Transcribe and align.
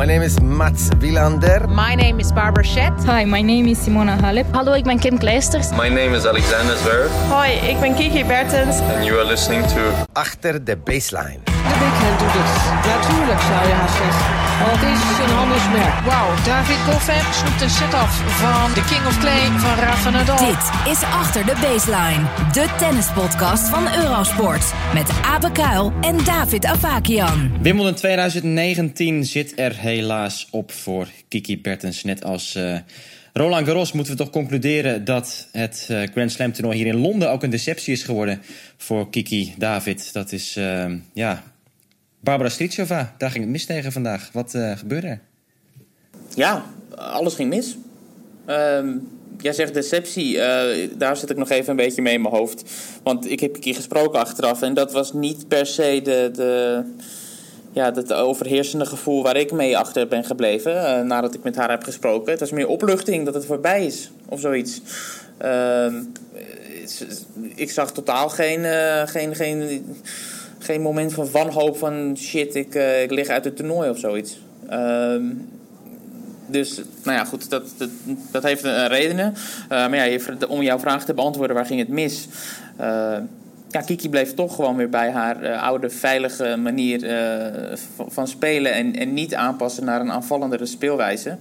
My 0.00 0.06
name 0.06 0.22
is 0.22 0.40
Mats 0.40 0.88
Wilander. 0.98 1.68
My 1.68 1.94
name 1.94 2.20
is 2.20 2.32
Barbara 2.32 2.64
Schett. 2.64 3.04
Hi, 3.04 3.26
my 3.26 3.42
name 3.42 3.68
is 3.68 3.78
Simona 3.84 4.16
Halep. 4.16 4.46
Hallo, 4.50 4.72
ik 4.72 4.84
ben 4.84 4.98
Kim 4.98 5.18
Kleisters. 5.18 5.70
My 5.70 5.88
name 5.90 6.16
is 6.16 6.24
Alexander 6.24 6.76
Zverev. 6.76 7.10
Hoi, 7.28 7.50
ik 7.50 7.80
ben 7.80 7.94
Kiki 7.94 8.24
Bertens. 8.24 8.80
And 8.80 9.04
you 9.04 9.18
are 9.18 9.26
listening 9.26 9.66
to... 9.66 9.80
Achter 10.12 10.64
de 10.64 10.76
baseline. 10.76 11.38
Natuurlijk 12.34 13.40
zou 13.40 13.66
je 13.68 13.74
haast 13.80 13.96
zeggen. 13.96 14.24
Want 14.60 14.80
het 14.80 14.90
is 14.96 15.18
een 15.24 15.34
handelsmerk. 15.40 15.94
Wauw, 16.04 16.30
David 16.44 16.76
Goffin 16.76 17.24
snoept 17.32 17.60
een 17.62 17.70
set 17.70 17.94
af 17.94 18.12
van 18.42 18.74
de 18.74 18.84
King 18.90 19.06
of 19.06 19.18
Clay 19.18 19.44
van 19.58 19.74
Rafa 19.84 20.10
Nadal. 20.10 20.36
Dit 20.36 20.92
is 20.92 21.02
Achter 21.02 21.46
de 21.46 21.56
Baseline, 21.60 22.24
de 22.52 22.74
tennispodcast 22.78 23.68
van 23.68 23.94
Eurosport. 23.94 24.72
Met 24.94 25.10
Abe 25.24 25.52
Kuil 25.52 25.92
en 26.00 26.24
David 26.24 26.64
Avakian. 26.64 27.62
Wimbledon 27.62 27.94
2019 27.94 29.24
zit 29.24 29.52
er 29.58 29.76
helaas 29.76 30.48
op 30.50 30.72
voor 30.72 31.08
Kiki 31.28 31.60
Bertens. 31.60 32.04
Net 32.04 32.24
als 32.24 32.56
uh, 32.56 32.78
Roland 33.32 33.66
Garros 33.66 33.92
moeten 33.92 34.12
we 34.12 34.18
toch 34.18 34.30
concluderen 34.30 35.04
dat 35.04 35.48
het 35.52 35.88
uh, 35.90 36.02
Grand 36.12 36.32
Slam 36.32 36.52
toernooi 36.52 36.76
hier 36.76 36.86
in 36.86 36.96
Londen 36.96 37.30
ook 37.30 37.42
een 37.42 37.50
deceptie 37.50 37.92
is 37.92 38.02
geworden 38.02 38.42
voor 38.76 39.10
Kiki 39.10 39.54
David. 39.58 40.12
Dat 40.12 40.32
is, 40.32 40.56
uh, 40.56 40.84
ja, 41.12 41.42
Barbara 42.20 42.48
Strycova, 42.48 43.14
daar 43.18 43.30
ging 43.30 43.44
het 43.44 43.52
mis 43.52 43.66
tegen 43.66 43.92
vandaag. 43.92 44.30
Wat 44.32 44.54
uh, 44.54 44.76
gebeurde 44.76 45.06
er? 45.06 45.20
Ja, 46.34 46.64
alles 46.96 47.34
ging 47.34 47.48
mis. 47.48 47.76
Um, 48.46 49.08
jij 49.40 49.52
zegt 49.52 49.74
deceptie, 49.74 50.34
uh, 50.34 50.88
daar 50.96 51.16
zit 51.16 51.30
ik 51.30 51.36
nog 51.36 51.50
even 51.50 51.70
een 51.70 51.76
beetje 51.76 52.02
mee 52.02 52.14
in 52.14 52.22
mijn 52.22 52.34
hoofd. 52.34 52.64
Want 53.02 53.30
ik 53.30 53.40
heb 53.40 53.54
een 53.54 53.60
keer 53.60 53.74
gesproken 53.74 54.20
achteraf 54.20 54.62
en 54.62 54.74
dat 54.74 54.92
was 54.92 55.12
niet 55.12 55.48
per 55.48 55.66
se 55.66 56.00
de, 56.04 56.30
de, 56.34 56.82
ja, 57.72 57.92
het 57.92 58.12
overheersende 58.12 58.86
gevoel 58.86 59.22
waar 59.22 59.36
ik 59.36 59.52
mee 59.52 59.78
achter 59.78 60.08
ben 60.08 60.24
gebleven 60.24 60.72
uh, 60.72 61.00
nadat 61.00 61.34
ik 61.34 61.42
met 61.42 61.56
haar 61.56 61.70
heb 61.70 61.82
gesproken. 61.82 62.30
Het 62.30 62.40
was 62.40 62.50
meer 62.50 62.68
opluchting 62.68 63.24
dat 63.24 63.34
het 63.34 63.46
voorbij 63.46 63.86
is 63.86 64.10
of 64.28 64.40
zoiets. 64.40 64.80
Uh, 65.44 65.94
ik 67.54 67.70
zag 67.70 67.92
totaal 67.92 68.28
geen, 68.28 68.64
geen, 69.08 69.34
geen, 69.34 69.84
geen 70.64 70.80
moment 70.80 71.12
van 71.12 71.30
wanhoop 71.30 71.76
van 71.76 72.16
shit, 72.18 72.54
ik, 72.54 72.74
uh, 72.74 73.02
ik 73.02 73.10
lig 73.10 73.28
uit 73.28 73.44
het 73.44 73.56
toernooi 73.56 73.90
of 73.90 73.98
zoiets. 73.98 74.40
Uh, 74.70 75.14
dus, 76.46 76.76
nou 77.04 77.16
ja, 77.16 77.24
goed, 77.24 77.50
dat, 77.50 77.62
dat, 78.30 78.42
heeft 78.42 78.64
uh, 78.64 78.86
redenen. 78.86 79.34
maar 79.68 80.08
ja, 80.08 80.18
om 80.48 80.62
jouw 80.62 80.78
vraag 80.78 81.04
te 81.04 81.14
beantwoorden, 81.14 81.56
waar 81.56 81.66
ging 81.66 81.80
het 81.80 81.88
mis? 81.88 82.28
ja, 83.68 83.80
Kiki 83.80 84.08
bleef 84.08 84.34
toch 84.34 84.54
gewoon 84.54 84.76
weer 84.76 84.88
bij 84.88 85.10
haar 85.10 85.56
oude, 85.56 85.90
veilige 85.90 86.56
manier 86.56 87.08
van, 88.08 88.28
spelen... 88.28 88.72
En, 88.72 88.96
en 88.96 89.14
niet 89.14 89.34
aanpassen 89.34 89.84
naar 89.84 90.00
een 90.00 90.12
aanvallendere 90.12 90.66
speelwijze. 90.66 91.36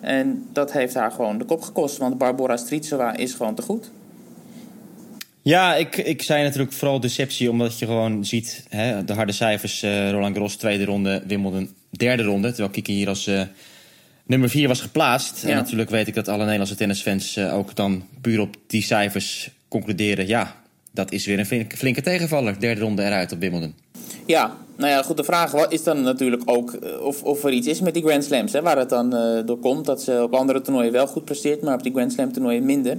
En 0.00 0.46
dat 0.52 0.72
heeft 0.72 0.94
haar 0.94 1.10
gewoon 1.10 1.38
de 1.38 1.44
kop 1.44 1.62
gekost, 1.62 1.96
want 1.96 2.18
Barbora 2.18 2.56
Strycova 2.56 3.16
is 3.16 3.34
gewoon 3.34 3.54
te 3.54 3.62
goed. 3.62 3.90
Ja, 5.46 5.74
ik, 5.74 5.96
ik 5.96 6.22
zei 6.22 6.42
natuurlijk 6.42 6.72
vooral 6.72 7.00
deceptie, 7.00 7.50
omdat 7.50 7.78
je 7.78 7.86
gewoon 7.86 8.24
ziet 8.24 8.66
hè, 8.68 9.04
de 9.04 9.12
harde 9.12 9.32
cijfers. 9.32 9.82
Uh, 9.82 10.10
Roland 10.10 10.34
Garros 10.34 10.56
tweede 10.56 10.84
ronde, 10.84 11.22
Wimbledon 11.26 11.70
derde 11.90 12.22
ronde. 12.22 12.48
Terwijl 12.48 12.70
Kiki 12.70 12.92
hier 12.92 13.08
als 13.08 13.26
uh, 13.26 13.42
nummer 14.24 14.50
vier 14.50 14.68
was 14.68 14.80
geplaatst. 14.80 15.42
Ja. 15.42 15.48
En 15.48 15.56
natuurlijk 15.56 15.90
weet 15.90 16.06
ik 16.06 16.14
dat 16.14 16.28
alle 16.28 16.42
Nederlandse 16.42 16.74
tennisfans 16.74 17.36
uh, 17.36 17.54
ook 17.54 17.74
dan 17.74 18.04
puur 18.20 18.40
op 18.40 18.56
die 18.66 18.82
cijfers 18.82 19.50
concluderen. 19.68 20.26
Ja, 20.26 20.56
dat 20.92 21.12
is 21.12 21.26
weer 21.26 21.38
een 21.38 21.46
flinke, 21.46 21.76
flinke 21.76 22.02
tegenvaller. 22.02 22.60
Derde 22.60 22.80
ronde 22.80 23.02
eruit 23.02 23.32
op 23.32 23.40
Wimbledon. 23.40 23.74
Ja, 24.26 24.56
nou 24.76 24.90
ja, 24.90 25.02
goed. 25.02 25.16
De 25.16 25.24
vraag 25.24 25.68
is 25.68 25.82
dan 25.82 26.02
natuurlijk 26.02 26.42
ook 26.44 26.78
of, 27.00 27.22
of 27.22 27.44
er 27.44 27.52
iets 27.52 27.66
is 27.66 27.80
met 27.80 27.94
die 27.94 28.02
Grand 28.02 28.24
Slams. 28.24 28.52
Hè, 28.52 28.62
waar 28.62 28.78
het 28.78 28.88
dan 28.88 29.10
door 29.46 29.58
komt 29.58 29.84
dat 29.84 30.02
ze 30.02 30.22
op 30.22 30.34
andere 30.34 30.60
toernooien 30.60 30.92
wel 30.92 31.06
goed 31.06 31.24
presteert, 31.24 31.62
maar 31.62 31.74
op 31.74 31.82
die 31.82 31.92
Grand 31.92 32.12
Slam 32.12 32.32
toernooien 32.32 32.64
minder. 32.64 32.98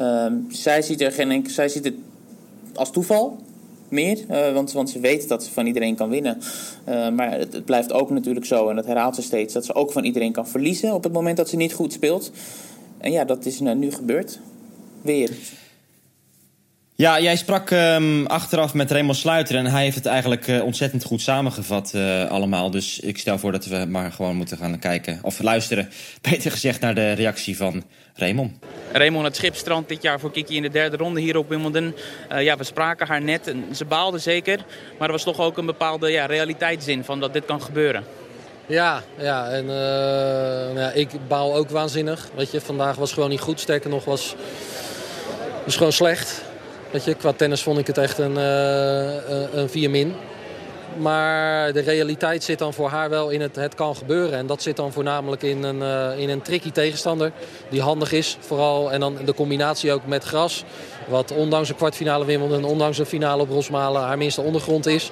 Uh, 0.00 0.26
zij, 0.48 0.82
ziet 0.82 1.00
er 1.00 1.12
geen 1.12 1.46
zij 1.50 1.68
ziet 1.68 1.84
het 1.84 1.94
als 2.74 2.90
toeval 2.90 3.38
meer, 3.88 4.18
uh, 4.30 4.52
want, 4.52 4.72
want 4.72 4.90
ze 4.90 5.00
weet 5.00 5.28
dat 5.28 5.44
ze 5.44 5.52
van 5.52 5.66
iedereen 5.66 5.94
kan 5.94 6.08
winnen. 6.08 6.38
Uh, 6.88 7.08
maar 7.08 7.38
het, 7.38 7.52
het, 7.52 7.64
blijft 7.64 7.92
ook 7.92 8.10
natuurlijk 8.10 8.46
zo, 8.46 8.68
en 8.68 8.76
dat 8.76 8.86
herhaalt 8.86 9.14
ze 9.14 9.22
steeds, 9.22 9.52
dat 9.52 9.64
ze 9.64 9.74
ook 9.74 9.92
van 9.92 10.04
iedereen 10.04 10.32
kan 10.32 10.48
verliezen 10.48 10.94
op 10.94 11.04
het 11.04 11.12
moment 11.12 11.36
dat 11.36 11.48
ze 11.48 11.56
niet 11.56 11.72
goed 11.72 11.92
speelt. 11.92 12.30
En 12.98 13.12
ja, 13.12 13.24
dat 13.24 13.46
is 13.46 13.60
nu 13.60 13.92
gebeurd. 13.92 14.38
Weer. 15.02 15.30
Ja, 16.98 17.20
jij 17.20 17.36
sprak 17.36 17.70
um, 17.70 18.26
achteraf 18.26 18.74
met 18.74 18.90
Raymond 18.90 19.16
Sluiter 19.16 19.56
en 19.56 19.66
hij 19.66 19.82
heeft 19.82 19.94
het 19.94 20.06
eigenlijk 20.06 20.46
uh, 20.46 20.64
ontzettend 20.64 21.04
goed 21.04 21.20
samengevat 21.20 21.92
uh, 21.94 22.30
allemaal. 22.30 22.70
Dus 22.70 23.00
ik 23.00 23.18
stel 23.18 23.38
voor 23.38 23.52
dat 23.52 23.66
we 23.66 23.86
maar 23.88 24.12
gewoon 24.12 24.36
moeten 24.36 24.56
gaan 24.56 24.78
kijken, 24.78 25.18
of 25.22 25.42
luisteren, 25.42 25.88
beter 26.30 26.50
gezegd, 26.50 26.80
naar 26.80 26.94
de 26.94 27.12
reactie 27.12 27.56
van 27.56 27.84
Raymond. 28.14 28.52
Raymond, 28.92 29.24
het 29.24 29.36
schip 29.36 29.54
strandt 29.54 29.88
dit 29.88 30.02
jaar 30.02 30.20
voor 30.20 30.30
Kiki 30.30 30.56
in 30.56 30.62
de 30.62 30.68
derde 30.68 30.96
ronde 30.96 31.20
hier 31.20 31.36
op 31.36 31.48
Wimbledon. 31.48 31.94
Uh, 32.32 32.42
ja, 32.42 32.56
we 32.56 32.64
spraken 32.64 33.06
haar 33.06 33.22
net 33.22 33.46
en 33.46 33.64
ze 33.72 33.84
baalde 33.84 34.18
zeker, 34.18 34.64
maar 34.98 35.06
er 35.06 35.14
was 35.14 35.24
toch 35.24 35.40
ook 35.40 35.58
een 35.58 35.66
bepaalde 35.66 36.10
ja, 36.10 36.26
realiteitszin 36.26 37.04
van 37.04 37.20
dat 37.20 37.32
dit 37.32 37.44
kan 37.44 37.62
gebeuren. 37.62 38.04
Ja, 38.66 39.02
ja 39.18 39.48
en 39.48 39.66
nou 39.66 40.78
ja, 40.78 40.90
ik 40.90 41.08
baal 41.28 41.54
ook 41.54 41.70
waanzinnig. 41.70 42.28
Weet 42.34 42.50
je, 42.50 42.60
vandaag 42.60 42.96
was 42.96 43.12
gewoon 43.12 43.30
niet 43.30 43.40
goed, 43.40 43.60
sterker 43.60 43.90
nog 43.90 44.04
was, 44.04 44.34
was 45.64 45.76
gewoon 45.76 45.92
slecht. 45.92 46.45
Weet 46.90 47.04
je, 47.04 47.14
qua 47.14 47.32
tennis 47.32 47.62
vond 47.62 47.78
ik 47.78 47.86
het 47.86 47.98
echt 47.98 48.18
een, 48.18 48.36
uh, 48.36 49.54
een 49.54 49.68
4 49.68 49.90
min. 49.90 50.14
Maar 50.98 51.72
de 51.72 51.80
realiteit 51.80 52.44
zit 52.44 52.58
dan 52.58 52.74
voor 52.74 52.88
haar 52.88 53.10
wel 53.10 53.30
in 53.30 53.40
het, 53.40 53.56
het 53.56 53.74
kan 53.74 53.96
gebeuren. 53.96 54.38
En 54.38 54.46
dat 54.46 54.62
zit 54.62 54.76
dan 54.76 54.92
voornamelijk 54.92 55.42
in 55.42 55.62
een, 55.62 55.76
uh, 55.76 56.18
in 56.18 56.28
een 56.28 56.42
tricky 56.42 56.70
tegenstander. 56.70 57.32
Die 57.68 57.80
handig 57.80 58.12
is 58.12 58.36
vooral. 58.40 58.92
En 58.92 59.00
dan 59.00 59.16
de 59.24 59.34
combinatie 59.34 59.92
ook 59.92 60.06
met 60.06 60.24
gras. 60.24 60.64
Wat 61.06 61.32
ondanks 61.32 61.68
een 61.68 61.76
kwartfinale 61.76 62.24
Wimbledon, 62.24 62.64
ondanks 62.64 62.98
een 62.98 63.06
finale 63.06 63.42
op 63.42 63.50
Rosmalen 63.50 64.02
haar 64.02 64.18
minste 64.18 64.40
ondergrond 64.40 64.86
is. 64.86 65.10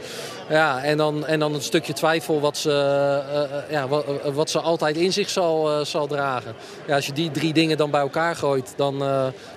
Ja, 0.48 0.82
en 0.82 0.96
dan, 0.96 1.26
en 1.26 1.38
dan 1.38 1.54
een 1.54 1.62
stukje 1.62 1.92
twijfel 1.92 2.40
wat 2.40 2.56
ze, 2.56 2.70
uh, 2.70 3.40
uh, 3.40 3.70
ja, 3.70 3.88
wat, 3.88 4.04
wat, 4.32 4.50
ze 4.50 4.60
altijd 4.60 4.96
in 4.96 5.12
zich 5.12 5.30
zal, 5.30 5.70
uh, 5.70 5.84
zal 5.84 6.06
dragen. 6.06 6.54
Ja, 6.86 6.94
als 6.94 7.06
je 7.06 7.12
die 7.12 7.30
drie 7.30 7.52
dingen 7.52 7.76
dan 7.76 7.90
bij 7.90 8.00
elkaar 8.00 8.36
gooit, 8.36 8.72
dan, 8.76 8.96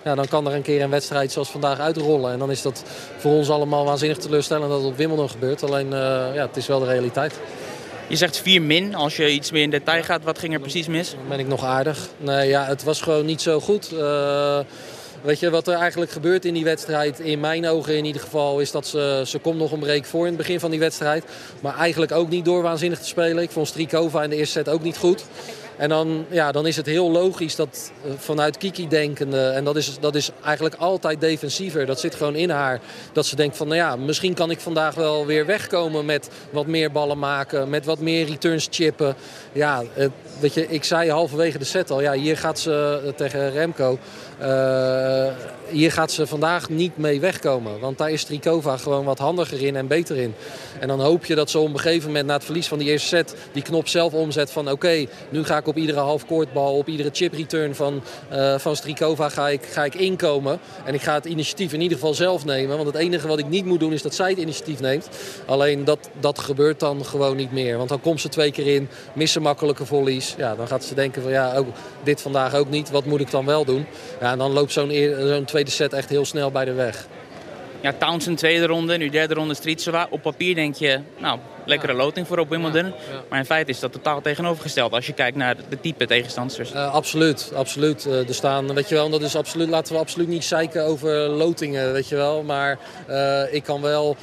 ja, 0.04 0.16
dan 0.16 0.28
kan 0.28 0.48
er 0.48 0.54
een 0.54 0.62
keer 0.62 0.82
een 0.82 0.90
wedstrijd 0.90 1.32
zoals 1.32 1.50
vandaag 1.50 1.80
uitrollen. 1.80 2.32
En 2.32 2.40
dan 2.40 2.52
is 2.52 2.62
dat 2.62 2.84
voor 3.18 3.32
ons 3.32 3.50
allemaal 3.50 3.86
waanzinnig 3.86 4.18
teleurstellend 4.18 4.70
dat 4.70 4.80
het 4.80 4.92
op 4.92 4.98
Wimbledon 4.98 5.30
gebeurt. 5.30 5.64
Alleen, 5.64 5.90
ja, 6.34 6.46
het 6.46 6.58
is 6.58 6.68
wel 6.68 6.80
de 6.80 6.86
realiteit. 6.86 7.40
Je 8.08 8.16
zegt 8.16 8.38
4 8.38 8.62
min. 8.62 8.96
Als 8.96 9.16
je 9.18 9.32
iets 9.32 9.52
meer 9.52 9.62
in 9.62 9.70
detail 9.70 10.04
gaat, 10.04 10.24
wat 10.24 10.40
ging 10.40 10.54
er 10.54 10.60
precies 10.60 10.88
mis? 10.88 11.12
Dan 11.12 11.28
ben 11.30 11.40
ik 11.40 11.48
nog 11.48 11.64
aardig. 11.64 12.08
Nee, 12.18 12.48
ja, 12.48 12.66
het 12.66 12.84
was 12.84 13.02
gewoon 13.02 13.26
niet 13.26 13.42
zo 13.42 13.60
goed. 13.60 13.90
Weet 15.28 15.40
je, 15.40 15.50
wat 15.50 15.68
er 15.68 15.76
eigenlijk 15.76 16.12
gebeurt 16.12 16.46
in 16.46 16.54
die 16.54 16.64
wedstrijd, 16.64 17.20
in 17.20 17.40
mijn 17.40 17.68
ogen 17.68 17.98
in 17.98 18.06
ieder 18.06 18.22
geval, 18.22 18.60
is 18.60 18.72
dat 18.72 18.88
ze, 18.88 19.24
ze 19.26 19.40
komt 19.40 19.58
nog 19.58 19.72
een 19.72 19.80
break 19.80 20.06
voor 20.06 20.22
in 20.22 20.28
het 20.28 20.38
begin 20.38 20.60
van 20.60 20.72
die 20.72 20.80
wedstrijd. 20.80 21.24
Maar 21.62 21.78
eigenlijk 21.78 22.12
ook 22.12 22.30
niet 22.30 22.46
door 22.46 22.62
waanzinnig 22.62 23.00
te 23.00 23.08
spelen. 23.08 23.44
Ik 23.44 23.52
vond 23.52 23.68
Strikova 23.68 24.24
in 24.24 24.30
de 24.30 24.36
eerste 24.36 24.58
set 24.58 24.70
ook 24.70 24.84
niet 24.84 24.98
goed. 24.98 25.24
En 25.78 25.90
dan, 25.90 26.26
ja, 26.30 26.52
dan 26.52 26.68
is 26.68 26.76
het 26.76 26.86
heel 26.86 27.12
logisch 27.12 27.56
dat 27.56 27.92
vanuit 28.18 28.58
Kiki 28.58 28.88
denkende, 28.88 29.48
en 29.48 29.64
dat 29.64 29.76
is, 29.76 29.98
dat 30.00 30.16
is 30.16 30.32
eigenlijk 30.44 30.76
altijd 30.76 31.22
defensiever, 31.22 31.86
dat 31.86 32.00
zit 32.00 32.16
gewoon 32.16 32.36
in 32.36 32.50
haar, 32.50 32.80
dat 33.14 33.26
ze 33.26 33.36
denkt 33.36 33.58
van 33.58 33.68
nou 33.68 33.80
ja, 33.80 33.96
misschien 33.96 34.34
kan 34.34 34.52
ik 34.52 34.60
vandaag 34.60 34.96
wel 34.96 35.26
weer 35.26 35.46
wegkomen 35.46 36.06
met 36.06 36.30
wat 36.50 36.68
meer 36.68 36.92
ballen 36.92 37.20
maken, 37.20 37.70
met 37.70 37.86
wat 37.86 38.00
meer 38.00 38.26
returns 38.26 38.68
chippen. 38.72 39.16
Ja, 39.52 39.84
je, 40.42 40.68
ik 40.68 40.84
zei 40.84 41.12
halverwege 41.12 41.58
de 41.58 41.66
set 41.66 41.92
al, 41.92 42.02
ja, 42.02 42.14
hier 42.14 42.38
gaat 42.38 42.60
ze 42.60 43.14
tegen 43.16 43.52
Remco, 43.52 44.00
uh, 44.40 45.34
hier 45.70 45.92
gaat 45.92 46.12
ze 46.12 46.28
vandaag 46.28 46.70
niet 46.70 46.98
mee 46.98 47.20
wegkomen. 47.20 47.80
Want 47.80 47.98
daar 47.98 48.12
is 48.12 48.24
Trikova 48.24 48.78
gewoon 48.78 49.06
wat 49.06 49.20
handiger 49.20 49.62
in 49.62 49.76
en 49.76 49.88
beter 49.88 50.18
in. 50.18 50.36
En 50.80 50.88
dan 50.88 51.00
hoop 51.00 51.26
je 51.26 51.36
dat 51.36 51.50
ze 51.50 51.60
op 51.60 51.74
een 51.74 51.80
gegeven 51.80 52.08
moment 52.08 52.26
na 52.26 52.34
het 52.34 52.44
verlies 52.44 52.68
van 52.68 52.78
die 52.78 52.88
eerste 52.88 53.08
set... 53.08 53.36
die 53.52 53.64
knop 53.64 53.88
zelf 53.88 54.14
omzet 54.14 54.52
van 54.52 54.72
oké, 54.72 55.06
nu 55.30 55.44
ga 55.44 55.58
ik 55.58 55.68
op 55.68 55.78
iedere 55.78 56.00
halfcourtbal... 56.00 56.78
op 56.78 56.88
iedere 56.88 57.10
chip 57.14 57.34
return 57.34 57.76
van, 57.76 58.02
uh, 58.32 58.58
van 58.58 58.76
Strikova 58.76 59.30
ga 59.30 59.50
ik, 59.50 59.64
ga 59.64 59.86
ik 59.86 59.96
inkomen. 59.96 60.60
En 60.86 60.94
ik 60.94 61.02
ga 61.02 61.14
het 61.14 61.26
initiatief 61.26 61.74
in 61.74 61.82
ieder 61.82 61.98
geval 61.98 62.14
zelf 62.14 62.46
nemen. 62.46 62.76
Want 62.76 62.88
het 62.88 62.98
enige 62.98 63.28
wat 63.28 63.40
ik 63.40 63.50
niet 63.50 63.66
moet 63.66 63.80
doen 63.80 63.94
is 63.94 64.02
dat 64.02 64.16
zij 64.16 64.30
het 64.30 64.40
initiatief 64.40 64.80
neemt. 64.80 65.10
Alleen 65.46 65.86
dat, 65.86 66.10
dat 66.20 66.40
gebeurt 66.40 66.80
dan 66.80 67.06
gewoon 67.06 67.36
niet 67.36 67.52
meer. 67.52 67.78
Want 67.78 67.90
dan 67.90 68.02
komt 68.02 68.22
ze 68.22 68.30
twee 68.30 68.52
keer 68.52 68.68
in, 68.68 68.90
missen 69.14 69.42
makkelijke 69.42 69.86
volleys. 69.86 70.36
Ja, 70.38 70.56
dan 70.56 70.68
gaat 70.68 70.84
ze 70.84 70.96
denken 70.96 71.22
van 71.22 71.32
ja, 71.32 71.56
ook, 71.56 71.68
dit 72.04 72.22
vandaag 72.22 72.56
ook 72.56 72.70
niet. 72.70 72.90
Wat 72.90 73.06
moet 73.06 73.20
ik 73.20 73.32
dan 73.32 73.46
wel 73.46 73.66
doen? 73.66 73.86
Ja, 74.20 74.32
en 74.32 74.38
dan 74.38 74.52
loopt 74.52 74.72
zo'n 74.72 74.92
zo 75.48 75.57
tweede 75.58 75.76
set 75.76 75.94
echt 75.94 76.10
heel 76.10 76.26
snel 76.26 76.52
bij 76.52 76.66
de 76.66 76.74
weg. 76.74 77.08
Ja, 77.82 77.94
Townsend 77.94 78.38
tweede 78.38 78.66
ronde, 78.66 78.98
nu 78.98 79.10
derde 79.10 79.34
ronde 79.34 79.54
Stritsova. 79.54 80.08
Op 80.10 80.22
papier 80.22 80.56
denk 80.56 80.76
je, 80.76 81.00
nou, 81.18 81.40
lekkere 81.68 81.94
loting 81.94 82.28
voor 82.28 82.40
op 82.40 82.50
Wimbledon. 82.50 82.94
Maar 83.30 83.40
in 83.40 83.46
feite 83.46 83.72
is 83.72 83.80
dat 83.80 83.92
totaal 83.92 84.22
tegenovergesteld 84.22 84.94
als 84.94 85.06
je 85.08 85.14
kijkt 85.14 85.38
naar 85.38 85.56
de 85.70 85.80
type 85.80 86.06
tegenstanders. 86.06 86.72
Uh, 86.74 86.94
absoluut, 86.94 87.52
absoluut. 87.56 88.06
Uh, 88.06 88.28
er 88.28 88.34
staan, 88.34 88.74
weet 88.74 88.90
je 88.90 88.96
wel, 88.96 89.10
dat 89.10 89.22
is 89.22 89.36
absoluut, 89.36 89.70
laten 89.70 89.94
we 89.94 90.00
absoluut 90.00 90.28
niet 90.28 90.44
zeiken 90.44 90.86
over 90.86 91.12
lotingen, 91.14 91.94
weet 91.94 92.08
je 92.08 92.16
wel. 92.16 92.44
Maar 92.44 92.80
uh, 93.10 93.54
ik 93.54 93.64
kan 93.64 93.82
wel 93.82 94.18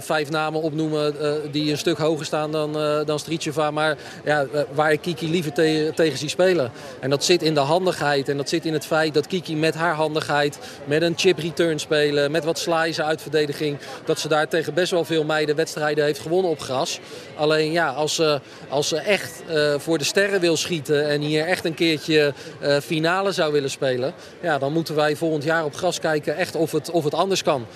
vijf 0.00 0.30
namen 0.30 0.60
opnoemen 0.60 1.14
die 1.50 1.70
een 1.70 1.78
stuk 1.78 1.98
hoger 1.98 2.24
staan 2.24 2.52
dan, 2.52 2.72
dan 3.04 3.18
Stricheva. 3.18 3.70
Maar 3.70 3.96
ja, 4.24 4.46
waar 4.72 4.92
ik 4.92 5.00
Kiki 5.00 5.30
liever 5.30 5.52
te 5.52 5.92
tegen 5.94 6.18
zie 6.18 6.28
spelen. 6.28 6.70
En 7.00 7.10
dat 7.10 7.24
zit 7.24 7.42
in 7.42 7.54
de 7.54 7.60
handigheid 7.60 8.28
en 8.28 8.36
dat 8.36 8.48
zit 8.48 8.64
in 8.64 8.72
het 8.72 8.86
feit 8.86 9.14
dat 9.14 9.26
Kiki 9.26 9.56
met 9.56 9.74
haar 9.74 9.94
handigheid, 9.94 10.58
met 10.84 11.02
een 11.02 11.14
chip 11.16 11.38
return 11.38 11.78
spelen, 11.78 12.30
met 12.30 12.44
wat 12.44 12.58
slice 12.58 13.02
uit 13.02 13.22
verdediging, 13.22 13.78
dat 14.04 14.18
ze 14.18 14.28
daar 14.28 14.48
tegen 14.48 14.74
best 14.74 14.90
wel 14.90 15.04
veel 15.04 15.24
meiden 15.24 15.56
wedstrijden 15.56 16.04
heeft 16.04 16.20
gewonnen 16.28 16.50
op 16.50 16.60
gras. 16.60 17.00
Alleen 17.36 17.72
ja, 17.72 17.88
als 17.88 18.14
ze, 18.14 18.40
als 18.68 18.88
ze 18.88 18.96
echt 18.96 19.42
uh, 19.50 19.74
voor 19.78 19.98
de 19.98 20.04
sterren 20.04 20.40
wil 20.40 20.56
schieten 20.56 21.08
en 21.08 21.20
hier 21.20 21.46
echt 21.46 21.64
een 21.64 21.74
keertje 21.74 22.32
uh, 22.62 22.76
finale 22.76 23.32
zou 23.32 23.52
willen 23.52 23.70
spelen, 23.70 24.12
ja, 24.40 24.58
dan 24.58 24.72
moeten 24.72 24.94
wij 24.94 25.16
volgend 25.16 25.44
jaar 25.44 25.64
op 25.64 25.74
gras 25.74 26.00
kijken 26.00 26.36
echt 26.36 26.54
of 26.54 26.72
het, 26.72 26.90
of 26.90 27.04
het 27.04 27.14
anders 27.14 27.42
kan. 27.42 27.66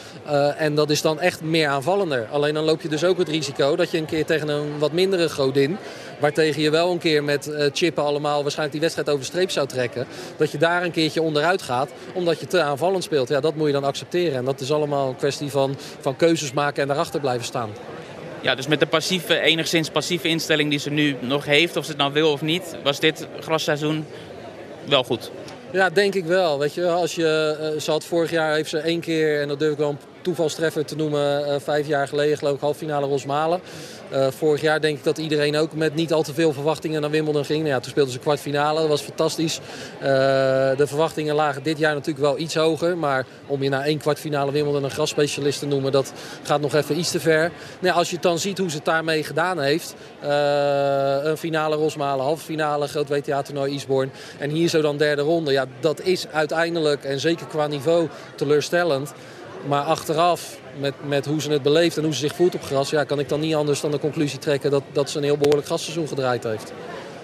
En 0.57 0.75
dat 0.75 0.91
is 0.91 1.03
dan 1.03 1.21
echt 1.21 1.41
meer 1.41 1.69
aanvallender. 1.69 2.27
Alleen 2.31 2.55
dan 2.55 2.65
loop 2.65 2.81
je 2.81 2.89
dus 2.89 3.05
ook 3.05 3.19
het 3.19 3.29
risico 3.29 3.77
dat 3.77 3.91
je 3.91 3.99
een 3.99 4.05
keer 4.05 4.25
tegen 4.25 4.49
een 4.49 4.79
wat 4.79 4.93
mindere 4.93 5.31
godin 5.31 5.79
Waartegen 6.23 6.63
je 6.63 6.71
wel 6.71 6.91
een 6.91 6.99
keer 6.99 7.25
met 7.25 7.51
chippen 7.73 8.05
allemaal 8.05 8.43
waarschijnlijk 8.43 8.73
die 8.73 8.81
wedstrijd 8.81 9.11
over 9.11 9.25
streep 9.25 9.51
zou 9.51 9.67
trekken. 9.67 10.07
Dat 10.37 10.51
je 10.51 10.59
daar 10.59 10.83
een 10.83 10.91
keertje 10.91 11.23
onderuit 11.23 11.63
gaat 11.63 11.91
omdat 12.15 12.41
je 12.41 12.47
te 12.47 12.63
aanvallend 12.63 13.05
speelt. 13.05 13.29
Ja, 13.29 13.41
dat 13.41 13.55
moet 13.55 13.67
je 13.67 13.73
dan 13.73 13.85
accepteren. 13.85 14.39
En 14.39 14.45
dat 14.45 14.61
is 14.61 14.73
allemaal 14.73 15.09
een 15.09 15.17
kwestie 15.17 15.51
van, 15.51 15.77
van 16.01 16.17
keuzes 16.17 16.53
maken 16.53 16.83
en 16.83 16.89
daarachter 16.89 17.21
blijven 17.21 17.45
staan. 17.45 17.71
Ja, 18.43 18.55
dus 18.55 18.67
met 18.67 18.81
de 18.81 18.87
passieve, 18.87 19.41
enigszins 19.41 19.91
passieve 19.91 20.29
instelling 20.29 20.71
die 20.71 20.79
ze 20.79 20.91
nu 20.91 21.17
nog 21.21 21.45
heeft, 21.45 21.77
of 21.77 21.85
ze 21.85 21.91
het 21.91 22.01
nou 22.01 22.13
wil 22.13 22.33
of 22.33 22.43
niet, 22.43 22.77
was 22.83 23.01
dit 23.01 23.27
grasseizoen 23.41 24.07
wel 24.89 25.05
goed. 25.05 25.31
Ja, 25.73 25.91
denk 25.91 26.15
ik 26.15 26.25
wel. 26.25 26.59
Weet 26.59 26.75
je, 26.75 26.89
als 26.89 27.15
je, 27.15 27.57
uh, 27.75 27.81
ze 27.81 27.91
had 27.91 28.05
vorig 28.05 28.31
jaar 28.31 28.55
heeft 28.55 28.71
ze 28.71 28.79
één 28.79 29.01
keer, 29.01 29.41
en 29.41 29.49
dat 29.49 29.59
durf 29.59 29.73
ik 29.73 29.79
wel 29.79 29.89
een 29.89 29.99
toevalstreffer 30.23 30.85
te 30.85 30.97
noemen, 30.97 31.49
uh, 31.49 31.55
vijf 31.59 31.87
jaar 31.87 32.09
geleden 32.09 32.39
geloof 32.39 32.55
ik, 32.55 32.61
halffinale 32.61 33.07
Rosmalen. 33.07 33.61
Uh, 34.13 34.27
vorig 34.31 34.61
jaar 34.61 34.81
denk 34.81 34.99
ik 34.99 35.05
dat 35.05 35.19
iedereen 35.19 35.57
ook 35.57 35.75
met 35.75 35.95
niet 35.95 36.13
al 36.13 36.23
te 36.23 36.35
veel 36.35 36.53
verwachtingen 36.53 37.01
naar 37.01 37.11
Wimbledon 37.11 37.45
ging. 37.45 37.59
Nou 37.59 37.71
ja, 37.71 37.81
toen 37.81 37.91
speelden 37.91 38.13
ze 38.13 38.19
kwartfinale, 38.19 38.81
dat 38.81 38.89
was 38.89 39.01
fantastisch. 39.01 39.61
Uh, 39.99 40.07
de 40.77 40.87
verwachtingen 40.87 41.35
lagen 41.35 41.63
dit 41.63 41.79
jaar 41.79 41.95
natuurlijk 41.95 42.25
wel 42.25 42.39
iets 42.39 42.55
hoger. 42.55 42.99
Maar 42.99 43.27
om 43.47 43.63
je 43.63 43.69
na 43.69 43.85
één 43.85 43.99
kwartfinale 43.99 44.53
Wimbledon 44.53 44.85
een 44.85 44.91
grasspecialist 44.91 45.59
te 45.59 45.67
noemen, 45.67 45.93
dat 45.93 46.13
gaat 46.43 46.61
nog 46.61 46.75
even 46.75 46.99
iets 46.99 47.11
te 47.11 47.21
ver. 47.21 47.51
Nou, 47.79 47.97
als 47.97 48.11
je 48.11 48.19
dan 48.21 48.39
ziet 48.39 48.59
hoe 48.59 48.71
ze 48.71 48.77
het 48.77 48.85
daarmee 48.85 49.25
gedaan 49.25 49.61
heeft. 49.61 49.95
Een 51.23 51.37
finale 51.37 51.77
Rosmalen, 51.77 52.25
halve 52.25 52.45
finale, 52.45 52.89
groot 52.89 53.09
WTA-toernooi 53.09 53.73
Eastbourne. 53.73 54.11
En 54.39 54.51
hier 54.51 54.69
zo 54.69 54.81
dan 54.81 54.97
derde 54.97 55.23
ronde. 55.23 55.53
Ja, 55.53 55.67
dat 55.81 56.01
is 56.01 56.27
uiteindelijk, 56.29 57.05
en 57.05 57.21
zeker 57.21 57.47
qua 57.47 57.67
niveau, 57.67 58.09
teleurstellend. 58.35 59.13
Maar 59.67 59.83
achteraf, 59.83 60.59
met, 60.79 60.95
met 61.07 61.27
hoe 61.27 61.41
ze 61.41 61.51
het 61.51 61.63
beleeft 61.63 61.97
en 61.97 62.05
hoe 62.05 62.13
ze 62.13 62.19
zich 62.19 62.35
voelt 62.35 62.55
op 62.55 62.63
gras... 62.63 62.91
Ja, 62.91 63.05
kan 63.05 63.19
ik 63.19 63.29
dan 63.29 63.41
niet 63.41 63.55
anders 63.55 63.81
dan 63.81 63.91
de 63.91 63.99
conclusie 63.99 64.39
trekken 64.39 64.71
dat, 64.71 64.83
dat 64.93 65.11
ze 65.11 65.19
een 65.19 65.25
heel 65.25 65.37
behoorlijk 65.37 65.67
grasseizoen 65.67 66.09
gedraaid 66.09 66.45
heeft. 66.45 66.73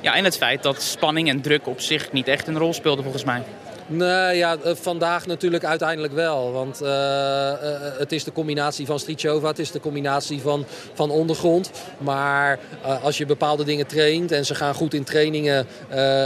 Ja, 0.01 0.15
en 0.15 0.25
het 0.25 0.37
feit 0.37 0.63
dat 0.63 0.83
spanning 0.83 1.29
en 1.29 1.41
druk 1.41 1.67
op 1.67 1.81
zich 1.81 2.13
niet 2.13 2.29
echt 2.29 2.47
een 2.47 2.59
rol 2.59 2.73
speelde 2.73 3.03
volgens 3.03 3.25
mij. 3.25 3.43
Nee, 3.91 4.37
ja, 4.37 4.57
vandaag 4.65 5.27
natuurlijk 5.27 5.65
uiteindelijk 5.65 6.13
wel. 6.13 6.53
Want 6.53 6.83
uh, 6.83 6.89
uh, 6.89 7.55
het 7.99 8.13
is 8.13 8.25
de 8.25 8.33
combinatie 8.33 8.87
van 8.87 8.99
Strichova, 8.99 9.49
het 9.49 9.59
is 9.59 9.71
de 9.71 9.81
combinatie 9.81 10.41
van, 10.41 10.65
van 10.95 11.11
ondergrond. 11.11 11.71
Maar 11.99 12.59
als 13.03 13.19
je 13.19 13.27
bepaalde 13.27 13.65
dingen 13.65 13.87
traint 13.87 14.33
en 14.33 14.47
ze 14.47 14.55
gaan 14.55 14.75
goed 14.75 14.95
in 14.95 15.05
trainingen... 15.05 15.67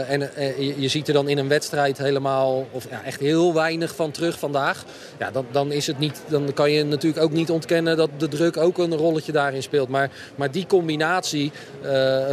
en 0.09 0.31
je, 0.79 0.89
ziet 0.89 1.09
er 1.09 1.15
dan 1.15 1.29
in 1.29 1.39
een 1.39 1.49
wedstrijd 1.49 1.99
helemaal, 1.99 2.67
of 2.71 2.87
ja, 2.91 3.05
echt 3.05 3.21
heel 3.21 3.55
weinig 3.55 3.95
van 3.95 4.11
terug 4.11 4.39
vandaag... 4.39 4.85
Ja, 5.19 5.31
dan, 5.31 5.47
dan, 5.51 5.73
is 5.73 5.87
het 5.87 5.99
niet, 5.99 6.23
dan 6.29 6.53
kan 6.55 6.71
je 6.71 6.85
natuurlijk 6.85 7.23
ook 7.23 7.33
niet 7.33 7.51
ontkennen 7.51 7.97
dat 7.97 8.11
de 8.17 8.29
druk 8.29 8.57
ook 8.57 8.79
een 8.79 8.97
rolletje 8.97 9.33
daarin 9.33 9.63
speelt. 9.63 9.89
Maar, 9.89 10.11
maar 10.35 10.51
die 10.51 10.67
combinatie 10.67 11.53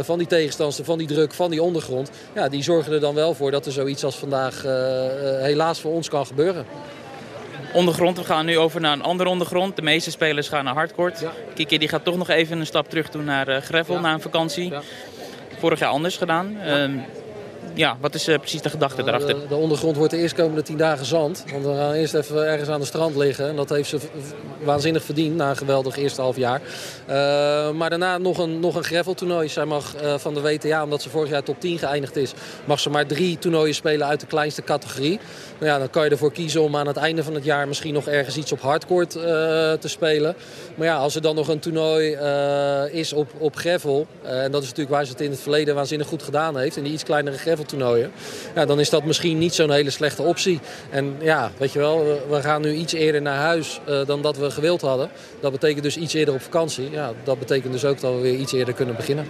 van 0.00 0.18
die 0.18 0.26
tegenstander, 0.26 0.84
van 0.84 0.98
die 0.98 1.06
druk, 1.06 1.34
van 1.34 1.50
die 1.50 1.62
ondergrond... 1.62 2.10
Ja, 2.34 2.48
die 2.48 2.62
zorgen 2.62 2.92
er 2.92 3.00
dan 3.00 3.14
wel 3.14 3.34
voor 3.34 3.50
dat 3.50 3.66
er 3.66 3.72
zoiets 3.72 4.04
als 4.04 4.16
vandaag 4.16 4.64
helaas 5.20 5.80
voor 5.80 5.92
ons 5.92 6.08
kan 6.08 6.26
gebeuren. 6.26 6.66
Ondergrond, 7.72 8.18
we 8.18 8.24
gaan 8.24 8.46
nu 8.46 8.58
over 8.58 8.80
naar 8.80 8.92
een 8.92 9.02
andere 9.02 9.28
ondergrond. 9.28 9.76
De 9.76 9.82
meeste 9.82 10.10
spelers 10.10 10.48
gaan 10.48 10.64
naar 10.64 10.74
hardcourt. 10.74 11.20
Ja. 11.20 11.32
Kiki 11.54 11.78
die 11.78 11.88
gaat 11.88 12.04
toch 12.04 12.16
nog 12.16 12.28
even 12.28 12.58
een 12.58 12.66
stap 12.66 12.88
terug 12.88 13.10
doen 13.10 13.24
naar 13.24 13.48
uh, 13.48 13.56
gravel 13.56 13.94
ja. 13.94 14.00
na 14.00 14.12
een 14.12 14.20
vakantie. 14.20 14.70
Ja. 14.70 14.82
Vorig 15.58 15.78
jaar 15.78 15.90
anders 15.90 16.16
gedaan. 16.16 16.56
Um, 16.68 17.04
ja, 17.74 17.96
wat 18.00 18.14
is 18.14 18.28
uh, 18.28 18.38
precies 18.38 18.62
de 18.62 18.70
gedachte 18.70 19.02
nou, 19.02 19.10
daarachter? 19.10 19.40
De, 19.40 19.48
de, 19.48 19.54
ondergrond 19.54 19.96
wordt 19.96 20.12
de 20.12 20.18
eerstkomende 20.18 20.62
tien 20.62 20.76
dagen 20.76 21.06
zand. 21.06 21.44
Want 21.50 21.64
we 21.64 21.74
gaan 21.74 21.92
eerst 21.92 22.14
even 22.14 22.46
ergens 22.46 22.68
aan 22.68 22.80
de 22.80 22.86
strand 22.86 23.16
liggen. 23.16 23.48
En 23.48 23.56
dat 23.56 23.68
heeft 23.68 23.88
ze 23.88 23.98
waanzinnig 24.62 25.02
verdiend 25.02 25.36
na 25.36 25.50
een 25.50 25.56
geweldig 25.56 25.96
eerste 25.96 26.20
half 26.20 26.36
jaar. 26.36 26.60
Uh, 26.60 27.70
maar 27.70 27.90
daarna 27.90 28.18
nog 28.18 28.38
een, 28.38 28.60
nog 28.60 28.74
een 28.74 28.84
graveltoernooi. 28.84 29.48
Zij 29.48 29.64
mag 29.64 30.02
uh, 30.02 30.14
van 30.18 30.34
de 30.34 30.40
WTA, 30.40 30.82
omdat 30.84 31.02
ze 31.02 31.10
vorig 31.10 31.30
jaar 31.30 31.42
top 31.42 31.60
10 31.60 31.78
geëindigd 31.78 32.16
is... 32.16 32.32
mag 32.64 32.80
ze 32.80 32.90
maar 32.90 33.06
drie 33.06 33.38
toernooien 33.38 33.74
spelen 33.74 34.06
uit 34.06 34.20
de 34.20 34.26
kleinste 34.26 34.62
categorie. 34.62 35.20
Nou 35.58 35.72
ja, 35.72 35.78
dan 35.78 35.90
kan 35.90 36.04
je 36.04 36.10
ervoor 36.10 36.32
kiezen 36.32 36.62
om 36.62 36.76
aan 36.76 36.86
het 36.86 36.96
einde 36.96 37.24
van 37.24 37.34
het 37.34 37.44
jaar... 37.44 37.68
misschien 37.68 37.94
nog 37.94 38.06
ergens 38.06 38.36
iets 38.36 38.52
op 38.52 38.60
hardcourt 38.60 39.10
te 39.10 39.88
spelen. 39.88 40.34
Maar 40.74 40.86
ja, 40.86 40.96
als 40.96 41.14
er 41.14 41.22
dan 41.22 41.34
nog 41.34 41.48
een 41.48 41.58
toernooi 41.58 42.16
is 42.92 43.12
op, 43.12 43.28
op 43.38 43.56
gravel... 43.56 44.06
en 44.22 44.50
dat 44.50 44.62
is 44.62 44.68
natuurlijk 44.68 44.96
waar 44.96 45.04
ze 45.04 45.12
het 45.12 45.20
in 45.20 45.30
het 45.30 45.40
verleden 45.40 45.74
waanzinnig 45.74 46.06
goed 46.06 46.22
gedaan 46.22 46.58
heeft... 46.58 46.76
in 46.76 46.82
die 46.82 46.92
iets 46.92 47.04
kleinere 47.04 47.36
gravel 47.36 47.49
toernooien. 47.58 48.10
Ja, 48.54 48.66
dan 48.66 48.80
is 48.80 48.90
dat 48.90 49.04
misschien 49.04 49.38
niet 49.38 49.54
zo'n 49.54 49.72
hele 49.72 49.90
slechte 49.90 50.22
optie. 50.22 50.60
En 50.90 51.14
ja, 51.20 51.50
weet 51.58 51.72
je 51.72 51.78
wel, 51.78 52.04
we 52.28 52.40
gaan 52.42 52.62
nu 52.62 52.72
iets 52.72 52.92
eerder 52.92 53.22
naar 53.22 53.38
huis 53.38 53.80
uh, 53.88 54.06
dan 54.06 54.22
dat 54.22 54.36
we 54.36 54.50
gewild 54.50 54.80
hadden. 54.80 55.10
Dat 55.40 55.52
betekent 55.52 55.82
dus 55.82 55.96
iets 55.96 56.14
eerder 56.14 56.34
op 56.34 56.42
vakantie. 56.42 56.90
Ja, 56.90 57.12
dat 57.24 57.38
betekent 57.38 57.72
dus 57.72 57.84
ook 57.84 58.00
dat 58.00 58.14
we 58.14 58.20
weer 58.20 58.38
iets 58.38 58.52
eerder 58.52 58.74
kunnen 58.74 58.96
beginnen. 58.96 59.26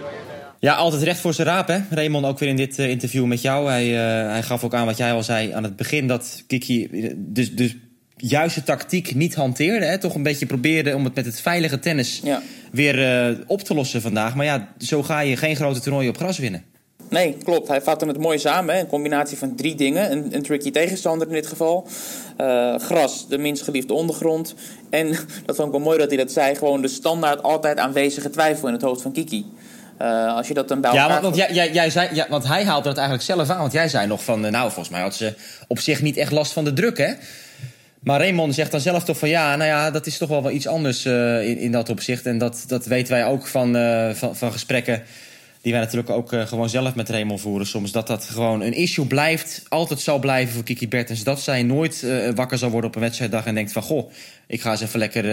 Ja, 0.59 0.73
altijd 0.73 1.01
recht 1.01 1.19
voor 1.19 1.33
zijn 1.33 1.47
raap, 1.47 1.67
hè? 1.67 1.79
Raymond, 1.89 2.25
ook 2.25 2.39
weer 2.39 2.49
in 2.49 2.55
dit 2.55 2.79
uh, 2.79 2.89
interview 2.89 3.25
met 3.25 3.41
jou. 3.41 3.69
Hij, 3.69 3.87
uh, 3.87 4.31
hij 4.31 4.43
gaf 4.43 4.63
ook 4.63 4.73
aan 4.73 4.85
wat 4.85 4.97
jij 4.97 5.13
al 5.13 5.23
zei 5.23 5.51
aan 5.51 5.63
het 5.63 5.75
begin... 5.75 6.07
dat 6.07 6.43
Kiki 6.47 6.89
dus, 7.15 7.55
dus 7.55 7.75
juiste 8.15 8.63
tactiek 8.63 9.15
niet 9.15 9.35
hanteerde. 9.35 9.85
Hè? 9.85 9.97
Toch 9.97 10.15
een 10.15 10.23
beetje 10.23 10.45
probeerde 10.45 10.95
om 10.95 11.03
het 11.03 11.15
met 11.15 11.25
het 11.25 11.41
veilige 11.41 11.79
tennis 11.79 12.21
ja. 12.23 12.41
weer 12.71 13.29
uh, 13.29 13.37
op 13.47 13.61
te 13.61 13.73
lossen 13.73 14.01
vandaag. 14.01 14.35
Maar 14.35 14.45
ja, 14.45 14.73
zo 14.77 15.03
ga 15.03 15.19
je 15.19 15.37
geen 15.37 15.55
grote 15.55 15.79
toernooien 15.79 16.09
op 16.09 16.17
gras 16.17 16.37
winnen. 16.37 16.63
Nee, 17.11 17.37
klopt. 17.43 17.67
Hij 17.67 17.81
vatte 17.81 18.05
het 18.05 18.17
mooi 18.17 18.39
samen. 18.39 18.75
Hè? 18.75 18.79
Een 18.79 18.87
combinatie 18.87 19.37
van 19.37 19.55
drie 19.55 19.75
dingen. 19.75 20.11
Een, 20.11 20.27
een 20.31 20.41
tricky 20.41 20.71
tegenstander 20.71 21.27
in 21.27 21.33
dit 21.33 21.47
geval. 21.47 21.87
Uh, 22.41 22.75
gras, 22.75 23.27
de 23.27 23.37
minst 23.37 23.63
geliefde 23.63 23.93
ondergrond. 23.93 24.55
En, 24.89 25.07
dat 25.45 25.55
vond 25.55 25.67
ik 25.67 25.73
wel 25.73 25.83
mooi 25.83 25.97
dat 25.97 26.07
hij 26.07 26.17
dat 26.17 26.31
zei, 26.31 26.55
gewoon 26.55 26.81
de 26.81 26.87
standaard 26.87 27.43
altijd 27.43 27.77
aanwezige 27.77 28.29
twijfel 28.29 28.67
in 28.67 28.73
het 28.73 28.81
hoofd 28.81 29.01
van 29.01 29.11
Kiki. 29.11 29.45
Uh, 30.01 30.35
als 30.35 30.47
je 30.47 30.53
dat 30.53 30.67
dan 30.67 30.81
bij 30.81 30.93
ja, 30.93 31.07
want, 31.07 31.21
want, 31.21 31.35
jij, 31.35 31.53
jij, 31.53 31.71
jij 31.71 31.89
zei, 31.89 32.09
ja, 32.13 32.25
want 32.29 32.47
hij 32.47 32.65
haalde 32.65 32.87
het 32.89 32.97
eigenlijk 32.97 33.27
zelf 33.27 33.49
aan. 33.49 33.59
Want 33.59 33.71
jij 33.71 33.87
zei 33.87 34.07
nog 34.07 34.23
van, 34.23 34.39
nou, 34.39 34.65
volgens 34.65 34.89
mij 34.89 35.01
had 35.01 35.15
ze 35.15 35.33
op 35.67 35.79
zich 35.79 36.01
niet 36.01 36.17
echt 36.17 36.31
last 36.31 36.53
van 36.53 36.63
de 36.63 36.73
druk, 36.73 36.97
hè? 36.97 37.13
Maar 37.99 38.19
Raymond 38.19 38.55
zegt 38.55 38.71
dan 38.71 38.79
zelf 38.79 39.03
toch 39.03 39.17
van 39.17 39.29
ja, 39.29 39.55
nou 39.55 39.69
ja, 39.69 39.91
dat 39.91 40.05
is 40.05 40.17
toch 40.17 40.29
wel, 40.29 40.43
wel 40.43 40.51
iets 40.51 40.67
anders 40.67 41.05
uh, 41.05 41.49
in, 41.49 41.57
in 41.57 41.71
dat 41.71 41.89
opzicht. 41.89 42.25
En 42.25 42.37
dat, 42.37 42.63
dat 42.67 42.85
weten 42.85 43.13
wij 43.13 43.25
ook 43.25 43.47
van, 43.47 43.75
uh, 43.75 44.09
van, 44.09 44.35
van 44.35 44.51
gesprekken 44.51 45.03
die 45.61 45.71
wij 45.71 45.81
natuurlijk 45.81 46.09
ook 46.09 46.33
uh, 46.33 46.47
gewoon 46.47 46.69
zelf 46.69 46.95
met 46.95 47.09
Raymond 47.09 47.41
voeren 47.41 47.67
soms. 47.67 47.91
Dat 47.91 48.07
dat 48.07 48.23
gewoon 48.23 48.61
een 48.61 48.73
issue 48.73 49.05
blijft, 49.05 49.63
altijd 49.69 49.99
zal 49.99 50.19
blijven 50.19 50.53
voor 50.53 50.63
Kiki 50.63 50.87
Bertens. 50.87 51.23
Dat 51.23 51.41
zij 51.41 51.63
nooit 51.63 52.01
uh, 52.05 52.29
wakker 52.35 52.57
zal 52.57 52.69
worden 52.69 52.89
op 52.89 52.95
een 52.95 53.01
wedstrijddag 53.01 53.45
en 53.45 53.55
denkt 53.55 53.71
van... 53.71 53.81
goh, 53.81 54.11
ik 54.47 54.61
ga 54.61 54.71
eens 54.71 54.81
even 54.81 54.99
lekker, 54.99 55.25
uh, 55.25 55.31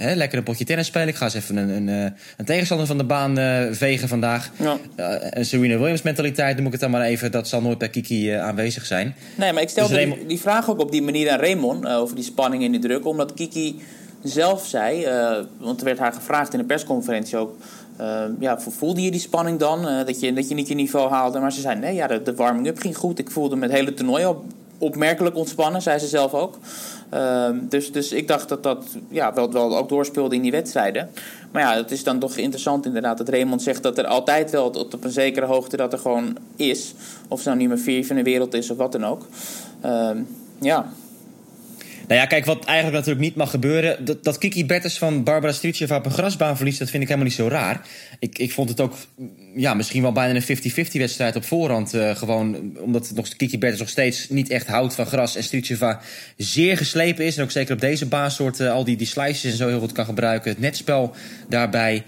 hè, 0.00 0.14
lekker 0.14 0.38
een 0.38 0.44
potje 0.44 0.64
tennis 0.64 0.86
spelen. 0.86 1.08
Ik 1.08 1.14
ga 1.14 1.24
eens 1.24 1.34
even 1.34 1.56
een, 1.56 1.68
een, 1.68 2.14
een 2.36 2.44
tegenstander 2.44 2.86
van 2.86 2.98
de 2.98 3.04
baan 3.04 3.36
vegen 3.74 4.08
vandaag. 4.08 4.50
Ja. 4.56 4.78
een 5.30 5.44
Serena 5.44 5.78
Williams 5.78 6.02
mentaliteit, 6.02 6.56
noem 6.56 6.66
ik 6.66 6.72
het 6.72 6.80
dan 6.80 6.90
maar 6.90 7.02
even. 7.02 7.30
Dat 7.30 7.48
zal 7.48 7.60
nooit 7.60 7.78
bij 7.78 7.88
Kiki 7.88 8.30
aanwezig 8.30 8.86
zijn. 8.86 9.14
Nee, 9.34 9.52
maar 9.52 9.62
ik 9.62 9.68
stelde 9.68 9.88
dus 9.88 9.98
Raymond... 9.98 10.28
die, 10.28 10.40
vraag 10.40 10.70
ook 10.70 10.80
op 10.80 10.90
die 10.90 11.02
manier 11.02 11.30
aan 11.30 11.38
Raymond... 11.38 11.86
over 11.86 12.14
die 12.14 12.24
spanning 12.24 12.64
en 12.64 12.70
die 12.70 12.80
druk, 12.80 13.06
omdat 13.06 13.34
Kiki 13.34 13.82
zelf 14.22 14.66
zei... 14.66 15.06
want 15.58 15.78
er 15.78 15.84
werd 15.84 15.98
haar 15.98 16.12
gevraagd 16.12 16.52
in 16.52 16.58
de 16.58 16.64
persconferentie 16.64 17.36
ook... 17.36 17.56
Uh, 18.00 18.24
ja, 18.38 18.60
voelde 18.60 19.02
je 19.02 19.10
die 19.10 19.20
spanning 19.20 19.58
dan? 19.58 19.88
Uh, 19.88 20.06
dat, 20.06 20.20
je, 20.20 20.32
dat 20.32 20.48
je 20.48 20.54
niet 20.54 20.68
je 20.68 20.74
niveau 20.74 21.10
haalde? 21.10 21.38
Maar 21.38 21.52
ze 21.52 21.60
zei, 21.60 21.78
nee, 21.78 21.94
ja, 21.94 22.06
de, 22.06 22.22
de 22.22 22.34
warming-up 22.34 22.78
ging 22.78 22.96
goed. 22.96 23.18
Ik 23.18 23.30
voelde 23.30 23.56
me 23.56 23.62
het 23.62 23.72
hele 23.72 23.94
toernooi 23.94 24.26
op, 24.26 24.44
opmerkelijk 24.78 25.36
ontspannen, 25.36 25.82
zei 25.82 25.98
ze 25.98 26.06
zelf 26.06 26.34
ook. 26.34 26.58
Uh, 27.14 27.48
dus, 27.62 27.92
dus 27.92 28.12
ik 28.12 28.28
dacht 28.28 28.48
dat 28.48 28.62
dat 28.62 28.84
ja, 29.08 29.34
wel, 29.34 29.52
wel 29.52 29.76
ook 29.76 29.88
doorspeelde 29.88 30.34
in 30.34 30.42
die 30.42 30.50
wedstrijden. 30.50 31.10
Maar 31.50 31.62
ja, 31.62 31.76
het 31.76 31.90
is 31.90 32.04
dan 32.04 32.18
toch 32.18 32.36
interessant 32.36 32.86
inderdaad 32.86 33.18
dat 33.18 33.28
Raymond 33.28 33.62
zegt 33.62 33.82
dat 33.82 33.98
er 33.98 34.06
altijd 34.06 34.50
wel 34.50 34.70
tot 34.70 34.94
op 34.94 35.04
een 35.04 35.10
zekere 35.10 35.46
hoogte 35.46 35.76
dat 35.76 35.92
er 35.92 35.98
gewoon 35.98 36.36
is. 36.56 36.94
Of 37.28 37.36
het 37.36 37.46
nou 37.46 37.58
niet 37.58 37.68
meer 37.68 37.78
vier 37.78 38.06
van 38.06 38.16
de 38.16 38.22
wereld 38.22 38.54
is 38.54 38.70
of 38.70 38.76
wat 38.76 38.92
dan 38.92 39.06
ook. 39.06 39.26
Ehm, 39.80 40.18
ja, 40.60 40.92
Nou 42.08 42.20
ja, 42.20 42.26
kijk, 42.26 42.44
wat 42.44 42.64
eigenlijk 42.64 42.96
natuurlijk 42.96 43.24
niet 43.24 43.34
mag 43.34 43.50
gebeuren... 43.50 44.04
dat, 44.04 44.24
dat 44.24 44.38
Kiki 44.38 44.66
Bertens 44.66 44.98
van 44.98 45.24
Barbara 45.24 45.52
Strietjeva 45.52 45.96
op 45.96 46.04
een 46.04 46.12
grasbaan 46.12 46.56
verliest... 46.56 46.78
dat 46.78 46.90
vind 46.90 47.02
ik 47.02 47.08
helemaal 47.08 47.28
niet 47.28 47.38
zo 47.38 47.48
raar. 47.48 47.86
Ik, 48.18 48.38
ik 48.38 48.52
vond 48.52 48.68
het 48.68 48.80
ook 48.80 48.94
ja, 49.54 49.74
misschien 49.74 50.02
wel 50.02 50.12
bijna 50.12 50.40
een 50.46 50.58
50-50 50.86 50.92
wedstrijd 50.92 51.36
op 51.36 51.44
voorhand. 51.44 51.94
Uh, 51.94 52.16
gewoon 52.16 52.76
omdat 52.78 53.12
nog, 53.14 53.28
Kiki 53.36 53.58
Bertens 53.58 53.80
nog 53.80 53.88
steeds 53.88 54.28
niet 54.28 54.50
echt 54.50 54.66
houdt 54.66 54.94
van 54.94 55.06
gras... 55.06 55.36
en 55.36 55.42
Strietjeva 55.42 56.00
zeer 56.36 56.76
geslepen 56.76 57.24
is. 57.24 57.36
En 57.36 57.42
ook 57.42 57.50
zeker 57.50 57.74
op 57.74 57.80
deze 57.80 58.06
baansoort 58.06 58.60
uh, 58.60 58.72
al 58.72 58.84
die, 58.84 58.96
die 58.96 59.06
slices 59.06 59.50
en 59.50 59.56
zo 59.56 59.68
heel 59.68 59.80
goed 59.80 59.92
kan 59.92 60.04
gebruiken. 60.04 60.50
Het 60.50 60.60
netspel 60.60 61.14
daarbij... 61.48 62.04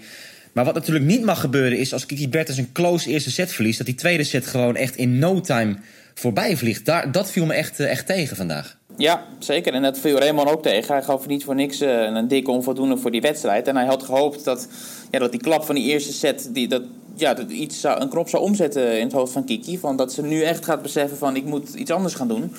Maar 0.53 0.65
wat 0.65 0.73
natuurlijk 0.73 1.05
niet 1.05 1.23
mag 1.23 1.39
gebeuren 1.39 1.77
is 1.77 1.93
als 1.93 2.05
Kiki 2.05 2.29
Bertens 2.29 2.57
een 2.57 2.71
close 2.71 3.09
eerste 3.09 3.31
set 3.31 3.51
verliest... 3.51 3.77
dat 3.77 3.87
die 3.87 3.95
tweede 3.95 4.23
set 4.23 4.47
gewoon 4.47 4.75
echt 4.75 4.95
in 4.95 5.19
no 5.19 5.41
time 5.41 5.75
voorbij 6.13 6.57
vliegt. 6.57 6.85
Daar, 6.85 7.11
dat 7.11 7.31
viel 7.31 7.45
me 7.45 7.53
echt, 7.53 7.79
uh, 7.79 7.89
echt 7.89 8.05
tegen 8.05 8.35
vandaag. 8.35 8.77
Ja, 8.97 9.25
zeker. 9.39 9.73
En 9.73 9.81
dat 9.81 9.99
viel 9.99 10.19
Raymond 10.19 10.49
ook 10.49 10.63
tegen. 10.63 10.93
Hij 10.93 11.03
gaf 11.03 11.27
niet 11.27 11.43
voor 11.43 11.55
niks 11.55 11.81
uh, 11.81 11.89
een 11.89 12.27
dikke 12.27 12.51
onvoldoende 12.51 12.97
voor 12.97 13.11
die 13.11 13.21
wedstrijd. 13.21 13.67
En 13.67 13.75
hij 13.75 13.85
had 13.85 14.03
gehoopt 14.03 14.43
dat, 14.43 14.67
ja, 15.11 15.19
dat 15.19 15.31
die 15.31 15.41
klap 15.41 15.63
van 15.63 15.75
die 15.75 15.89
eerste 15.89 16.13
set... 16.13 16.49
Die, 16.53 16.67
dat, 16.67 16.83
ja, 17.15 17.33
dat 17.33 17.51
iets 17.51 17.79
zou, 17.79 18.01
een 18.01 18.09
knop 18.09 18.29
zou 18.29 18.43
omzetten 18.43 18.97
in 18.97 19.03
het 19.03 19.13
hoofd 19.13 19.33
van 19.33 19.45
Kiki. 19.45 19.77
Van 19.77 19.97
dat 19.97 20.13
ze 20.13 20.21
nu 20.21 20.41
echt 20.41 20.65
gaat 20.65 20.81
beseffen 20.81 21.17
van 21.17 21.35
ik 21.35 21.45
moet 21.45 21.73
iets 21.73 21.91
anders 21.91 22.13
gaan 22.13 22.27
doen. 22.27 22.53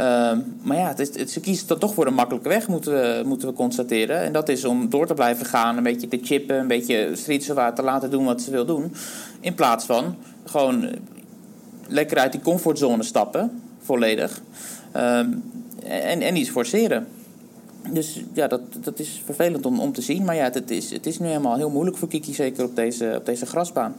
Uh, 0.00 0.32
maar 0.62 0.76
ja, 0.76 0.88
het 0.88 0.98
is, 0.98 1.18
het, 1.18 1.30
ze 1.30 1.40
kiest 1.40 1.68
dan 1.68 1.78
toch 1.78 1.94
voor 1.94 2.06
een 2.06 2.14
makkelijke 2.14 2.48
weg, 2.48 2.68
moeten 2.68 2.92
we, 2.92 3.22
moeten 3.26 3.48
we 3.48 3.54
constateren. 3.54 4.20
En 4.20 4.32
dat 4.32 4.48
is 4.48 4.64
om 4.64 4.90
door 4.90 5.06
te 5.06 5.14
blijven 5.14 5.46
gaan, 5.46 5.76
een 5.76 5.82
beetje 5.82 6.08
te 6.08 6.18
chippen, 6.22 6.58
een 6.58 6.68
beetje 6.68 7.10
Strietsewa 7.14 7.72
te 7.72 7.82
laten 7.82 8.10
doen 8.10 8.24
wat 8.24 8.42
ze 8.42 8.50
wil 8.50 8.64
doen. 8.64 8.92
In 9.40 9.54
plaats 9.54 9.84
van 9.84 10.16
gewoon 10.44 10.88
lekker 11.88 12.18
uit 12.18 12.32
die 12.32 12.40
comfortzone 12.40 13.02
stappen, 13.02 13.62
volledig. 13.80 14.40
Um, 14.96 15.42
en, 15.84 16.20
en 16.20 16.36
iets 16.36 16.50
forceren. 16.50 17.06
Dus 17.90 18.22
ja, 18.32 18.46
dat, 18.46 18.60
dat 18.80 18.98
is 18.98 19.22
vervelend 19.24 19.66
om, 19.66 19.80
om 19.80 19.92
te 19.92 20.02
zien. 20.02 20.24
Maar 20.24 20.36
ja, 20.36 20.50
het 20.52 20.70
is, 20.70 20.90
het 20.90 21.06
is 21.06 21.18
nu 21.18 21.26
helemaal 21.26 21.56
heel 21.56 21.70
moeilijk 21.70 21.96
voor 21.96 22.08
Kiki, 22.08 22.34
zeker 22.34 22.64
op 22.64 22.76
deze, 22.76 23.14
op 23.18 23.26
deze 23.26 23.46
grasbaan. 23.46 23.94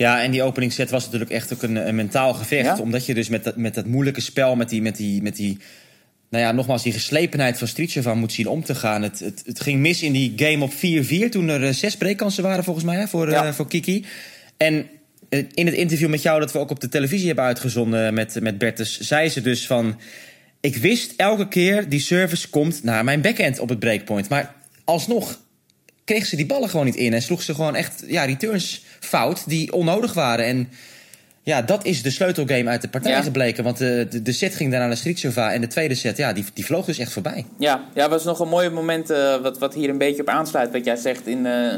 Ja, 0.00 0.22
en 0.22 0.30
die 0.30 0.42
openingsset 0.42 0.90
was 0.90 1.04
natuurlijk 1.04 1.30
echt 1.30 1.52
ook 1.52 1.62
een, 1.62 1.88
een 1.88 1.94
mentaal 1.94 2.34
gevecht. 2.34 2.64
Ja? 2.64 2.78
Omdat 2.78 3.06
je 3.06 3.14
dus 3.14 3.28
met 3.28 3.44
dat, 3.44 3.56
met 3.56 3.74
dat 3.74 3.86
moeilijke 3.86 4.20
spel, 4.20 4.56
met 4.56 4.68
die, 4.68 4.82
met 4.82 4.96
die, 4.96 5.22
met 5.22 5.36
die 5.36 5.58
nou 6.30 6.44
ja, 6.44 6.52
nogmaals, 6.52 6.82
die 6.82 6.92
geslepenheid 6.92 7.58
van 7.58 7.68
Strietjeva 7.68 8.14
moet 8.14 8.32
zien 8.32 8.46
om 8.46 8.64
te 8.64 8.74
gaan. 8.74 9.02
Het, 9.02 9.18
het, 9.18 9.42
het 9.46 9.60
ging 9.60 9.80
mis 9.80 10.02
in 10.02 10.12
die 10.12 10.32
game 10.36 10.64
op 10.64 10.72
4-4 10.72 11.28
toen 11.28 11.48
er 11.48 11.74
zes 11.74 11.96
breekkansen 11.96 12.42
waren 12.42 12.64
volgens 12.64 12.84
mij 12.84 12.96
hè, 12.96 13.08
voor, 13.08 13.30
ja. 13.30 13.46
uh, 13.46 13.52
voor 13.52 13.68
Kiki. 13.68 14.04
En 14.56 14.86
in 15.54 15.66
het 15.66 15.74
interview 15.74 16.08
met 16.08 16.22
jou 16.22 16.40
dat 16.40 16.52
we 16.52 16.58
ook 16.58 16.70
op 16.70 16.80
de 16.80 16.88
televisie 16.88 17.26
hebben 17.26 17.44
uitgezonden 17.44 18.14
met, 18.14 18.40
met 18.40 18.58
Bertus, 18.58 19.00
zei 19.00 19.28
ze 19.28 19.40
dus 19.40 19.66
van... 19.66 20.00
Ik 20.60 20.76
wist 20.76 21.12
elke 21.16 21.48
keer 21.48 21.88
die 21.88 22.00
service 22.00 22.48
komt 22.48 22.82
naar 22.82 23.04
mijn 23.04 23.20
backhand 23.20 23.58
op 23.58 23.68
het 23.68 23.78
breakpoint. 23.78 24.28
Maar 24.28 24.54
alsnog 24.84 25.40
kreeg 26.04 26.26
ze 26.26 26.36
die 26.36 26.46
ballen 26.46 26.68
gewoon 26.68 26.86
niet 26.86 26.96
in. 26.96 27.14
En 27.14 27.22
sloeg 27.22 27.42
ze 27.42 27.54
gewoon 27.54 27.74
echt 27.74 28.04
ja, 28.06 28.24
returns 28.24 28.84
fout 29.00 29.48
die 29.48 29.72
onnodig 29.72 30.12
waren. 30.12 30.44
En 30.44 30.68
ja, 31.42 31.62
dat 31.62 31.84
is 31.84 32.02
de 32.02 32.10
sleutelgame 32.10 32.70
uit 32.70 32.82
de 32.82 32.88
partij 32.88 33.12
ja. 33.12 33.22
gebleken. 33.22 33.64
Want 33.64 33.78
de, 33.78 34.06
de, 34.10 34.22
de, 34.22 34.32
set 34.32 34.54
ging 34.54 34.70
daarna 34.70 34.86
naar 34.86 34.96
Strietsova. 34.96 35.52
En 35.52 35.60
de 35.60 35.66
tweede 35.66 35.94
set, 35.94 36.16
ja, 36.16 36.32
die, 36.32 36.44
die 36.54 36.64
vloog 36.64 36.84
dus 36.84 36.98
echt 36.98 37.12
voorbij. 37.12 37.46
Ja, 37.58 37.84
ja 37.94 38.08
was 38.08 38.24
nog 38.24 38.40
een 38.40 38.48
mooi 38.48 38.68
moment 38.68 39.10
uh, 39.10 39.36
wat, 39.36 39.58
wat 39.58 39.74
hier 39.74 39.88
een 39.88 39.98
beetje 39.98 40.22
op 40.22 40.28
aansluit. 40.28 40.72
Wat 40.72 40.84
jij 40.84 40.96
zegt 40.96 41.26
in, 41.26 41.44
uh, 41.44 41.74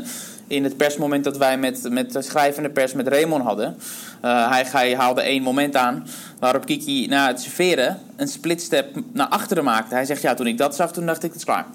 in 0.46 0.64
het 0.64 0.76
persmoment 0.76 1.24
dat 1.24 1.36
wij 1.36 1.58
met, 1.58 1.88
met 1.90 2.12
de 2.12 2.22
schrijvende 2.22 2.70
pers 2.70 2.92
met 2.92 3.08
Raymond 3.08 3.44
hadden. 3.44 3.76
Uh, 4.24 4.50
hij, 4.50 4.66
hij 4.72 4.94
haalde 4.94 5.22
één 5.22 5.42
moment 5.42 5.76
aan 5.76 6.06
waarop 6.38 6.66
Kiki 6.66 7.06
na 7.06 7.26
het 7.26 7.40
serveren 7.40 7.98
een 8.16 8.28
splitstep 8.28 9.02
naar 9.12 9.28
achteren 9.28 9.64
maakte. 9.64 9.94
Hij 9.94 10.04
zegt, 10.04 10.22
ja, 10.22 10.34
toen 10.34 10.46
ik 10.46 10.58
dat 10.58 10.76
zag, 10.76 10.92
toen 10.92 11.06
dacht 11.06 11.22
ik, 11.22 11.30
het 11.30 11.38
is 11.38 11.44
klaar. 11.44 11.66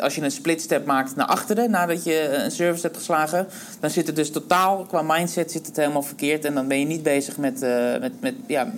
Als 0.00 0.14
je 0.14 0.22
een 0.22 0.30
splitstep 0.30 0.86
maakt 0.86 1.16
naar 1.16 1.26
achteren 1.26 1.70
nadat 1.70 2.04
je 2.04 2.28
een 2.44 2.50
service 2.50 2.82
hebt 2.82 2.96
geslagen, 2.96 3.46
dan 3.80 3.90
zit 3.90 4.06
het 4.06 4.16
dus 4.16 4.30
totaal 4.30 4.84
qua 4.84 5.02
mindset 5.02 5.52
zit 5.52 5.66
het 5.66 5.76
helemaal 5.76 6.02
verkeerd. 6.02 6.44
En 6.44 6.54
dan 6.54 6.68
ben 6.68 6.78
je 6.78 6.86
niet 6.86 7.02
bezig 7.02 7.36
met, 7.36 7.62
uh, 7.62 7.98
met, 8.00 8.20
met, 8.20 8.34
ja, 8.46 8.72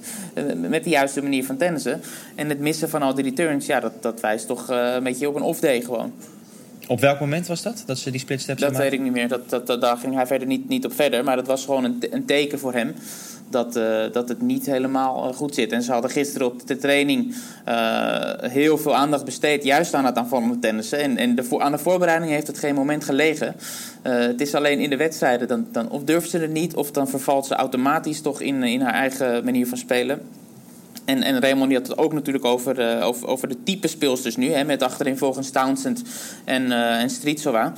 met 0.68 0.84
de 0.84 0.90
juiste 0.90 1.22
manier 1.22 1.44
van 1.44 1.56
tennissen. 1.56 2.00
En 2.34 2.48
het 2.48 2.60
missen 2.60 2.88
van 2.88 3.02
al 3.02 3.14
die 3.14 3.24
returns, 3.24 3.66
ja, 3.66 3.80
dat, 3.80 4.02
dat 4.02 4.20
wijst 4.20 4.46
toch 4.46 4.70
uh, 4.70 4.94
een 4.94 5.02
beetje 5.02 5.28
op 5.28 5.34
een 5.34 5.42
off-day 5.42 5.80
gewoon. 5.80 6.12
Op 6.88 7.00
welk 7.00 7.20
moment 7.20 7.46
was 7.46 7.62
dat, 7.62 7.82
dat 7.86 7.98
ze 7.98 8.10
die 8.10 8.20
splitsteps 8.20 8.60
Dat 8.60 8.76
weet 8.76 8.92
ik 8.92 9.00
niet 9.00 9.12
meer. 9.12 9.28
Dat, 9.28 9.50
dat, 9.50 9.66
dat, 9.66 9.80
daar 9.80 9.96
ging 9.96 10.14
hij 10.14 10.26
verder 10.26 10.48
niet, 10.48 10.68
niet 10.68 10.84
op 10.84 10.92
verder. 10.94 11.24
Maar 11.24 11.36
dat 11.36 11.46
was 11.46 11.64
gewoon 11.64 11.84
een, 11.84 12.04
een 12.10 12.24
teken 12.24 12.58
voor 12.58 12.72
hem 12.72 12.94
dat, 13.50 13.76
uh, 13.76 14.02
dat 14.12 14.28
het 14.28 14.42
niet 14.42 14.66
helemaal 14.66 15.28
uh, 15.28 15.36
goed 15.36 15.54
zit. 15.54 15.72
En 15.72 15.82
ze 15.82 15.92
hadden 15.92 16.10
gisteren 16.10 16.46
op 16.46 16.66
de 16.66 16.76
training 16.76 17.34
uh, 17.68 18.18
heel 18.40 18.78
veel 18.78 18.94
aandacht 18.94 19.24
besteed... 19.24 19.64
juist 19.64 19.94
aan 19.94 20.04
het 20.04 20.16
aanvallende 20.16 20.58
tennissen. 20.58 20.98
En, 20.98 21.16
en 21.16 21.34
de, 21.34 21.58
aan 21.58 21.72
de 21.72 21.78
voorbereiding 21.78 22.32
heeft 22.32 22.46
het 22.46 22.58
geen 22.58 22.74
moment 22.74 23.04
gelegen. 23.04 23.56
het 24.02 24.40
is 24.40 24.54
alleen 24.54 24.80
in 24.80 24.90
de 24.90 24.96
wedstrijden, 24.96 25.48
dan, 25.48 25.66
dan 25.72 25.90
of 25.90 26.04
durft 26.04 26.30
ze 26.30 26.38
het 26.38 26.52
niet... 26.52 26.74
of 26.74 26.90
dan 26.90 27.08
vervalt 27.08 27.46
ze 27.46 27.54
automatisch 27.54 28.20
toch 28.20 28.40
in, 28.40 28.62
in 28.62 28.80
haar 28.80 28.94
eigen 28.94 29.44
manier 29.44 29.66
van 29.66 29.78
spelen... 29.78 30.20
En, 31.04 31.22
en 31.22 31.40
Raymond 31.40 31.68
die 31.68 31.78
had 31.78 31.88
het 31.88 31.98
ook 31.98 32.12
natuurlijk 32.12 32.44
over, 32.44 32.96
uh, 32.96 33.06
over, 33.06 33.28
over 33.28 33.48
de 33.48 33.56
type 33.62 33.88
speelsters 33.88 34.36
nu. 34.36 34.52
Hè, 34.52 34.64
met 34.64 34.82
achterin 34.82 35.18
volgens 35.18 35.50
Townsend 35.50 36.02
en, 36.44 36.62
uh, 36.66 37.00
en. 37.00 37.74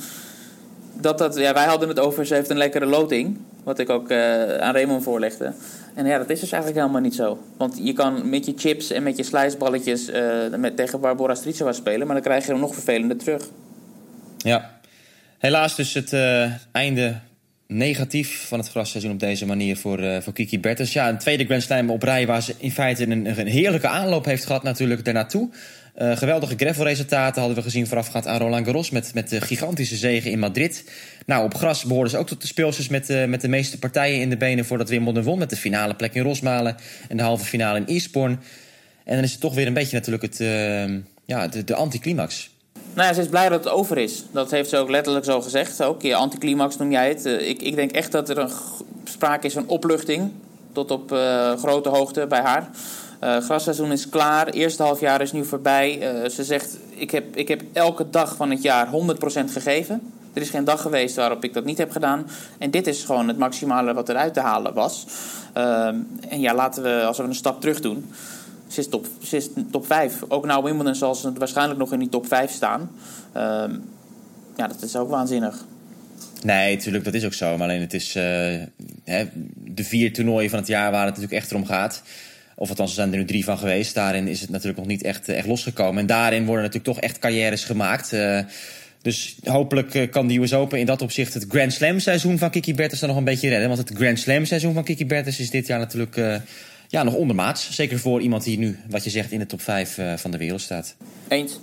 Dat 0.93 1.17
dat, 1.17 1.37
ja, 1.37 1.53
wij 1.53 1.65
hadden 1.65 1.89
het 1.89 1.99
over, 1.99 2.25
ze 2.25 2.33
heeft 2.33 2.49
een 2.49 2.57
lekkere 2.57 2.85
loting. 2.85 3.37
Wat 3.63 3.79
ik 3.79 3.89
ook 3.89 4.11
uh, 4.11 4.57
aan 4.57 4.73
Raymond 4.73 5.03
voorlegde. 5.03 5.53
En 5.93 6.05
ja, 6.05 6.17
dat 6.17 6.29
is 6.29 6.39
dus 6.39 6.51
eigenlijk 6.51 6.81
helemaal 6.81 7.01
niet 7.01 7.15
zo. 7.15 7.39
Want 7.57 7.79
je 7.81 7.93
kan 7.93 8.29
met 8.29 8.45
je 8.45 8.53
chips 8.55 8.91
en 8.91 9.03
met 9.03 9.17
je 9.17 9.23
slijsballetjes 9.23 10.11
met, 10.57 10.75
tegen 10.75 10.99
Barbora 10.99 11.35
Stritsova 11.35 11.71
spelen. 11.71 12.07
Maar 12.07 12.15
dan 12.15 12.25
krijg 12.25 12.45
je 12.45 12.51
hem 12.51 12.61
nog 12.61 12.73
vervelender 12.73 13.17
terug. 13.17 13.43
Ja. 14.37 14.79
Helaas 15.37 15.75
dus 15.75 15.93
het 15.93 16.15
einde 16.71 17.15
negatief 17.67 18.45
van 18.47 18.59
het 18.59 18.69
grasseizoen 18.69 19.11
op 19.11 19.19
deze 19.19 19.45
manier 19.45 19.77
voor, 19.77 20.03
uh, 20.03 20.21
voor 20.21 20.33
Kiki 20.33 20.59
Bertens. 20.59 20.93
Ja, 20.93 21.09
een 21.09 21.17
tweede 21.17 21.45
Grand 21.45 21.63
Slam 21.63 21.89
op 21.89 22.03
rij 22.03 22.25
waar 22.25 22.41
ze 22.41 22.53
in 22.57 22.71
feite 22.71 23.07
een, 23.07 23.39
een 23.39 23.47
heerlijke 23.47 23.87
aanloop 23.87 24.25
heeft 24.25 24.45
gehad 24.45 24.63
natuurlijk 24.63 25.05
daarnaartoe. 25.05 25.49
Uh, 25.97 26.17
geweldige 26.17 26.53
gravelresultaten 26.57 27.39
hadden 27.39 27.57
we 27.57 27.63
gezien 27.63 27.87
voorafgaand 27.87 28.27
aan 28.27 28.39
Roland 28.39 28.65
Garros... 28.65 28.89
met, 28.89 29.13
met 29.13 29.29
de 29.29 29.41
gigantische 29.41 29.95
zegen 29.95 30.31
in 30.31 30.39
Madrid. 30.39 30.83
Nou, 31.25 31.43
op 31.43 31.53
gras 31.53 31.83
behoorden 31.83 32.11
ze 32.11 32.17
ook 32.17 32.27
tot 32.27 32.41
de 32.41 32.47
speelsters 32.47 32.87
met, 32.87 33.09
uh, 33.09 33.25
met 33.25 33.41
de 33.41 33.47
meeste 33.47 33.79
partijen 33.79 34.21
in 34.21 34.29
de 34.29 34.37
benen... 34.37 34.65
voordat 34.65 34.89
Wimbledon 34.89 35.23
won 35.23 35.37
met 35.37 35.49
de 35.49 35.55
finale 35.55 35.93
plek 35.93 36.13
in 36.13 36.23
Rosmalen... 36.23 36.75
en 37.09 37.17
de 37.17 37.23
halve 37.23 37.45
finale 37.45 37.79
in 37.79 37.85
Eastbourne. 37.85 38.37
En 39.03 39.15
dan 39.15 39.23
is 39.23 39.31
het 39.31 39.41
toch 39.41 39.55
weer 39.55 39.67
een 39.67 39.73
beetje 39.73 39.95
natuurlijk 39.95 40.23
het, 40.23 40.37
ja, 41.25 41.47
de, 41.47 41.63
de 41.63 41.75
anticlimax. 41.75 42.49
Nou 42.97 43.09
ja, 43.09 43.15
ze 43.15 43.21
is 43.21 43.27
blij 43.27 43.49
dat 43.49 43.63
het 43.63 43.73
over 43.73 43.97
is. 43.97 44.23
Dat 44.31 44.51
heeft 44.51 44.69
ze 44.69 44.77
ook 44.77 44.89
letterlijk 44.89 45.25
zo 45.25 45.41
gezegd. 45.41 45.83
Ook 45.83 46.01
je 46.01 46.15
anticlimax 46.15 46.77
noem 46.77 46.91
jij 46.91 47.09
het. 47.09 47.25
Ik, 47.25 47.61
ik 47.61 47.75
denk 47.75 47.91
echt 47.91 48.11
dat 48.11 48.29
er 48.29 48.37
een 48.37 48.49
sprake 49.03 49.45
is 49.45 49.53
van 49.53 49.67
opluchting. 49.67 50.31
Tot 50.73 50.91
op 50.91 51.11
uh, 51.11 51.53
grote 51.53 51.89
hoogte 51.89 52.27
bij 52.27 52.41
haar. 52.41 52.69
Uh, 53.23 53.37
grasseizoen 53.37 53.91
is 53.91 54.09
klaar. 54.09 54.47
Eerste 54.47 54.83
half 54.83 54.99
jaar 54.99 55.21
is 55.21 55.31
nu 55.31 55.45
voorbij. 55.45 55.99
Ze 56.29 56.43
zegt, 56.43 56.77
ik 56.89 57.11
heb, 57.11 57.35
ik 57.35 57.47
heb 57.47 57.61
elke 57.73 58.09
dag 58.09 58.35
van 58.35 58.49
het 58.49 58.61
jaar 58.61 58.87
100% 58.87 58.89
gegeven. 59.51 60.13
Er 60.33 60.41
is 60.41 60.49
geen 60.49 60.63
dag 60.63 60.81
geweest 60.81 61.15
waarop 61.15 61.43
ik 61.43 61.53
dat 61.53 61.65
niet 61.65 61.77
heb 61.77 61.91
gedaan. 61.91 62.27
En 62.57 62.71
dit 62.71 62.87
is 62.87 63.03
gewoon 63.03 63.27
het 63.27 63.37
maximale 63.37 63.93
wat 63.93 64.09
eruit 64.09 64.33
te 64.33 64.41
halen 64.41 64.73
was. 64.73 65.05
en 65.53 66.39
ja, 66.39 66.53
laten 66.53 66.83
we, 66.83 67.03
als 67.03 67.17
we 67.17 67.23
een 67.23 67.35
stap 67.35 67.61
terug 67.61 67.79
doen... 67.79 68.11
Ze 68.67 68.79
is, 68.79 68.87
top, 68.87 69.07
ze 69.23 69.37
is 69.37 69.49
top 69.71 69.85
5. 69.85 70.23
Ook 70.27 70.45
nou 70.45 70.63
Wimbledon 70.63 70.95
zal 70.95 71.15
ze 71.15 71.33
waarschijnlijk 71.33 71.79
nog 71.79 71.93
in 71.93 71.99
die 71.99 72.09
top 72.09 72.27
5 72.27 72.51
staan. 72.51 72.91
Um, 73.37 73.83
ja, 74.57 74.67
dat 74.67 74.81
is 74.81 74.95
ook 74.95 75.09
waanzinnig. 75.09 75.65
Nee, 76.43 76.75
natuurlijk, 76.75 77.03
dat 77.03 77.13
is 77.13 77.25
ook 77.25 77.33
zo. 77.33 77.57
Maar 77.57 77.67
alleen 77.67 77.81
het 77.81 77.93
is 77.93 78.15
uh, 78.15 78.23
hè, 79.03 79.25
de 79.55 79.83
vier 79.83 80.13
toernooien 80.13 80.49
van 80.49 80.59
het 80.59 80.67
jaar 80.67 80.91
waar 80.91 81.05
het 81.05 81.15
natuurlijk 81.15 81.41
echt 81.41 81.53
om 81.53 81.65
gaat. 81.65 82.03
Of 82.55 82.69
althans, 82.69 82.89
er 82.89 82.95
zijn 82.95 83.11
er 83.11 83.17
nu 83.17 83.25
drie 83.25 83.43
van 83.43 83.57
geweest. 83.57 83.93
Daarin 83.93 84.27
is 84.27 84.41
het 84.41 84.49
natuurlijk 84.49 84.77
nog 84.77 84.87
niet 84.87 85.03
echt, 85.03 85.29
echt 85.29 85.47
losgekomen. 85.47 86.01
En 86.01 86.07
daarin 86.07 86.45
worden 86.45 86.63
natuurlijk 86.63 86.93
toch 86.93 87.03
echt 87.03 87.19
carrières 87.19 87.63
gemaakt. 87.63 88.13
Uh, 88.13 88.39
dus 89.01 89.37
hopelijk 89.43 90.11
kan 90.11 90.27
de 90.27 90.37
US 90.37 90.53
Open 90.53 90.79
in 90.79 90.85
dat 90.85 91.01
opzicht 91.01 91.33
het 91.33 91.45
Grand 91.47 91.73
Slam 91.73 91.99
seizoen 91.99 92.37
van 92.37 92.49
Kiki 92.49 92.73
Bertens 92.73 92.99
dan 92.99 93.09
nog 93.09 93.17
een 93.17 93.23
beetje 93.23 93.49
redden. 93.49 93.67
Want 93.67 93.89
het 93.89 93.97
Grand 93.97 94.19
Slam 94.19 94.45
seizoen 94.45 94.73
van 94.73 94.83
Kiki 94.83 95.05
Bertens 95.05 95.39
is 95.39 95.49
dit 95.49 95.67
jaar 95.67 95.79
natuurlijk 95.79 96.17
ja, 96.87 97.03
nog 97.03 97.13
ondermaats. 97.13 97.71
Zeker 97.71 97.99
voor 97.99 98.21
iemand 98.21 98.43
die 98.43 98.57
nu, 98.57 98.79
wat 98.89 99.03
je 99.03 99.09
zegt, 99.09 99.31
in 99.31 99.39
de 99.39 99.45
top 99.45 99.61
5 99.61 99.97
uh, 99.97 100.13
van 100.17 100.31
de 100.31 100.37
wereld 100.37 100.61
staat. 100.61 100.95
Eens. 101.27 101.59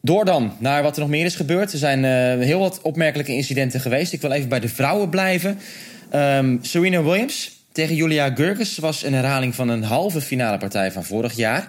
Door 0.00 0.24
dan 0.24 0.52
naar 0.58 0.82
wat 0.82 0.94
er 0.94 1.00
nog 1.00 1.10
meer 1.10 1.24
is 1.24 1.36
gebeurd. 1.36 1.72
Er 1.72 1.78
zijn 1.78 1.98
uh, 2.04 2.44
heel 2.46 2.58
wat 2.58 2.80
opmerkelijke 2.82 3.32
incidenten 3.32 3.80
geweest. 3.80 4.12
Ik 4.12 4.20
wil 4.20 4.30
even 4.30 4.48
bij 4.48 4.60
de 4.60 4.68
vrouwen 4.68 5.08
blijven. 5.08 5.58
Um, 6.14 6.58
Serena 6.62 7.02
Williams 7.02 7.54
tegen 7.72 7.94
Julia 7.94 8.30
Gurgis 8.34 8.78
was 8.78 9.02
een 9.02 9.14
herhaling 9.14 9.54
van 9.54 9.68
een 9.68 9.82
halve 9.82 10.20
finale 10.20 10.58
partij 10.58 10.92
van 10.92 11.04
vorig 11.04 11.32
jaar. 11.32 11.68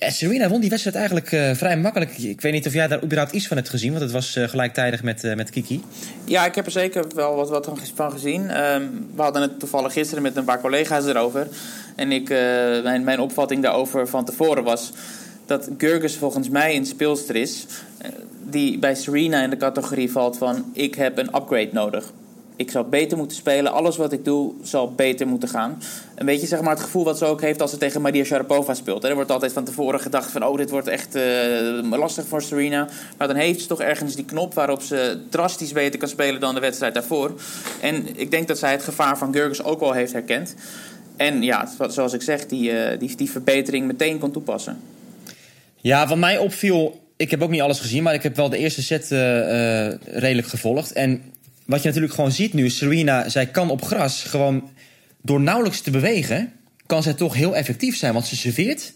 En 0.00 0.12
Serena 0.12 0.48
won 0.48 0.60
die 0.60 0.70
wedstrijd 0.70 0.96
eigenlijk 0.96 1.32
uh, 1.32 1.54
vrij 1.54 1.78
makkelijk. 1.78 2.18
Ik 2.18 2.40
weet 2.40 2.52
niet 2.52 2.66
of 2.66 2.72
jij 2.72 2.88
daar 2.88 3.02
überhaupt 3.02 3.32
iets 3.32 3.46
van 3.46 3.56
hebt 3.56 3.68
gezien, 3.68 3.90
want 3.90 4.02
het 4.02 4.12
was 4.12 4.36
uh, 4.36 4.48
gelijktijdig 4.48 5.02
met, 5.02 5.24
uh, 5.24 5.34
met 5.34 5.50
Kiki. 5.50 5.82
Ja, 6.24 6.44
ik 6.46 6.54
heb 6.54 6.66
er 6.66 6.72
zeker 6.72 7.04
wel 7.14 7.34
wat, 7.34 7.48
wat 7.48 7.70
van 7.94 8.10
gezien. 8.10 8.64
Um, 8.64 9.06
we 9.14 9.22
hadden 9.22 9.42
het 9.42 9.58
toevallig 9.58 9.92
gisteren 9.92 10.22
met 10.22 10.36
een 10.36 10.44
paar 10.44 10.60
collega's 10.60 11.06
erover. 11.06 11.48
En 11.96 12.12
ik, 12.12 12.28
mijn, 12.82 13.04
mijn 13.04 13.20
opvatting 13.20 13.62
daarover 13.62 14.08
van 14.08 14.24
tevoren 14.24 14.64
was 14.64 14.92
dat 15.46 15.68
Gurgus 15.78 16.16
volgens 16.16 16.48
mij 16.48 16.76
een 16.76 16.86
speelster 16.86 17.36
is 17.36 17.66
die 18.48 18.78
bij 18.78 18.94
Serena 18.94 19.42
in 19.42 19.50
de 19.50 19.56
categorie 19.56 20.10
valt 20.10 20.38
van 20.38 20.70
ik 20.72 20.94
heb 20.94 21.18
een 21.18 21.36
upgrade 21.36 21.70
nodig. 21.72 22.12
Ik 22.60 22.70
zou 22.70 22.86
beter 22.86 23.16
moeten 23.16 23.36
spelen. 23.36 23.72
Alles 23.72 23.96
wat 23.96 24.12
ik 24.12 24.24
doe 24.24 24.52
zal 24.62 24.92
beter 24.92 25.26
moeten 25.26 25.48
gaan. 25.48 25.82
Een 26.14 26.26
beetje 26.26 26.46
zeg 26.46 26.60
maar, 26.60 26.74
het 26.74 26.82
gevoel 26.82 27.04
wat 27.04 27.18
ze 27.18 27.24
ook 27.24 27.40
heeft 27.40 27.60
als 27.60 27.70
ze 27.70 27.76
tegen 27.76 28.00
Maria 28.00 28.24
Sharapova 28.24 28.74
speelt. 28.74 29.04
Er 29.04 29.14
wordt 29.14 29.30
altijd 29.30 29.52
van 29.52 29.64
tevoren 29.64 30.00
gedacht 30.00 30.30
van... 30.30 30.44
oh, 30.44 30.56
dit 30.56 30.70
wordt 30.70 30.88
echt 30.88 31.16
uh, 31.16 31.90
lastig 31.90 32.26
voor 32.26 32.42
Serena. 32.42 32.88
Maar 33.18 33.28
dan 33.28 33.36
heeft 33.36 33.60
ze 33.60 33.66
toch 33.66 33.80
ergens 33.80 34.14
die 34.14 34.24
knop... 34.24 34.54
waarop 34.54 34.82
ze 34.82 35.20
drastisch 35.28 35.72
beter 35.72 35.98
kan 35.98 36.08
spelen 36.08 36.40
dan 36.40 36.54
de 36.54 36.60
wedstrijd 36.60 36.94
daarvoor. 36.94 37.40
En 37.80 38.18
ik 38.18 38.30
denk 38.30 38.48
dat 38.48 38.58
zij 38.58 38.70
het 38.70 38.82
gevaar 38.82 39.18
van 39.18 39.32
Gurgus 39.32 39.62
ook 39.62 39.80
wel 39.80 39.92
heeft 39.92 40.12
herkend. 40.12 40.54
En 41.16 41.42
ja, 41.42 41.68
zoals 41.88 42.12
ik 42.12 42.22
zeg, 42.22 42.46
die, 42.46 42.70
uh, 42.72 42.98
die, 42.98 43.16
die 43.16 43.30
verbetering 43.30 43.86
meteen 43.86 44.18
kon 44.18 44.30
toepassen. 44.30 44.80
Ja, 45.76 46.06
wat 46.06 46.18
mij 46.18 46.38
opviel... 46.38 47.08
Ik 47.16 47.30
heb 47.30 47.42
ook 47.42 47.50
niet 47.50 47.60
alles 47.60 47.80
gezien, 47.80 48.02
maar 48.02 48.14
ik 48.14 48.22
heb 48.22 48.36
wel 48.36 48.48
de 48.48 48.58
eerste 48.58 48.82
set 48.82 49.10
uh, 49.10 49.18
redelijk 50.20 50.46
gevolgd. 50.46 50.92
En 50.92 51.22
wat 51.70 51.82
je 51.82 51.86
natuurlijk 51.86 52.14
gewoon 52.14 52.32
ziet 52.32 52.52
nu, 52.52 52.70
Serena, 52.70 53.28
zij 53.28 53.46
kan 53.46 53.70
op 53.70 53.84
gras 53.84 54.22
gewoon 54.22 54.70
door 55.22 55.40
nauwelijks 55.40 55.80
te 55.80 55.90
bewegen, 55.90 56.52
kan 56.86 57.02
zij 57.02 57.14
toch 57.14 57.34
heel 57.34 57.56
effectief 57.56 57.96
zijn. 57.96 58.12
Want 58.12 58.26
ze 58.26 58.36
serveert. 58.36 58.92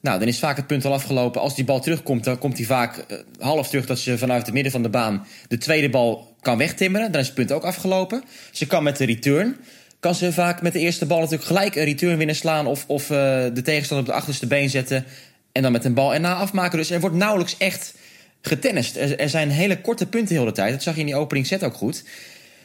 Nou, 0.00 0.18
dan 0.18 0.28
is 0.28 0.38
vaak 0.38 0.56
het 0.56 0.66
punt 0.66 0.84
al 0.84 0.92
afgelopen. 0.92 1.40
Als 1.40 1.54
die 1.54 1.64
bal 1.64 1.80
terugkomt, 1.80 2.24
dan 2.24 2.38
komt 2.38 2.56
hij 2.56 2.66
vaak 2.66 2.96
uh, 2.96 3.18
half 3.38 3.68
terug 3.68 3.86
dat 3.86 3.98
ze 3.98 4.18
vanuit 4.18 4.44
het 4.44 4.54
midden 4.54 4.72
van 4.72 4.82
de 4.82 4.88
baan 4.88 5.26
de 5.48 5.58
tweede 5.58 5.90
bal 5.90 6.36
kan 6.40 6.58
wegtimmeren. 6.58 7.12
Dan 7.12 7.20
is 7.20 7.26
het 7.26 7.36
punt 7.36 7.52
ook 7.52 7.64
afgelopen. 7.64 8.24
Ze 8.52 8.66
kan 8.66 8.82
met 8.82 8.96
de 8.96 9.04
return. 9.04 9.56
Kan 10.00 10.14
ze 10.14 10.32
vaak 10.32 10.62
met 10.62 10.72
de 10.72 10.78
eerste 10.78 11.06
bal 11.06 11.18
natuurlijk 11.18 11.46
gelijk 11.46 11.76
een 11.76 11.84
return 11.84 12.16
winnen 12.16 12.36
slaan. 12.36 12.66
Of, 12.66 12.84
of 12.86 13.02
uh, 13.02 13.16
de 13.54 13.62
tegenstander 13.64 14.06
op 14.06 14.12
de 14.12 14.18
achterste 14.18 14.46
been 14.46 14.70
zetten. 14.70 15.04
En 15.52 15.62
dan 15.62 15.72
met 15.72 15.84
een 15.84 15.94
bal 15.94 16.14
erna 16.14 16.34
afmaken. 16.34 16.78
Dus 16.78 16.90
er 16.90 17.00
wordt 17.00 17.16
nauwelijks 17.16 17.56
echt 17.56 17.94
getennist. 18.42 18.96
Er, 18.96 19.18
er 19.18 19.28
zijn 19.28 19.50
hele 19.50 19.80
korte 19.80 20.06
punten 20.06 20.34
de 20.34 20.40
hele 20.40 20.52
tijd. 20.52 20.72
Dat 20.72 20.82
zag 20.82 20.94
je 20.94 21.00
in 21.00 21.06
die 21.06 21.16
opening 21.16 21.46
set 21.46 21.64
ook 21.64 21.74
goed. 21.74 22.04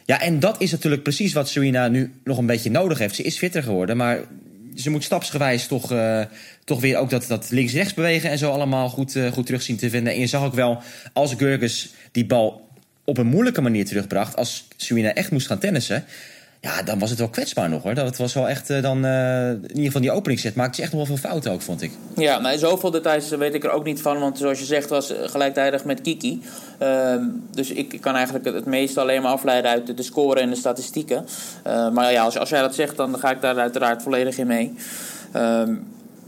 Ja, 0.04 0.20
en 0.20 0.40
dat 0.40 0.60
is 0.60 0.70
natuurlijk 0.70 1.02
precies 1.02 1.32
wat 1.32 1.48
Serena 1.48 1.88
nu 1.88 2.12
nog 2.24 2.38
een 2.38 2.46
beetje 2.46 2.70
nodig 2.70 2.98
heeft. 2.98 3.14
Ze 3.14 3.22
is 3.22 3.38
fitter 3.38 3.62
geworden, 3.62 3.96
maar 3.96 4.20
ze 4.76 4.90
moet 4.90 5.04
stapsgewijs 5.04 5.66
toch, 5.66 5.92
uh, 5.92 6.24
toch 6.64 6.80
weer 6.80 6.96
ook 6.96 7.10
dat, 7.10 7.26
dat 7.26 7.50
links-rechts 7.50 7.94
bewegen 7.94 8.30
en 8.30 8.38
zo 8.38 8.50
allemaal 8.50 8.88
goed, 8.88 9.14
uh, 9.14 9.32
goed 9.32 9.46
terug 9.46 9.62
zien 9.62 9.76
te 9.76 9.90
vinden. 9.90 10.12
En 10.12 10.20
je 10.20 10.26
zag 10.26 10.44
ook 10.44 10.54
wel, 10.54 10.82
als 11.12 11.34
Gurgus 11.34 11.90
die 12.12 12.26
bal 12.26 12.68
op 13.04 13.18
een 13.18 13.26
moeilijke 13.26 13.60
manier 13.60 13.84
terugbracht, 13.84 14.36
als 14.36 14.68
Serena 14.76 15.14
echt 15.14 15.30
moest 15.30 15.46
gaan 15.46 15.58
tennissen, 15.58 16.04
ja, 16.60 16.82
dan 16.82 16.98
was 16.98 17.10
het 17.10 17.18
wel 17.18 17.28
kwetsbaar 17.28 17.68
nog 17.68 17.82
hoor. 17.82 17.94
Dat 17.94 18.16
was 18.16 18.34
wel 18.34 18.48
echt 18.48 18.70
uh, 18.70 18.82
dan, 18.82 19.04
uh, 19.04 19.50
in 19.50 19.68
ieder 19.68 19.84
geval 19.84 20.00
die 20.00 20.10
openingsset 20.10 20.54
maakte 20.54 20.74
ze 20.74 20.82
echt 20.82 20.92
nog 20.92 21.06
wel 21.06 21.16
veel 21.16 21.28
fouten 21.28 21.52
ook, 21.52 21.62
vond 21.62 21.82
ik. 21.82 21.90
Ja, 22.16 22.38
maar 22.38 22.58
zoveel 22.58 22.90
details 22.90 23.28
weet 23.28 23.54
ik 23.54 23.64
er 23.64 23.70
ook 23.70 23.84
niet 23.84 24.02
van. 24.02 24.18
Want 24.18 24.38
zoals 24.38 24.58
je 24.58 24.64
zegt, 24.64 24.88
was 24.88 25.12
gelijktijdig 25.24 25.84
met 25.84 26.00
Kiki. 26.00 26.42
Uh, 26.82 27.14
dus 27.50 27.70
ik 27.70 28.00
kan 28.00 28.14
eigenlijk 28.14 28.44
het, 28.44 28.64
meeste 28.64 29.00
alleen 29.00 29.22
maar 29.22 29.32
afleiden 29.32 29.70
uit 29.70 29.86
de, 29.86 29.94
de 29.94 30.02
score 30.02 30.40
en 30.40 30.50
de 30.50 30.56
statistieken. 30.56 31.26
Uh, 31.66 31.90
maar 31.90 32.12
ja, 32.12 32.22
als, 32.22 32.38
als 32.38 32.48
jij 32.48 32.60
dat 32.60 32.74
zegt, 32.74 32.96
dan 32.96 33.18
ga 33.18 33.30
ik 33.30 33.40
daar 33.40 33.58
uiteraard 33.58 34.02
volledig 34.02 34.38
in 34.38 34.46
mee. 34.46 34.74
Ehm, 35.32 35.74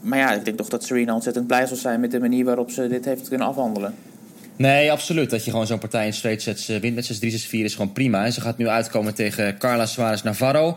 maar 0.00 0.18
ja, 0.18 0.32
ik 0.32 0.44
denk 0.44 0.56
toch 0.56 0.68
dat 0.68 0.84
Serena 0.84 1.14
ontzettend 1.14 1.46
blij 1.46 1.66
zal 1.66 1.76
zijn 1.76 2.00
met 2.00 2.10
de 2.10 2.20
manier 2.20 2.44
waarop 2.44 2.70
ze 2.70 2.88
dit 2.88 3.04
heeft 3.04 3.28
kunnen 3.28 3.46
afhandelen. 3.46 3.94
Nee, 4.60 4.92
absoluut. 4.92 5.30
Dat 5.30 5.44
je 5.44 5.50
gewoon 5.50 5.66
zo'n 5.66 5.78
partij 5.78 6.06
in 6.06 6.12
straight 6.12 6.42
sets 6.42 6.66
wint 6.66 6.94
met 6.94 7.22
6-3, 7.24 7.26
6-4 7.26 7.50
is 7.50 7.74
gewoon 7.74 7.92
prima. 7.92 8.24
En 8.24 8.32
ze 8.32 8.40
gaat 8.40 8.58
nu 8.58 8.68
uitkomen 8.68 9.14
tegen 9.14 9.58
Carla 9.58 9.86
Suarez 9.86 10.22
Navarro. 10.22 10.76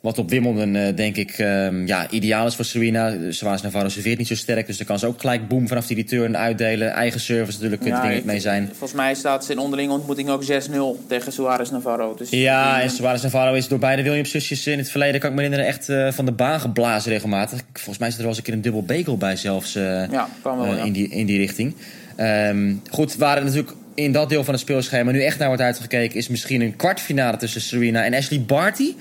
Wat 0.00 0.18
op 0.18 0.30
Wimbledon 0.30 0.74
uh, 0.74 0.96
denk 0.96 1.16
ik 1.16 1.38
um, 1.38 1.86
ja, 1.86 2.10
ideaal 2.10 2.46
is 2.46 2.54
voor 2.54 2.64
Serena. 2.64 3.14
Suarez 3.30 3.62
Navarro 3.62 3.88
serveert 3.88 4.18
niet 4.18 4.26
zo 4.26 4.34
sterk. 4.34 4.66
Dus 4.66 4.76
dan 4.76 4.86
kan 4.86 4.98
ze 4.98 5.06
ook 5.06 5.20
gelijk 5.20 5.48
boom 5.48 5.68
vanaf 5.68 5.86
die 5.86 5.96
return 5.96 6.36
uitdelen. 6.36 6.90
Eigen 6.90 7.20
service 7.20 7.52
natuurlijk, 7.52 7.82
kunt 7.82 7.94
ja, 7.94 8.02
dingen 8.02 8.26
mee 8.26 8.40
zijn. 8.40 8.66
Volgens 8.68 8.92
mij 8.92 9.14
staat 9.14 9.44
ze 9.44 9.52
in 9.52 9.58
onderlinge 9.58 9.92
ontmoeting 9.92 10.28
ook 10.28 10.44
6-0 10.44 11.06
tegen 11.08 11.32
Suarez 11.32 11.70
Navarro. 11.70 12.14
Dus 12.14 12.30
ja, 12.30 12.80
en 12.80 12.90
Suarez 12.90 13.22
Navarro 13.22 13.54
is 13.54 13.68
door 13.68 13.78
beide 13.78 14.02
Williams-zusjes 14.02 14.66
in 14.66 14.78
het 14.78 14.90
verleden... 14.90 15.20
kan 15.20 15.30
ik 15.30 15.36
me 15.36 15.42
herinneren, 15.42 15.72
echt 15.72 15.88
uh, 15.88 16.12
van 16.12 16.24
de 16.24 16.32
baan 16.32 16.60
geblazen 16.60 17.12
regelmatig. 17.12 17.60
Volgens 17.72 17.98
mij 17.98 18.08
zit 18.08 18.16
er 18.16 18.24
wel 18.24 18.28
eens 18.28 18.38
een 18.38 18.44
keer 18.44 18.54
een 18.54 18.62
dubbel 18.62 18.82
bekel 18.82 19.16
bij 19.16 19.36
zelfs 19.36 19.76
uh, 19.76 20.10
ja, 20.10 20.28
wel, 20.42 20.66
ja. 20.66 20.84
in, 20.84 20.92
die, 20.92 21.08
in 21.08 21.26
die 21.26 21.38
richting. 21.38 21.74
Um, 22.20 22.82
goed, 22.90 23.16
waar 23.16 23.36
het 23.36 23.44
natuurlijk 23.44 23.72
in 23.94 24.12
dat 24.12 24.28
deel 24.28 24.44
van 24.44 24.54
het 24.54 24.62
speelschema 24.62 25.10
nu 25.10 25.22
echt 25.22 25.38
naar 25.38 25.46
wordt 25.46 25.62
uitgekeken... 25.62 26.16
is 26.16 26.28
misschien 26.28 26.60
een 26.60 26.76
kwartfinale 26.76 27.36
tussen 27.36 27.60
Serena 27.60 28.04
en 28.04 28.14
Ashley 28.14 28.40
Barty. 28.40 28.94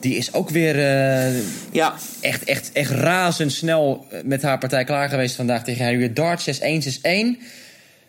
Die 0.00 0.16
is 0.16 0.32
ook 0.32 0.50
weer 0.50 0.76
uh, 0.76 1.42
ja. 1.72 1.94
echt, 2.20 2.44
echt, 2.44 2.72
echt 2.72 2.90
razendsnel 2.90 4.06
met 4.24 4.42
haar 4.42 4.58
partij 4.58 4.84
klaar 4.84 5.08
geweest 5.08 5.36
vandaag 5.36 5.64
tegen 5.64 5.84
Harriet 5.84 6.16
Dart. 6.16 6.60
6-1, 6.60 6.62
6-1. 6.62 6.62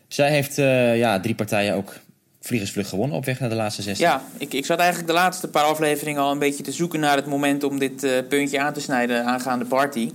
Zij 0.08 0.30
heeft 0.30 0.58
uh, 0.58 0.98
ja, 0.98 1.20
drie 1.20 1.36
partijen 1.36 1.74
ook 1.74 1.94
vliegensvlug 2.42 2.90
gewonnen 2.90 3.18
op 3.18 3.26
weg 3.26 3.40
naar 3.40 3.50
de 3.50 3.56
laatste 3.56 3.82
16. 3.82 4.06
Ja, 4.06 4.22
ik, 4.38 4.54
ik 4.54 4.66
zat 4.66 4.80
eigenlijk 4.80 5.08
de 5.08 5.14
laatste 5.14 5.48
paar 5.48 5.64
afleveringen 5.64 6.22
al 6.22 6.32
een 6.32 6.40
beetje 6.40 6.64
te 6.64 6.72
zoeken 6.72 7.00
naar 7.00 7.16
het 7.16 7.26
moment... 7.26 7.64
om 7.64 7.80
dit 7.80 8.04
uh, 8.04 8.12
puntje 8.30 8.60
aan 8.60 8.74
te 8.74 8.82
snijden 8.82 9.26
aangaande 9.26 9.66
Barty 9.66 10.12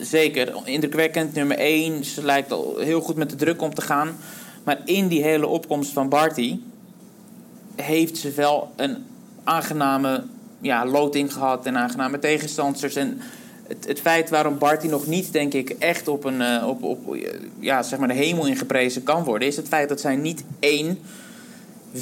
zeker 0.00 0.52
indrukwekkend. 0.64 1.34
Nummer 1.34 1.58
1, 1.58 2.04
ze 2.04 2.24
lijkt 2.24 2.52
al 2.52 2.78
heel 2.78 3.00
goed 3.00 3.16
met 3.16 3.30
de 3.30 3.36
druk 3.36 3.62
om 3.62 3.74
te 3.74 3.82
gaan. 3.82 4.16
Maar 4.64 4.80
in 4.84 5.08
die 5.08 5.22
hele 5.22 5.46
opkomst 5.46 5.92
van 5.92 6.08
Barty 6.08 6.58
heeft 7.74 8.16
ze 8.16 8.30
wel 8.30 8.72
een 8.76 8.96
aangename 9.44 10.24
ja, 10.60 10.86
loting 10.86 11.32
gehad 11.32 11.66
en 11.66 11.76
aangename 11.76 12.18
tegenstanders. 12.18 12.94
En 12.94 13.20
het, 13.66 13.86
het 13.86 14.00
feit 14.00 14.30
waarom 14.30 14.58
Barty 14.58 14.86
nog 14.86 15.06
niet, 15.06 15.32
denk 15.32 15.54
ik, 15.54 15.70
echt 15.70 16.08
op, 16.08 16.24
een, 16.24 16.40
uh, 16.40 16.64
op, 16.66 16.82
op 16.82 17.16
ja, 17.58 17.82
zeg 17.82 17.98
maar 17.98 18.08
de 18.08 18.14
hemel 18.14 18.46
ingeprezen 18.46 19.02
kan 19.02 19.24
worden, 19.24 19.48
is 19.48 19.56
het 19.56 19.68
feit 19.68 19.88
dat 19.88 20.00
zij 20.00 20.16
niet 20.16 20.44
één 20.58 20.98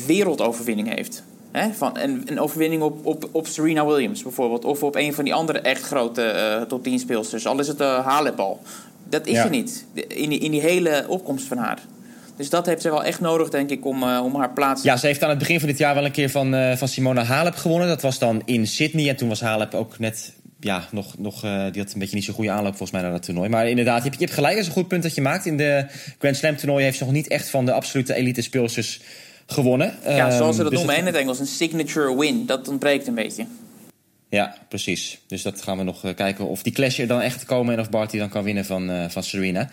wereldoverwinning 0.06 0.94
heeft. 0.94 1.22
Hè, 1.56 1.72
van 1.72 1.98
een, 1.98 2.22
een 2.26 2.40
overwinning 2.40 2.82
op, 2.82 3.06
op, 3.06 3.28
op 3.32 3.46
Serena 3.46 3.86
Williams 3.86 4.22
bijvoorbeeld. 4.22 4.64
Of 4.64 4.82
op 4.82 4.96
een 4.96 5.14
van 5.14 5.24
die 5.24 5.34
andere 5.34 5.58
echt 5.58 5.82
grote 5.82 6.56
uh, 6.60 6.62
top 6.62 6.82
10 6.82 6.98
speelsters. 6.98 7.46
Al 7.46 7.60
is 7.60 7.68
het 7.68 7.80
uh, 7.80 8.06
Halep 8.06 8.38
al. 8.38 8.60
Dat 9.08 9.26
is 9.26 9.32
ja. 9.32 9.44
er 9.44 9.50
niet. 9.50 9.84
In 10.08 10.28
die, 10.28 10.38
in 10.38 10.50
die 10.50 10.60
hele 10.60 11.04
opkomst 11.08 11.46
van 11.46 11.56
haar. 11.56 11.78
Dus 12.36 12.50
dat 12.50 12.66
heeft 12.66 12.82
ze 12.82 12.90
wel 12.90 13.04
echt 13.04 13.20
nodig, 13.20 13.48
denk 13.48 13.70
ik, 13.70 13.84
om, 13.84 14.02
uh, 14.02 14.20
om 14.24 14.36
haar 14.36 14.52
plaats... 14.52 14.82
Ja, 14.82 14.96
ze 14.96 15.06
heeft 15.06 15.22
aan 15.22 15.28
het 15.28 15.38
begin 15.38 15.58
van 15.58 15.68
dit 15.68 15.78
jaar 15.78 15.94
wel 15.94 16.04
een 16.04 16.10
keer 16.10 16.30
van, 16.30 16.54
uh, 16.54 16.76
van 16.76 16.88
Simona 16.88 17.22
Halep 17.22 17.54
gewonnen. 17.54 17.88
Dat 17.88 18.02
was 18.02 18.18
dan 18.18 18.42
in 18.44 18.66
Sydney. 18.66 19.08
En 19.08 19.16
toen 19.16 19.28
was 19.28 19.40
Halep 19.40 19.74
ook 19.74 19.98
net... 19.98 20.32
Ja, 20.60 20.88
nog, 20.90 21.18
nog, 21.18 21.44
uh, 21.44 21.64
die 21.72 21.82
had 21.82 21.92
een 21.92 21.98
beetje 21.98 22.14
niet 22.14 22.24
zo'n 22.24 22.34
goede 22.34 22.50
aanloop 22.50 22.76
volgens 22.76 22.90
mij 22.90 23.02
naar 23.02 23.10
dat 23.10 23.22
toernooi. 23.22 23.48
Maar 23.48 23.68
inderdaad, 23.68 23.96
je 23.96 24.02
hebt, 24.02 24.14
je 24.14 24.24
hebt 24.24 24.36
gelijk. 24.36 24.54
Dat 24.54 24.62
is 24.62 24.68
een 24.68 24.76
goed 24.76 24.88
punt 24.88 25.02
dat 25.02 25.14
je 25.14 25.20
maakt. 25.20 25.46
In 25.46 25.56
de 25.56 25.86
Grand 26.18 26.36
Slam 26.36 26.56
toernooi 26.56 26.84
heeft 26.84 26.98
ze 26.98 27.04
nog 27.04 27.12
niet 27.12 27.28
echt 27.28 27.50
van 27.50 27.64
de 27.64 27.72
absolute 27.72 28.14
elite 28.14 28.42
speelsters 28.42 29.00
gewonnen. 29.46 29.94
Ja, 30.04 30.30
zoals 30.30 30.56
ze 30.56 30.62
dat 30.62 30.70
dus 30.70 30.80
noemen 30.80 30.98
in 30.98 31.06
het 31.06 31.14
Engels. 31.14 31.38
Een 31.38 31.46
signature 31.46 32.16
win. 32.16 32.46
Dat 32.46 32.68
ontbreekt 32.68 33.06
een 33.06 33.14
beetje. 33.14 33.46
Ja, 34.28 34.56
precies. 34.68 35.18
Dus 35.26 35.42
dat 35.42 35.62
gaan 35.62 35.78
we 35.78 35.84
nog 35.84 36.04
uh, 36.04 36.14
kijken 36.14 36.46
of 36.46 36.62
die 36.62 36.72
clash 36.72 36.98
er 36.98 37.06
dan 37.06 37.20
echt 37.20 37.44
komen... 37.44 37.74
en 37.74 37.80
of 37.80 37.90
Barty 37.90 38.18
dan 38.18 38.28
kan 38.28 38.44
winnen 38.44 38.64
van, 38.64 38.90
uh, 38.90 39.04
van 39.08 39.22
Serena. 39.22 39.70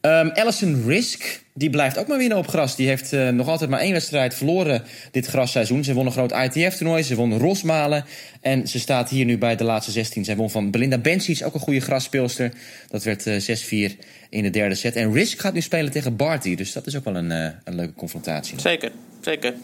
Um, 0.00 0.30
Alison 0.30 0.82
Risk, 0.86 1.42
die 1.54 1.70
blijft 1.70 1.98
ook 1.98 2.06
maar 2.06 2.18
winnen 2.18 2.38
op 2.38 2.48
gras. 2.48 2.76
Die 2.76 2.86
heeft 2.86 3.12
uh, 3.12 3.28
nog 3.28 3.48
altijd 3.48 3.70
maar 3.70 3.80
één 3.80 3.92
wedstrijd 3.92 4.34
verloren 4.34 4.82
dit 5.10 5.26
grasseizoen. 5.26 5.84
Ze 5.84 5.94
won 5.94 6.06
een 6.06 6.12
groot 6.12 6.32
ITF-toernooi, 6.32 7.02
ze 7.02 7.14
won 7.14 7.38
Rosmalen. 7.38 8.04
En 8.40 8.68
ze 8.68 8.78
staat 8.78 9.08
hier 9.08 9.24
nu 9.24 9.38
bij 9.38 9.56
de 9.56 9.64
laatste 9.64 9.90
16. 9.90 10.24
Zij 10.24 10.36
won 10.36 10.50
van 10.50 10.70
Belinda 10.70 10.98
Bencic, 10.98 11.44
ook 11.44 11.54
een 11.54 11.60
goede 11.60 11.80
grasspeelster. 11.80 12.52
Dat 12.88 13.02
werd 13.04 13.26
uh, 13.26 13.90
6-4 13.90 13.96
in 14.30 14.42
de 14.42 14.50
derde 14.50 14.74
set. 14.74 14.96
En 14.96 15.12
Risk 15.12 15.40
gaat 15.40 15.54
nu 15.54 15.60
spelen 15.60 15.90
tegen 15.90 16.16
Barty. 16.16 16.54
Dus 16.54 16.72
dat 16.72 16.86
is 16.86 16.96
ook 16.96 17.04
wel 17.04 17.16
een, 17.16 17.30
een 17.30 17.74
leuke 17.74 17.94
confrontatie. 17.94 18.60
Zeker, 18.60 18.90
zeker. 19.24 19.54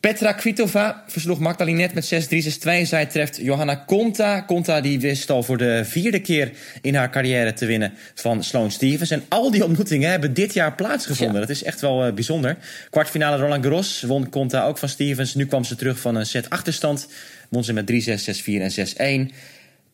Petra 0.00 0.32
Kvitova 0.32 1.04
versloeg 1.06 1.38
Magdalinet 1.38 1.94
met 1.94 2.28
6-3, 2.28 2.78
6-2. 2.78 2.82
Zij 2.82 3.06
treft 3.06 3.36
Johanna 3.36 3.74
Konta. 3.74 4.40
Konta 4.40 4.80
die 4.80 5.00
wist 5.00 5.30
al 5.30 5.42
voor 5.42 5.56
de 5.56 5.84
vierde 5.84 6.20
keer 6.20 6.52
in 6.82 6.94
haar 6.94 7.10
carrière 7.10 7.52
te 7.52 7.66
winnen 7.66 7.92
van 8.14 8.44
Sloane 8.44 8.70
Stevens. 8.70 9.10
En 9.10 9.24
al 9.28 9.50
die 9.50 9.64
ontmoetingen 9.64 10.10
hebben 10.10 10.34
dit 10.34 10.54
jaar 10.54 10.74
plaatsgevonden. 10.74 11.34
Ja. 11.34 11.40
Dat 11.40 11.56
is 11.56 11.62
echt 11.62 11.80
wel 11.80 12.06
uh, 12.06 12.12
bijzonder. 12.12 12.56
Kwartfinale 12.90 13.36
Roland 13.36 13.62
Garros 13.64 14.02
won 14.02 14.28
Konta 14.28 14.64
ook 14.64 14.78
van 14.78 14.88
Stevens. 14.88 15.34
Nu 15.34 15.46
kwam 15.46 15.64
ze 15.64 15.76
terug 15.76 15.98
van 16.00 16.14
een 16.14 16.26
set 16.26 16.50
achterstand. 16.50 17.08
Won 17.48 17.64
ze 17.64 17.72
met 17.72 17.90
3-6, 17.90 17.94
6-4 17.94 18.04
en 18.44 19.30
6-1. 19.30 19.34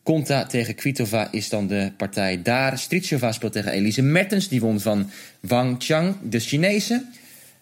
Konta 0.03 0.45
tegen 0.45 0.75
Kvitova 0.75 1.27
is 1.31 1.49
dan 1.49 1.67
de 1.67 1.91
partij 1.97 2.41
daar. 2.41 2.77
Strichova 2.77 3.31
speelt 3.31 3.53
tegen 3.53 3.71
Elise 3.71 4.01
Mertens. 4.01 4.47
Die 4.47 4.61
won 4.61 4.79
van 4.79 5.11
Wang 5.39 5.75
Chang, 5.79 6.15
de 6.23 6.39
Chinese. 6.39 7.05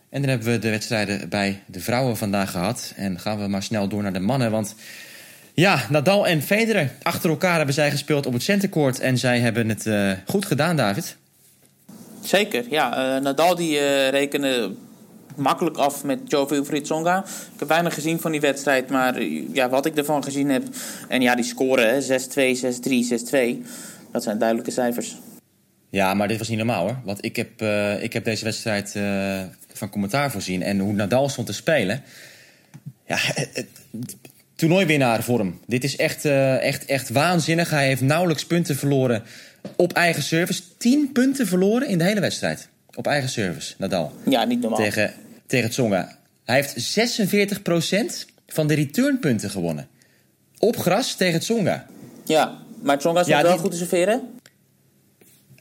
En 0.10 0.22
dan 0.22 0.30
hebben 0.30 0.48
we 0.52 0.60
de 0.60 0.70
wedstrijden 0.70 1.30
bij 1.30 1.62
de 1.65 1.80
vrouwen 1.80 2.18
vandaag 2.18 2.52
gehad. 2.52 2.94
En 2.96 3.20
gaan 3.20 3.39
we 3.39 3.48
maar 3.48 3.63
snel 3.63 3.88
door 3.88 4.04
naar 4.04 4.13
de 4.13 4.20
mannen. 4.20 4.52
Want 4.52 4.76
ja, 5.54 5.86
Nadal 5.89 6.28
en 6.28 6.41
Federer 6.41 6.91
achter 7.02 7.30
elkaar 7.30 7.56
hebben 7.56 7.76
zij 7.76 7.91
gespeeld 7.91 8.26
op 8.26 8.34
het 8.34 8.44
centercourt. 8.44 9.00
En 9.00 9.18
zij 9.18 9.39
hebben 9.39 9.70
het 9.70 9.86
uh, 9.86 10.12
goed 10.26 10.46
gedaan, 10.46 10.76
David. 10.76 11.18
Zeker, 12.22 12.65
ja. 12.70 13.15
Uh, 13.15 13.22
Nadal 13.22 13.56
die 13.56 13.72
uh, 13.72 14.10
rekende 14.10 14.74
makkelijk 15.36 15.78
af 15.78 16.04
met 16.04 16.20
Joe 16.26 16.48
Wilfried 16.48 16.84
Tsonga. 16.84 17.18
Ik 17.54 17.60
heb 17.60 17.68
weinig 17.68 17.94
gezien 17.94 18.20
van 18.20 18.32
die 18.32 18.41
wedstrijd, 18.41 18.89
maar 18.89 19.22
ja, 19.54 19.70
wat 19.70 19.86
ik 19.86 19.96
ervan 19.96 20.24
gezien 20.24 20.50
heb. 20.50 20.63
En 21.08 21.22
ja, 21.22 21.36
die 21.36 21.46
scoren 21.46 22.04
6-2, 22.04 22.06
6-3, 22.06 22.08
6-2. 23.62 23.65
Dat 24.12 24.24
zijn 24.24 24.38
duidelijke 24.38 24.72
cijfers. 24.72 25.18
Ja, 25.89 26.13
maar 26.13 26.28
dit 26.28 26.38
was 26.38 26.48
niet 26.48 26.58
normaal 26.58 26.82
hoor. 26.82 27.00
Want 27.04 27.26
ik 27.26 27.36
heb, 27.36 27.62
uh, 27.62 28.04
ik 28.04 28.13
heb 28.13 28.24
deze 28.24 28.44
wedstrijd 28.44 28.94
uh, 28.98 29.41
van 29.78 29.90
commentaar 29.90 30.32
voorzien. 30.32 30.64
En 30.64 30.80
hoe 30.80 30.94
Nadal 30.94 31.30
stond 31.30 31.48
te 31.48 31.54
spelen. 31.54 32.04
Ja, 33.08 33.18
het, 33.34 33.68
toernooiwinnaar 34.56 35.24
voor 35.24 35.40
hem. 35.40 35.60
Dit 35.68 35.84
is 35.84 35.96
echt, 35.96 36.26
uh, 36.26 36.62
echt, 36.62 36.86
echt 36.86 37.10
waanzinnig. 37.10 37.70
Hij 37.70 37.88
heeft 37.88 38.02
nauwelijks 38.02 38.46
punten 38.46 38.76
verloren 38.76 39.24
op 39.76 39.94
eigen 39.94 40.24
service. 40.24 40.62
10 40.78 41.12
punten 41.12 41.48
verloren 41.48 41.88
in 41.88 41.98
de 41.98 42.04
hele 42.04 42.20
wedstrijd. 42.20 42.70
Op 42.94 43.08
eigen 43.08 43.30
service, 43.30 43.74
Nadal. 43.78 44.14
Ja, 44.30 44.44
niet 44.44 44.62
normaal. 44.62 44.80
Tegen, 44.80 45.14
tegen 45.46 45.70
Tsonga. 45.70 46.18
Hij 46.44 46.56
heeft 46.56 47.00
46% 47.00 48.32
van 48.48 48.68
de 48.68 48.74
returnpunten 48.74 49.50
gewonnen. 49.50 49.88
Op 50.60 50.78
gras 50.78 51.16
tegen 51.16 51.40
Tsonga. 51.40 51.86
Ja, 52.26 52.58
maar 52.82 52.98
Tsonga 52.98 53.20
is 53.20 53.28
ja, 53.28 53.42
wel 53.42 53.52
die... 53.52 53.60
goed 53.60 53.72
te 53.72 53.78
serveren? 53.78 54.22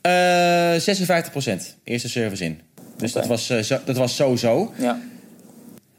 Uh, 0.06 0.72
56% 0.72 1.62
eerste 1.84 2.08
service 2.08 2.44
in. 2.44 2.60
Dus 2.96 3.10
okay. 3.10 3.28
dat, 3.28 3.30
was, 3.30 3.70
uh, 3.70 3.78
dat 3.84 3.96
was 3.96 4.16
sowieso. 4.16 4.72
Ja. 4.78 5.00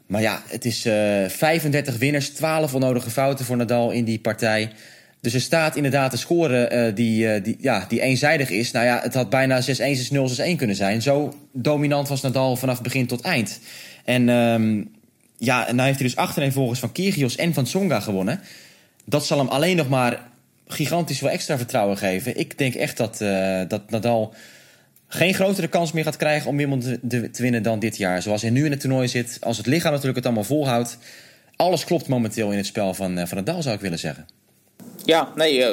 Maar 0.06 0.20
ja, 0.20 0.42
het 0.46 0.64
is 0.64 0.86
uh, 0.86 0.92
35 1.28 1.98
winnaars, 1.98 2.28
12 2.28 2.74
onnodige 2.74 3.10
fouten 3.10 3.44
voor 3.44 3.56
Nadal 3.56 3.90
in 3.90 4.04
die 4.04 4.18
partij. 4.18 4.70
Dus 5.20 5.34
er 5.34 5.40
staat 5.40 5.76
inderdaad 5.76 6.12
een 6.12 6.18
score 6.18 6.70
uh, 6.72 6.94
die, 6.94 7.26
uh, 7.26 7.44
die, 7.44 7.56
ja, 7.60 7.84
die 7.88 8.00
eenzijdig 8.00 8.50
is. 8.50 8.70
Nou 8.70 8.86
ja, 8.86 9.00
het 9.02 9.14
had 9.14 9.30
bijna 9.30 9.62
6-1, 9.62 9.64
6-0, 9.64 9.66
6-1 10.52 10.56
kunnen 10.56 10.76
zijn. 10.76 11.02
Zo 11.02 11.34
dominant 11.52 12.08
was 12.08 12.20
Nadal 12.20 12.56
vanaf 12.56 12.82
begin 12.82 13.06
tot 13.06 13.20
eind. 13.20 13.60
En 14.04 14.28
um, 14.28 14.90
ja, 15.38 15.68
en 15.68 15.74
nou 15.74 15.86
heeft 15.86 16.00
hij 16.00 16.08
dus 16.08 16.16
achtereenvolgens 16.16 16.80
van 16.80 16.92
Kyrgios 16.92 17.36
en 17.36 17.54
van 17.54 17.64
Tsonga 17.64 18.00
gewonnen. 18.00 18.40
Dat 19.04 19.26
zal 19.26 19.38
hem 19.38 19.48
alleen 19.48 19.76
nog 19.76 19.88
maar 19.88 20.20
gigantisch 20.66 21.18
veel 21.18 21.30
extra 21.30 21.56
vertrouwen 21.56 21.96
geven. 21.96 22.38
Ik 22.38 22.58
denk 22.58 22.74
echt 22.74 22.96
dat, 22.96 23.20
uh, 23.20 23.60
dat 23.68 23.90
Nadal 23.90 24.34
geen 25.08 25.34
grotere 25.34 25.68
kans 25.68 25.92
meer 25.92 26.04
gaat 26.04 26.16
krijgen 26.16 26.50
om 26.50 26.56
Wimbledon 26.56 27.00
te, 27.08 27.30
winnen 27.32 27.62
dan 27.62 27.78
dit 27.78 27.96
jaar. 27.96 28.22
Zoals 28.22 28.42
hij 28.42 28.50
nu 28.50 28.64
in 28.64 28.70
het 28.70 28.80
toernooi 28.80 29.08
zit. 29.08 29.38
Als 29.40 29.56
het 29.56 29.66
lichaam 29.66 29.90
natuurlijk 29.90 30.16
het 30.16 30.26
allemaal 30.26 30.44
volhoudt. 30.44 30.98
Alles 31.56 31.84
klopt 31.84 32.08
momenteel 32.08 32.50
in 32.50 32.56
het 32.56 32.66
spel 32.66 32.94
van, 32.94 33.18
uh, 33.18 33.26
van 33.26 33.36
Nadal, 33.36 33.62
zou 33.62 33.74
ik 33.74 33.80
willen 33.80 33.98
zeggen. 33.98 34.26
Ja, 35.04 35.28
nee, 35.34 35.64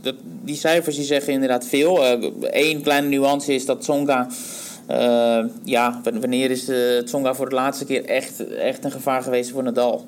dat, 0.00 0.14
die 0.44 0.56
cijfers 0.56 0.96
die 0.96 1.04
zeggen 1.04 1.32
inderdaad 1.32 1.66
veel. 1.66 2.06
Eén 2.40 2.76
uh, 2.76 2.82
kleine 2.82 3.08
nuance 3.08 3.54
is 3.54 3.66
dat 3.66 3.80
Tsonga... 3.80 4.28
Ja, 5.64 6.00
wanneer 6.02 6.50
is 6.50 6.70
Tsonga 7.04 7.34
voor 7.34 7.48
de 7.48 7.54
laatste 7.54 7.84
keer 7.84 8.04
echt, 8.04 8.54
echt 8.54 8.84
een 8.84 8.90
gevaar 8.90 9.22
geweest 9.22 9.50
voor 9.50 9.62
Nadal? 9.62 10.06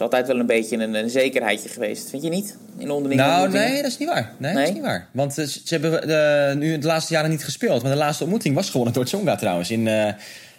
Is 0.00 0.06
altijd 0.06 0.26
wel 0.26 0.38
een 0.38 0.46
beetje 0.46 0.76
een, 0.76 0.94
een 0.94 1.10
zekerheidje 1.10 1.68
geweest, 1.68 2.10
vind 2.10 2.22
je 2.22 2.28
niet? 2.28 2.56
In 2.78 2.90
onderlinge 2.90 3.22
nou, 3.22 3.50
nee, 3.50 3.82
dat 3.82 3.90
is 3.90 3.98
niet 3.98 4.08
waar. 4.08 4.34
Nee, 4.38 4.52
nee? 4.52 4.60
dat 4.60 4.68
is 4.68 4.74
niet 4.74 4.84
waar. 4.84 5.06
Want 5.12 5.38
uh, 5.38 5.46
ze 5.46 5.78
hebben 5.78 6.58
nu 6.58 6.78
de 6.78 6.86
laatste 6.86 7.12
jaren 7.12 7.30
niet 7.30 7.44
gespeeld. 7.44 7.82
Maar 7.82 7.92
de 7.92 7.98
laatste 7.98 8.22
ontmoeting 8.22 8.54
was 8.54 8.70
gewonnen 8.70 8.94
door 8.94 9.04
Tsonga 9.04 9.36
trouwens. 9.36 9.70
In, 9.70 9.88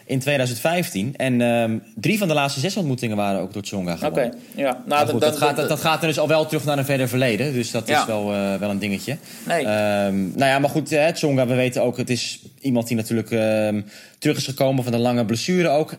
in 0.05 0.19
2015. 0.19 1.13
En 1.15 1.41
um, 1.41 1.83
drie 1.95 2.17
van 2.17 2.27
de 2.27 2.33
laatste 2.33 2.59
zes 2.59 2.77
ontmoetingen 2.77 3.17
waren 3.17 3.41
ook 3.41 3.53
door 3.53 3.61
Tsonga 3.61 3.95
gewonnen. 3.95 4.25
Oké, 4.25 4.35
okay, 4.35 4.63
ja. 4.63 4.83
Nou, 4.85 5.09
goed, 5.09 5.21
dat, 5.21 5.29
dat, 5.29 5.37
gaat, 5.37 5.55
dat 5.69 5.79
gaat 5.79 6.01
er 6.01 6.07
dus 6.07 6.19
al 6.19 6.27
wel 6.27 6.45
terug 6.45 6.65
naar 6.65 6.77
een 6.77 6.85
verder 6.85 7.07
verleden. 7.07 7.53
Dus 7.53 7.71
dat 7.71 7.87
ja. 7.87 7.99
is 7.99 8.05
wel, 8.05 8.25
wel 8.59 8.69
een 8.69 8.79
dingetje. 8.79 9.17
Nee. 9.47 9.59
Um, 9.59 10.31
nou 10.35 10.51
ja, 10.51 10.59
maar 10.59 10.69
goed, 10.69 10.89
hè, 10.89 11.13
Tsonga, 11.13 11.47
we 11.47 11.55
weten 11.55 11.83
ook... 11.83 11.97
het 11.97 12.09
is 12.09 12.41
iemand 12.59 12.87
die 12.87 12.97
natuurlijk 12.97 13.31
um, 13.31 13.85
terug 14.19 14.37
is 14.37 14.45
gekomen 14.45 14.83
van 14.83 14.93
een 14.93 14.99
lange 14.99 15.25
blessure 15.25 15.69
ook. 15.69 15.95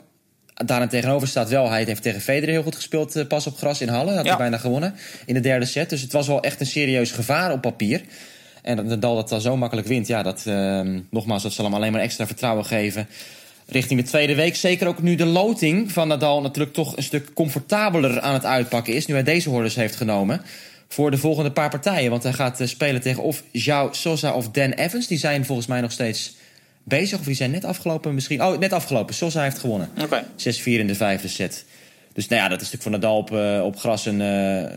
Daarna 0.54 0.86
tegenover 0.86 1.28
staat 1.28 1.48
wel, 1.48 1.70
hij 1.70 1.84
heeft 1.84 2.02
tegen 2.02 2.20
Federer 2.20 2.54
heel 2.54 2.62
goed 2.62 2.74
gespeeld... 2.74 3.16
Uh, 3.16 3.26
pas 3.26 3.46
op 3.46 3.56
gras 3.56 3.80
in 3.80 3.88
Halle, 3.88 4.12
had 4.12 4.24
ja. 4.24 4.28
hij 4.28 4.38
bijna 4.38 4.58
gewonnen 4.58 4.94
in 5.26 5.34
de 5.34 5.40
derde 5.40 5.64
set. 5.64 5.90
Dus 5.90 6.00
het 6.00 6.12
was 6.12 6.26
wel 6.26 6.42
echt 6.42 6.60
een 6.60 6.66
serieus 6.66 7.10
gevaar 7.10 7.52
op 7.52 7.60
papier. 7.60 8.00
En 8.62 8.76
dat 8.76 8.84
Nadal 8.84 9.14
dat 9.14 9.28
dan 9.28 9.40
zo 9.40 9.56
makkelijk 9.56 9.86
wint, 9.86 10.06
ja, 10.06 10.22
dat, 10.22 10.44
nogmaals, 11.10 11.42
dat 11.42 11.52
zal 11.52 11.64
hem 11.64 11.74
alleen 11.74 11.92
maar 11.92 12.00
extra 12.00 12.26
vertrouwen 12.26 12.64
geven 12.64 13.08
richting 13.72 14.00
de 14.00 14.06
tweede 14.06 14.34
week. 14.34 14.56
Zeker 14.56 14.86
ook 14.86 15.02
nu 15.02 15.14
de 15.14 15.24
loting 15.24 15.92
van 15.92 16.08
Nadal 16.08 16.40
natuurlijk 16.40 16.74
toch 16.74 16.96
een 16.96 17.02
stuk 17.02 17.32
comfortabeler 17.34 18.20
aan 18.20 18.34
het 18.34 18.44
uitpakken 18.44 18.94
is. 18.94 19.06
Nu 19.06 19.14
hij 19.14 19.22
deze 19.22 19.48
hordes 19.48 19.74
heeft 19.74 19.96
genomen. 19.96 20.42
Voor 20.88 21.10
de 21.10 21.18
volgende 21.18 21.52
paar 21.52 21.70
partijen. 21.70 22.10
Want 22.10 22.22
hij 22.22 22.32
gaat 22.32 22.60
spelen 22.64 23.00
tegen 23.00 23.22
of 23.22 23.42
João 23.42 23.90
Sosa 23.90 24.32
of 24.32 24.50
Dan 24.50 24.70
Evans. 24.70 25.06
Die 25.06 25.18
zijn 25.18 25.44
volgens 25.44 25.66
mij 25.66 25.80
nog 25.80 25.92
steeds 25.92 26.34
bezig. 26.84 27.18
Of 27.18 27.24
die 27.24 27.34
zijn 27.34 27.50
net 27.50 27.64
afgelopen 27.64 28.14
misschien. 28.14 28.42
Oh, 28.42 28.58
net 28.58 28.72
afgelopen. 28.72 29.14
Sosa 29.14 29.42
heeft 29.42 29.58
gewonnen. 29.58 29.90
Okay. 30.02 30.24
6-4 30.24 30.26
in 30.64 30.86
de 30.86 30.94
vijfde 30.94 31.28
set. 31.28 31.64
Dus 32.12 32.28
nou 32.28 32.42
ja, 32.42 32.48
dat 32.48 32.60
is 32.60 32.70
natuurlijk 32.70 32.82
voor 32.82 32.92
Nadal 32.92 33.16
op, 33.16 33.30
uh, 33.30 33.64
op 33.64 33.78
gras 33.78 34.06
een, 34.06 34.20
uh, 34.20 34.70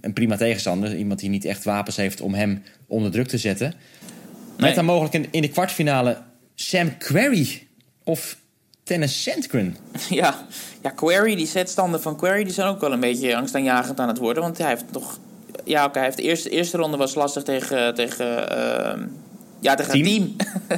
een 0.00 0.12
prima 0.12 0.36
tegenstander. 0.36 0.96
Iemand 0.96 1.20
die 1.20 1.30
niet 1.30 1.44
echt 1.44 1.64
wapens 1.64 1.96
heeft 1.96 2.20
om 2.20 2.34
hem 2.34 2.62
onder 2.86 3.10
druk 3.10 3.28
te 3.28 3.38
zetten. 3.38 3.68
Nee. 3.68 4.66
Met 4.66 4.74
dan 4.74 4.84
mogelijk 4.84 5.14
in, 5.14 5.26
in 5.30 5.42
de 5.42 5.48
kwartfinale 5.48 6.22
Sam 6.54 6.98
Querrey 6.98 7.66
of 8.04 8.36
Tennis 8.82 9.22
Sandgren. 9.22 9.76
Ja, 10.08 10.46
ja, 10.82 10.90
Query, 10.90 11.36
die 11.36 11.46
setstanden 11.46 12.02
van 12.02 12.16
Query 12.16 12.44
die 12.44 12.52
zijn 12.52 12.68
ook 12.68 12.80
wel 12.80 12.92
een 12.92 13.00
beetje 13.00 13.36
angstaanjagend 13.36 14.00
aan 14.00 14.08
het 14.08 14.18
worden. 14.18 14.42
Want 14.42 14.58
hij 14.58 14.68
heeft 14.68 14.84
toch... 14.92 15.18
Ja, 15.64 15.78
oké, 15.78 15.88
okay, 15.88 15.92
hij 15.92 16.02
heeft 16.02 16.16
de 16.16 16.22
eerste, 16.22 16.50
eerste 16.50 16.76
ronde 16.76 16.96
was 16.96 17.14
lastig 17.14 17.42
tegen... 17.42 17.94
tegen 17.94 18.52
uh, 18.52 19.06
ja, 19.60 19.74
tegen 19.74 19.92
team. 19.92 20.36
team. 20.36 20.36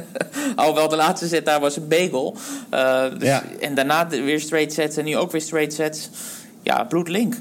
Alhoewel 0.55 0.87
de 0.87 0.95
laatste 0.95 1.27
set 1.27 1.45
daar 1.45 1.59
was 1.59 1.77
een 1.77 1.87
bagel. 1.87 2.37
Uh, 2.73 3.03
dus, 3.17 3.27
ja. 3.27 3.43
En 3.59 3.75
daarna 3.75 4.07
weer 4.07 4.39
straight 4.39 4.73
sets 4.73 4.97
en 4.97 5.05
nu 5.05 5.17
ook 5.17 5.31
weer 5.31 5.41
straight 5.41 5.73
sets. 5.73 6.09
Ja, 6.63 6.83
bloedlink. 6.83 7.35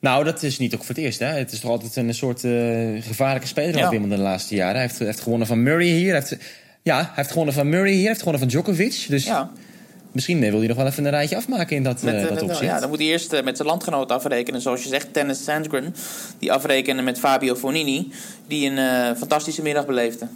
Nou, 0.00 0.24
dat 0.24 0.42
is 0.42 0.58
niet 0.58 0.74
ook 0.74 0.84
voor 0.84 0.94
het 0.94 1.04
eerst. 1.04 1.18
Hè? 1.18 1.26
Het 1.26 1.52
is 1.52 1.60
toch 1.60 1.70
altijd 1.70 1.96
een 1.96 2.14
soort 2.14 2.44
uh, 2.44 3.02
gevaarlijke 3.02 3.46
speler 3.46 3.76
ja. 3.76 3.90
de 3.90 4.18
laatste 4.18 4.54
jaren. 4.54 4.74
Hij 4.74 4.82
heeft, 4.82 4.98
heeft 4.98 5.20
gewonnen 5.20 5.46
van 5.46 5.62
Murray 5.62 5.86
hier. 5.86 6.10
Hij 6.10 6.24
heeft, 6.28 6.36
ja, 6.82 6.96
hij 6.96 7.10
heeft 7.14 7.30
gewonnen 7.30 7.54
van 7.54 7.68
Murray 7.68 7.90
hier, 7.90 7.98
hij 7.98 8.08
heeft 8.08 8.18
gewonnen 8.18 8.40
van 8.40 8.48
Djokovic. 8.48 9.06
Dus 9.08 9.24
ja. 9.24 9.50
Misschien 10.12 10.40
wil 10.40 10.58
hij 10.58 10.68
nog 10.68 10.76
wel 10.76 10.86
even 10.86 11.04
een 11.04 11.10
rijtje 11.10 11.36
afmaken 11.36 11.76
in 11.76 11.82
dat, 11.82 12.02
met, 12.02 12.14
uh, 12.14 12.28
dat 12.28 12.42
opzicht. 12.42 12.60
Ja, 12.60 12.80
dan 12.80 12.88
moet 12.88 12.98
hij 12.98 13.06
eerst 13.06 13.32
uh, 13.32 13.42
met 13.42 13.56
zijn 13.56 13.68
landgenoot 13.68 14.12
afrekenen. 14.12 14.60
Zoals 14.60 14.82
je 14.82 14.88
zegt, 14.88 15.12
Tennis 15.12 15.44
Sandgren. 15.44 15.94
Die 16.38 16.52
afrekenen 16.52 17.04
met 17.04 17.18
Fabio 17.18 17.54
Fonini. 17.54 18.12
Die 18.46 18.70
een 18.70 18.76
uh, 18.76 19.16
fantastische 19.16 19.62
middag 19.62 19.86
beleefde. 19.86 20.26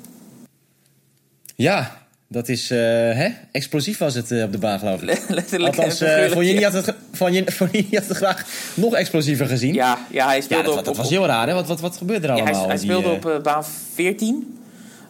Ja, 1.55 2.01
dat 2.29 2.49
is 2.49 2.69
hè? 2.69 3.29
explosief 3.53 3.99
was 3.99 4.15
het 4.15 4.33
op 4.45 4.53
de 4.53 4.59
baan, 4.59 4.79
geloof 4.79 5.03
ik. 5.03 5.09
Letterlijk. 5.29 5.77
Althans, 5.77 5.99
Fonini 6.33 6.63
had, 6.63 6.73
het, 6.73 6.95
Fonini 7.53 7.89
had 7.91 8.09
het 8.09 8.17
graag 8.17 8.45
nog 8.75 8.95
explosiever 8.95 9.47
gezien. 9.47 9.75
Ja, 9.75 9.99
ja 10.11 10.27
hij 10.27 10.41
speelde 10.41 10.63
ja, 10.63 10.71
dat, 10.71 10.79
op... 10.79 10.85
dat 10.85 10.97
was 10.97 11.11
heel 11.11 11.27
raar, 11.27 11.49
hè? 11.49 11.55
Wat, 11.55 11.69
wat, 11.69 11.81
wat 11.81 11.97
gebeurde 11.97 12.27
er 12.27 12.33
allemaal? 12.33 12.55
Hij, 12.55 12.67
hij 12.67 12.79
speelde 12.79 13.19
die, 13.21 13.35
op 13.35 13.41
baan 13.43 13.65
14. 13.95 14.57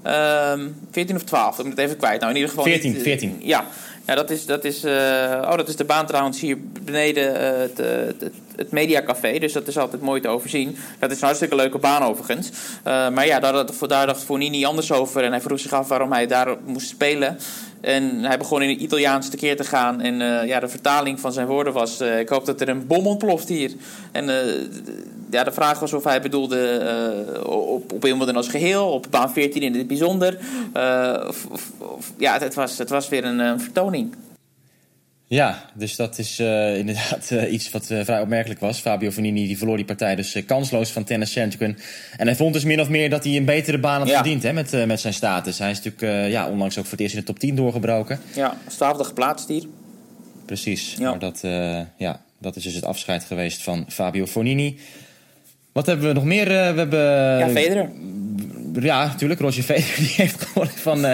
Um, 0.07 0.77
14 0.91 1.17
of 1.17 1.23
12, 1.23 1.59
ik 1.59 1.65
moet 1.65 1.77
het 1.77 1.85
even 1.85 1.97
kwijt. 1.97 2.21
Nou, 2.21 2.31
in 2.31 2.37
ieder 2.37 2.51
geval 2.51 2.65
14, 2.65 2.93
niet, 2.93 3.03
14. 3.03 3.37
Ja, 3.41 3.65
ja 4.07 4.15
dat, 4.15 4.31
is, 4.31 4.47
dat, 4.47 4.65
is, 4.65 4.85
uh, 4.85 4.93
oh, 5.43 5.57
dat 5.57 5.69
is 5.69 5.77
de 5.77 5.85
baan 5.85 6.07
trouwens 6.07 6.41
hier 6.41 6.59
beneden 6.83 7.35
uh, 7.35 7.61
het, 7.61 7.79
het, 7.79 8.33
het 8.57 8.71
Mediacafé. 8.71 9.39
Dus 9.39 9.53
dat 9.53 9.67
is 9.67 9.79
altijd 9.79 10.03
mooi 10.03 10.21
te 10.21 10.29
overzien. 10.29 10.77
Dat 10.99 11.11
is 11.11 11.17
een 11.17 11.25
hartstikke 11.25 11.57
leuke 11.57 11.79
baan 11.79 12.03
overigens. 12.03 12.51
Maar 12.85 13.27
ja, 13.27 13.41
daar, 13.41 13.67
daar 13.89 14.07
dacht 14.07 14.25
Fonini 14.25 14.65
anders 14.65 14.93
over. 14.93 15.25
En 15.25 15.31
hij 15.31 15.41
vroeg 15.41 15.61
zich 15.61 15.73
af 15.73 15.89
waarom 15.89 16.13
hij 16.13 16.27
daar 16.27 16.57
moest 16.65 16.89
spelen. 16.89 17.39
En 17.81 18.25
hij 18.25 18.39
begon 18.39 18.63
in 18.63 18.69
het 18.69 18.81
Italiaans 18.81 19.29
tekeer 19.29 19.57
te 19.57 19.65
gaan. 19.65 20.01
En 20.01 20.47
ja, 20.47 20.61
de 20.61 20.69
vertaling 20.69 21.21
van 21.21 21.33
zijn 21.33 21.47
woorden 21.47 21.73
was... 21.73 22.01
Ik 22.01 22.29
hoop 22.29 22.47
dat 22.47 22.61
er 22.61 22.69
een 22.69 22.87
bom 22.87 23.07
ontploft 23.07 23.49
hier. 23.49 23.73
En 24.13 24.27
ja, 25.33 25.45
de 25.45 25.53
vraag 25.53 25.79
was 25.79 25.93
of 25.93 26.05
hij 26.05 26.23
bedoelde 26.23 27.43
op, 27.47 27.93
op 27.93 28.03
Wimbledon 28.03 28.37
als 28.37 28.49
geheel... 28.49 28.93
op 28.93 29.07
baan 29.11 29.33
14 29.33 29.63
in 29.63 29.75
het 29.75 29.87
bijzonder. 29.87 30.39
Of, 31.29 31.47
of, 31.51 31.71
of, 31.79 32.13
ja, 32.19 32.39
het 32.39 32.55
was, 32.55 32.79
het 32.79 32.89
was 32.89 33.09
weer 33.09 33.25
een, 33.25 33.39
een 33.39 33.61
vertoning. 33.61 34.15
Ja, 35.33 35.65
dus 35.75 35.97
dat 35.97 36.19
is 36.19 36.41
uh, 36.41 36.79
inderdaad 36.79 37.31
uh, 37.33 37.53
iets 37.53 37.71
wat 37.71 37.91
uh, 37.91 38.05
vrij 38.05 38.21
opmerkelijk 38.21 38.61
was. 38.61 38.81
Fabio 38.81 39.11
Vanini 39.11 39.47
die 39.47 39.59
verloor 39.59 39.77
die 39.77 39.85
partij 39.85 40.15
dus 40.15 40.37
kansloos 40.47 40.91
van 40.91 41.05
Tennis 41.05 41.33
Centric. 41.33 41.77
En 42.17 42.27
hij 42.27 42.37
vond 42.37 42.53
dus 42.53 42.65
min 42.65 42.81
of 42.81 42.89
meer 42.89 43.11
dat 43.11 43.25
hij 43.25 43.37
een 43.37 43.45
betere 43.45 43.79
baan 43.79 43.99
had 43.99 44.09
ja. 44.09 44.15
verdiend 44.15 44.43
hè, 44.43 44.53
met, 44.53 44.87
met 44.87 45.01
zijn 45.01 45.15
status. 45.15 45.59
Hij 45.59 45.71
is 45.71 45.83
natuurlijk 45.83 46.31
ja, 46.31 46.49
onlangs 46.49 46.79
ook 46.79 46.85
voor 46.85 46.93
het 46.93 47.01
eerst 47.01 47.15
in 47.15 47.21
de 47.21 47.27
top 47.27 47.39
10 47.39 47.57
doorgebroken. 47.57 48.21
Ja, 48.35 48.57
twaalfde 48.69 49.05
geplaatst 49.05 49.49
hier. 49.49 49.65
Precies, 50.47 50.95
ja. 50.99 51.11
maar 51.11 51.19
dat, 51.19 51.41
ja, 51.97 52.23
dat 52.39 52.57
is 52.57 52.63
dus 52.63 52.75
het 52.75 52.85
afscheid 52.85 53.25
geweest 53.25 53.63
van 53.63 53.85
Fabio 53.89 54.27
Fonini. 54.27 54.79
Wat 55.73 55.87
hebben 55.87 56.07
we 56.07 56.13
nog 56.13 56.25
meer? 56.25 56.49
we 56.49 56.55
hebben... 56.55 57.01
Ja, 57.39 57.49
Federer. 57.49 57.91
Ja, 58.81 59.07
natuurlijk. 59.07 59.41
Roger 59.41 59.63
Federer 59.63 59.97
die 60.07 60.15
heeft 60.17 60.43
gewonnen 60.43 60.75
van, 60.75 61.07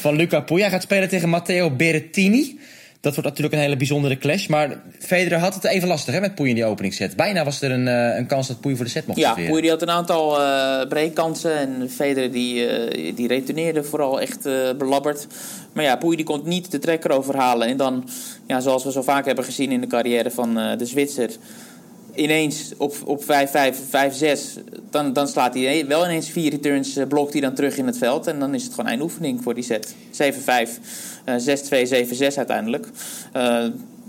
van 0.00 0.16
Luca 0.16 0.40
Pouille. 0.40 0.64
Hij 0.64 0.74
gaat 0.74 0.82
spelen 0.82 1.08
tegen 1.08 1.28
Matteo 1.28 1.70
Berrettini. 1.70 2.58
Dat 3.02 3.14
wordt 3.14 3.28
natuurlijk 3.28 3.54
een 3.54 3.60
hele 3.60 3.76
bijzondere 3.76 4.18
clash. 4.18 4.46
Maar 4.46 4.80
Federer 4.98 5.38
had 5.38 5.54
het 5.54 5.64
even 5.64 5.88
lastig 5.88 6.14
hè, 6.14 6.20
met 6.20 6.34
Pouille 6.34 6.54
in 6.54 6.60
die 6.60 6.70
openingsset. 6.70 7.16
Bijna 7.16 7.44
was 7.44 7.62
er 7.62 7.70
een, 7.70 7.86
uh, 7.86 8.16
een 8.16 8.26
kans 8.26 8.48
dat 8.48 8.60
Pouille 8.60 8.76
voor 8.76 8.86
de 8.86 8.92
set 8.92 9.06
mocht 9.06 9.18
Ja. 9.18 9.34
Pouille 9.34 9.60
die 9.60 9.70
had 9.70 9.82
een 9.82 9.90
aantal 9.90 10.40
uh, 10.40 10.88
breekkansen. 10.88 11.56
En 11.56 11.90
Federer 11.90 12.32
die, 12.32 12.84
uh, 12.86 13.16
die 13.16 13.28
retourneerde 13.28 13.84
vooral 13.84 14.20
echt 14.20 14.42
belabberd. 14.78 15.26
Maar 15.72 15.84
ja, 15.84 15.96
Pouille 15.96 16.16
die 16.16 16.26
kon 16.26 16.40
niet 16.44 16.70
de 16.70 16.78
trekker 16.78 17.10
overhalen. 17.10 17.68
En 17.68 17.76
dan, 17.76 18.08
ja, 18.46 18.60
zoals 18.60 18.84
we 18.84 18.92
zo 18.92 19.02
vaak 19.02 19.24
hebben 19.26 19.44
gezien 19.44 19.72
in 19.72 19.80
de 19.80 19.86
carrière 19.86 20.30
van 20.30 20.54
de 20.54 20.86
Zwitser 20.86 21.30
ineens 22.14 22.72
op, 22.76 22.96
op 23.04 23.22
5-5, 23.22 23.26
5-6, 23.26 23.28
dan, 24.90 25.12
dan 25.12 25.28
slaat 25.28 25.54
hij 25.54 25.86
wel 25.86 26.04
ineens 26.04 26.30
vier 26.30 26.50
returns, 26.50 26.96
uh, 26.96 27.06
blokt 27.06 27.32
hij 27.32 27.40
dan 27.40 27.54
terug 27.54 27.76
in 27.76 27.86
het 27.86 27.98
veld. 27.98 28.26
En 28.26 28.38
dan 28.38 28.54
is 28.54 28.62
het 28.62 28.74
gewoon 28.74 28.90
eindoefening 28.90 29.42
voor 29.42 29.54
die 29.54 29.64
set. 29.64 29.94
7-5, 30.10 30.18
uh, 31.26 31.34
6-2, 31.34 31.88
7-6 32.32 32.36
uiteindelijk. 32.36 32.86
Uh, 33.36 33.66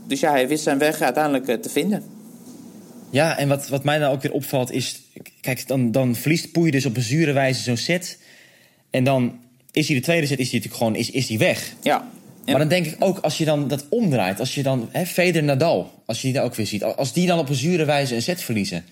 dus 0.07 0.19
ja, 0.19 0.31
hij 0.31 0.47
wist 0.47 0.63
zijn 0.63 0.77
weg 0.77 1.01
uiteindelijk 1.01 1.47
uh, 1.47 1.55
te 1.55 1.69
vinden. 1.69 2.03
Ja, 3.09 3.37
en 3.37 3.47
wat, 3.47 3.67
wat 3.67 3.83
mij 3.83 3.99
dan 3.99 4.11
ook 4.11 4.21
weer 4.21 4.31
opvalt 4.31 4.71
is... 4.71 5.01
Kijk, 5.41 5.67
dan, 5.67 5.91
dan 5.91 6.15
verliest 6.15 6.51
Poei 6.51 6.71
dus 6.71 6.85
op 6.85 6.95
een 6.95 7.01
zure 7.01 7.31
wijze 7.31 7.61
zo'n 7.61 7.77
set. 7.77 8.19
En 8.89 9.03
dan 9.03 9.39
is 9.71 9.87
hij 9.87 9.97
de 9.97 10.03
tweede 10.03 10.27
set 10.27 10.39
is 10.39 10.51
hij 10.51 10.59
natuurlijk 10.59 10.83
gewoon 10.83 10.95
is, 10.95 11.11
is 11.11 11.27
hij 11.27 11.37
weg. 11.37 11.73
Ja. 11.81 12.09
Maar 12.45 12.57
dan 12.57 12.67
denk 12.67 12.85
ik 12.85 12.95
ook, 12.99 13.19
als 13.19 13.37
je 13.37 13.45
dan 13.45 13.67
dat 13.67 13.85
omdraait, 13.89 14.39
als 14.39 14.55
je 14.55 14.63
dan, 14.63 14.89
hè, 14.91 15.05
Federer 15.05 15.43
Nadal, 15.43 15.91
als 16.05 16.21
je 16.21 16.27
die 16.27 16.35
daar 16.35 16.43
ook 16.43 16.55
weer 16.55 16.67
ziet, 16.67 16.83
als 16.83 17.13
die 17.13 17.27
dan 17.27 17.39
op 17.39 17.49
een 17.49 17.55
zure 17.55 17.85
wijze 17.85 18.15
een 18.15 18.21
set 18.21 18.41
verliezen. 18.41 18.85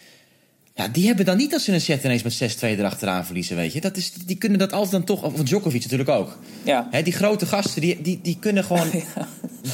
Ja, 0.75 0.87
die 0.87 1.07
hebben 1.07 1.25
dan 1.25 1.37
niet 1.37 1.53
als 1.53 1.63
ze 1.63 1.73
een 1.73 1.81
set 1.81 2.03
ineens 2.03 2.23
met 2.23 2.57
6-2 2.57 2.79
erachteraan 2.79 3.25
verliezen, 3.25 3.55
weet 3.55 3.73
je. 3.73 3.81
Dat 3.81 3.97
is, 3.97 4.13
die 4.25 4.37
kunnen 4.37 4.59
dat 4.59 4.71
altijd 4.71 4.91
dan 4.91 5.03
toch, 5.03 5.23
of 5.23 5.43
Djokovic 5.43 5.81
natuurlijk 5.81 6.09
ook. 6.09 6.37
Ja. 6.63 6.87
Hè, 6.91 7.01
die 7.01 7.13
grote 7.13 7.45
gasten, 7.45 7.81
die, 7.81 8.01
die, 8.01 8.19
die 8.23 8.37
kunnen 8.39 8.63
gewoon 8.63 8.87
ja. 9.15 9.27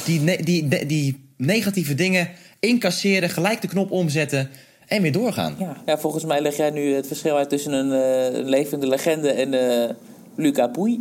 die, 0.04 0.42
die, 0.42 0.68
die, 0.68 0.86
die 0.86 1.20
negatieve 1.36 1.94
dingen 1.94 2.28
incasseren, 2.60 3.30
gelijk 3.30 3.60
de 3.60 3.68
knop 3.68 3.90
omzetten 3.90 4.50
en 4.86 5.02
weer 5.02 5.12
doorgaan. 5.12 5.54
Ja, 5.58 5.76
ja 5.86 5.98
volgens 5.98 6.24
mij 6.24 6.40
leg 6.40 6.56
jij 6.56 6.70
nu 6.70 6.94
het 6.94 7.06
verschil 7.06 7.36
uit 7.36 7.48
tussen 7.48 7.72
een 7.72 8.32
uh, 8.32 8.48
levende 8.48 8.86
legende 8.86 9.30
en 9.30 9.52
uh, 9.52 9.90
Luca 10.36 10.66
Pouille. 10.66 11.00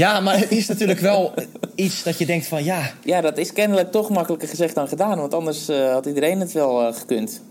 Ja, 0.00 0.20
maar 0.20 0.38
het 0.38 0.50
is 0.50 0.66
natuurlijk 0.66 1.00
wel 1.00 1.34
iets 1.74 2.02
dat 2.02 2.18
je 2.18 2.26
denkt 2.26 2.46
van 2.46 2.64
ja. 2.64 2.92
Ja, 3.04 3.20
dat 3.20 3.38
is 3.38 3.52
kennelijk 3.52 3.90
toch 3.90 4.08
makkelijker 4.08 4.48
gezegd 4.48 4.74
dan 4.74 4.88
gedaan. 4.88 5.18
Want 5.18 5.34
anders 5.34 5.68
uh, 5.68 5.92
had 5.92 6.06
iedereen 6.06 6.40
het 6.40 6.52
wel 6.52 6.86
uh, 6.86 6.94
gekund. 6.94 7.42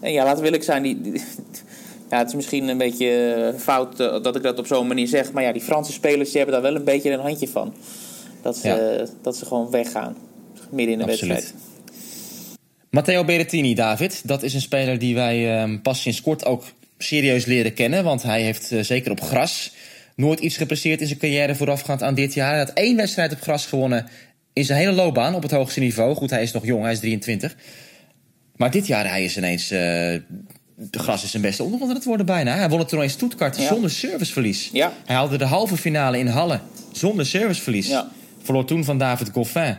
En 0.00 0.12
ja, 0.12 0.24
laten 0.24 0.38
we 0.38 0.44
eerlijk 0.44 0.64
zijn. 0.64 0.82
Die, 0.82 1.00
die, 1.00 1.12
ja, 2.10 2.18
het 2.18 2.28
is 2.28 2.34
misschien 2.34 2.68
een 2.68 2.78
beetje 2.78 3.54
fout 3.58 4.00
uh, 4.00 4.22
dat 4.22 4.36
ik 4.36 4.42
dat 4.42 4.58
op 4.58 4.66
zo'n 4.66 4.86
manier 4.86 5.08
zeg. 5.08 5.32
Maar 5.32 5.42
ja, 5.42 5.52
die 5.52 5.62
Franse 5.62 5.92
spelers 5.92 6.28
die 6.28 6.36
hebben 6.36 6.54
daar 6.54 6.70
wel 6.70 6.80
een 6.80 6.84
beetje 6.84 7.10
een 7.10 7.20
handje 7.20 7.48
van. 7.48 7.74
Dat 8.42 8.56
ze, 8.56 8.68
ja. 8.68 9.06
dat 9.22 9.36
ze 9.36 9.46
gewoon 9.46 9.70
weggaan. 9.70 10.16
Midden 10.70 10.92
in 10.92 11.06
de 11.06 11.12
Absoluut. 11.12 11.34
wedstrijd. 11.34 11.62
Matteo 12.90 13.24
Berrettini, 13.24 13.74
David. 13.74 14.20
Dat 14.24 14.42
is 14.42 14.54
een 14.54 14.60
speler 14.60 14.98
die 14.98 15.14
wij 15.14 15.62
um, 15.62 15.82
pas 15.82 16.02
sinds 16.02 16.20
kort 16.20 16.44
ook 16.44 16.64
serieus 16.98 17.44
leren 17.44 17.74
kennen. 17.74 18.04
Want 18.04 18.22
hij 18.22 18.42
heeft 18.42 18.72
zeker 18.80 19.10
op 19.10 19.20
gras 19.20 19.72
nooit 20.22 20.40
iets 20.40 20.56
gepresteerd 20.56 21.00
in 21.00 21.06
zijn 21.06 21.18
carrière 21.18 21.54
voorafgaand 21.54 22.02
aan 22.02 22.14
dit 22.14 22.34
jaar. 22.34 22.48
Hij 22.48 22.58
had 22.58 22.72
één 22.72 22.96
wedstrijd 22.96 23.32
op 23.32 23.40
gras 23.40 23.66
gewonnen 23.66 24.06
in 24.52 24.64
zijn 24.64 24.78
hele 24.78 24.92
loopbaan 24.92 25.34
op 25.34 25.42
het 25.42 25.50
hoogste 25.50 25.80
niveau. 25.80 26.14
Goed, 26.14 26.30
hij 26.30 26.42
is 26.42 26.52
nog 26.52 26.64
jong, 26.64 26.82
hij 26.82 26.92
is 26.92 26.98
23. 26.98 27.56
Maar 28.56 28.70
dit 28.70 28.86
jaar 28.86 29.08
hij 29.08 29.24
is 29.24 29.36
ineens... 29.36 29.72
Uh, 29.72 29.78
de 30.90 30.98
gras 30.98 31.24
is 31.24 31.30
zijn 31.30 31.42
beste 31.42 31.62
ondergrond 31.62 31.90
aan 31.90 31.98
het 31.98 32.06
worden 32.06 32.26
bijna. 32.26 32.56
Hij 32.56 32.68
won 32.68 32.78
het 32.78 32.88
toernooi 32.88 33.10
in 33.10 33.14
Stuttgart 33.16 33.56
ja. 33.56 33.66
zonder 33.66 33.90
serviceverlies. 33.90 34.70
Ja. 34.72 34.92
Hij 35.04 35.16
haalde 35.16 35.38
de 35.38 35.44
halve 35.44 35.76
finale 35.76 36.18
in 36.18 36.26
Halle 36.26 36.60
zonder 36.92 37.26
serviceverlies. 37.26 37.88
Ja. 37.88 38.10
Verloor 38.42 38.64
toen 38.64 38.84
van 38.84 38.98
David 38.98 39.30
Goffin 39.32 39.76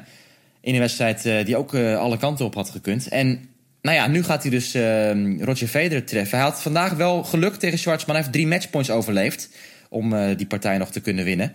in 0.61 0.73
een 0.73 0.79
wedstrijd 0.79 1.25
uh, 1.25 1.45
die 1.45 1.57
ook 1.57 1.73
uh, 1.73 1.97
alle 1.97 2.17
kanten 2.17 2.45
op 2.45 2.55
had 2.55 2.69
gekund. 2.69 3.07
En 3.07 3.49
nou 3.81 3.97
ja, 3.97 4.07
nu 4.07 4.23
gaat 4.23 4.41
hij 4.41 4.51
dus 4.51 4.73
Roger 5.45 5.67
Federer 5.67 6.05
treffen. 6.05 6.37
Hij 6.37 6.47
had 6.47 6.61
vandaag 6.61 6.93
wel 6.93 7.23
geluk 7.23 7.55
tegen 7.55 7.79
Schwartzman. 7.79 8.15
Hij 8.15 8.23
heeft 8.23 8.35
drie 8.35 8.47
matchpoints 8.47 8.89
overleefd 8.89 9.49
om 9.93 10.13
uh, 10.13 10.37
die 10.37 10.45
partij 10.45 10.77
nog 10.77 10.91
te 10.91 10.99
kunnen 10.99 11.25
winnen. 11.25 11.51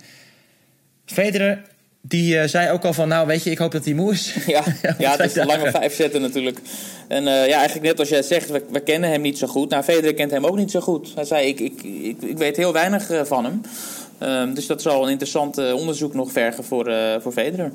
Federer, 1.05 1.61
die 2.01 2.35
uh, 2.35 2.43
zei 2.43 2.71
ook 2.71 2.83
al 2.83 2.93
van, 2.93 3.07
nou 3.07 3.27
weet 3.27 3.43
je, 3.43 3.51
ik 3.51 3.57
hoop 3.57 3.71
dat 3.71 3.85
hij 3.85 3.93
moe 3.93 4.11
is. 4.11 4.35
Ja, 4.47 4.63
ja 4.97 5.11
het 5.11 5.19
is 5.19 5.35
een 5.35 5.45
lange 5.45 5.71
vijf 5.71 5.95
zetten 5.95 6.21
natuurlijk. 6.21 6.59
En 7.07 7.23
uh, 7.23 7.47
ja, 7.47 7.57
eigenlijk 7.57 7.87
net 7.87 7.99
als 7.99 8.09
jij 8.09 8.21
zegt, 8.21 8.49
we, 8.49 8.63
we, 8.71 8.79
kennen 8.79 9.09
hem 9.09 9.21
niet 9.21 9.37
zo 9.37 9.47
goed. 9.47 9.69
Nou, 9.69 9.83
Federer 9.83 10.13
kent 10.13 10.31
hem 10.31 10.45
ook 10.45 10.57
niet 10.57 10.71
zo 10.71 10.79
goed. 10.79 11.11
Hij 11.15 11.25
zei, 11.25 11.47
ik, 11.47 11.59
ik, 11.59 11.83
ik, 11.83 12.21
ik 12.21 12.37
weet 12.37 12.57
heel 12.57 12.73
weinig 12.73 13.11
uh, 13.11 13.23
van 13.23 13.45
hem. 13.45 13.61
Um, 14.23 14.53
dus 14.53 14.67
dat 14.67 14.81
zal 14.81 15.03
een 15.03 15.09
interessant 15.09 15.57
onderzoek 15.73 16.13
nog 16.13 16.31
vergen 16.31 16.63
voor, 16.63 16.91
voor 17.21 17.31
Federer. 17.31 17.71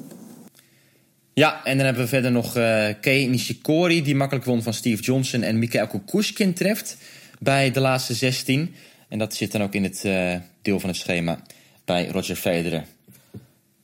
Ja, 1.35 1.65
en 1.65 1.77
dan 1.77 1.87
hebben 1.87 2.03
we 2.03 2.09
verder 2.09 2.33
nog 2.33 2.53
Kei 3.01 3.29
Nishikori... 3.29 4.03
die 4.03 4.15
makkelijk 4.15 4.47
won 4.47 4.63
van 4.63 4.75
Steve 4.75 5.03
Johnson 5.03 5.43
en 5.43 5.59
Mikhail 5.59 5.87
Kukushkin 5.87 6.55
treft... 6.55 6.97
bij 7.39 7.71
de 7.71 7.81
laatste 7.81 8.15
16... 8.15 8.75
En 9.15 9.21
dat 9.21 9.35
zit 9.35 9.53
dan 9.53 9.63
ook 9.63 9.75
in 9.75 9.83
het 9.83 10.03
uh, 10.07 10.35
deel 10.65 10.81
van 10.81 10.89
het 10.89 10.99
schema 10.99 11.39
bij 11.85 12.07
Roger 12.07 12.37
Federer. 12.37 12.85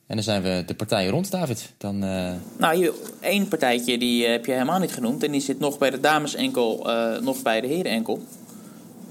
En 0.07 0.17
dan 0.17 0.23
zijn 0.23 0.41
we 0.41 0.63
de 0.65 0.73
partijen 0.73 1.11
rond, 1.11 1.31
David. 1.31 1.71
Dan, 1.77 2.03
uh... 2.03 2.31
Nou, 2.57 2.91
één 3.21 3.47
partijtje 3.47 3.97
die 3.97 4.25
heb 4.25 4.45
je 4.45 4.51
helemaal 4.51 4.79
niet 4.79 4.91
genoemd. 4.91 5.23
En 5.23 5.31
die 5.31 5.41
zit 5.41 5.59
nog 5.59 5.77
bij 5.77 5.89
de 5.89 5.99
damesenkel, 5.99 6.89
uh, 6.89 7.21
nog 7.21 7.41
bij 7.41 7.61
de 7.61 7.67
herenenkel. 7.67 8.25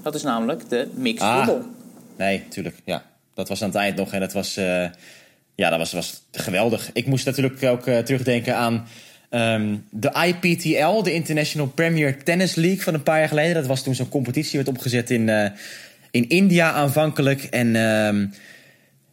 Dat 0.03 0.15
is 0.15 0.23
namelijk 0.23 0.69
de 0.69 0.87
mixed 0.93 1.21
ah, 1.21 1.45
double. 1.45 1.65
Nee, 2.17 2.43
tuurlijk. 2.49 2.75
Ja, 2.85 3.03
dat 3.33 3.49
was 3.49 3.61
aan 3.61 3.67
het 3.67 3.77
eind 3.77 3.95
nog. 3.95 4.13
En 4.13 4.19
dat 4.19 4.33
was, 4.33 4.53
ja, 5.55 5.69
dat 5.69 5.77
was, 5.77 5.91
was 5.91 6.21
geweldig. 6.31 6.89
Ik 6.93 7.05
moest 7.05 7.25
natuurlijk 7.25 7.63
ook 7.63 7.83
terugdenken 7.83 8.55
aan... 8.55 8.87
Um, 9.29 9.85
de 9.89 10.11
IPTL, 10.27 11.03
de 11.03 11.13
International 11.13 11.67
Premier 11.67 12.23
Tennis 12.23 12.55
League 12.55 12.81
van 12.81 12.93
een 12.93 13.03
paar 13.03 13.19
jaar 13.19 13.27
geleden. 13.27 13.53
Dat 13.53 13.65
was 13.65 13.83
toen 13.83 13.95
zo'n 13.95 14.09
competitie 14.09 14.57
werd 14.57 14.69
opgezet 14.69 15.09
in, 15.09 15.29
in 16.11 16.29
India 16.29 16.71
aanvankelijk. 16.71 17.43
En 17.43 17.75
um, 17.75 18.33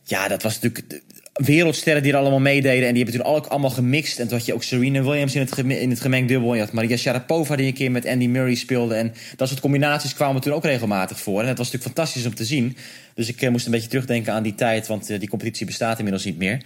ja, 0.04 0.28
dat 0.28 0.42
was 0.42 0.60
natuurlijk 0.60 1.02
wereldsterren 1.32 2.02
die 2.02 2.12
er 2.12 2.18
allemaal 2.18 2.40
meededen. 2.40 2.86
En 2.86 2.94
die 2.94 3.04
hebben 3.04 3.22
toen 3.22 3.32
ook 3.32 3.46
allemaal 3.46 3.70
gemixt. 3.70 4.18
En 4.18 4.28
toen 4.28 4.36
had 4.36 4.46
je 4.46 4.54
ook 4.54 4.62
Serena 4.62 5.02
Williams 5.02 5.34
in 5.34 5.40
het, 5.40 5.52
gem 5.52 5.70
in 5.70 5.90
het 5.90 6.00
gemengd 6.00 6.28
dubbel. 6.28 6.50
En 6.50 6.56
je 6.56 6.62
had 6.62 6.72
Maria 6.72 6.96
Sharapova 6.96 7.56
die 7.56 7.66
een 7.66 7.72
keer 7.72 7.90
met 7.90 8.06
Andy 8.06 8.26
Murray 8.26 8.54
speelde. 8.54 8.94
En 8.94 9.14
dat 9.36 9.48
soort 9.48 9.60
combinaties 9.60 10.14
kwamen 10.14 10.40
toen 10.40 10.52
ook 10.52 10.64
regelmatig 10.64 11.20
voor. 11.20 11.40
En 11.40 11.46
dat 11.46 11.58
was 11.58 11.66
natuurlijk 11.70 11.96
fantastisch 11.96 12.26
om 12.26 12.34
te 12.34 12.44
zien. 12.44 12.76
Dus 13.14 13.28
ik 13.28 13.42
uh, 13.42 13.50
moest 13.50 13.66
een 13.66 13.72
beetje 13.72 13.88
terugdenken 13.88 14.32
aan 14.32 14.42
die 14.42 14.54
tijd. 14.54 14.86
Want 14.86 15.10
uh, 15.10 15.18
die 15.18 15.28
competitie 15.28 15.66
bestaat 15.66 15.98
inmiddels 15.98 16.24
niet 16.24 16.38
meer. 16.38 16.60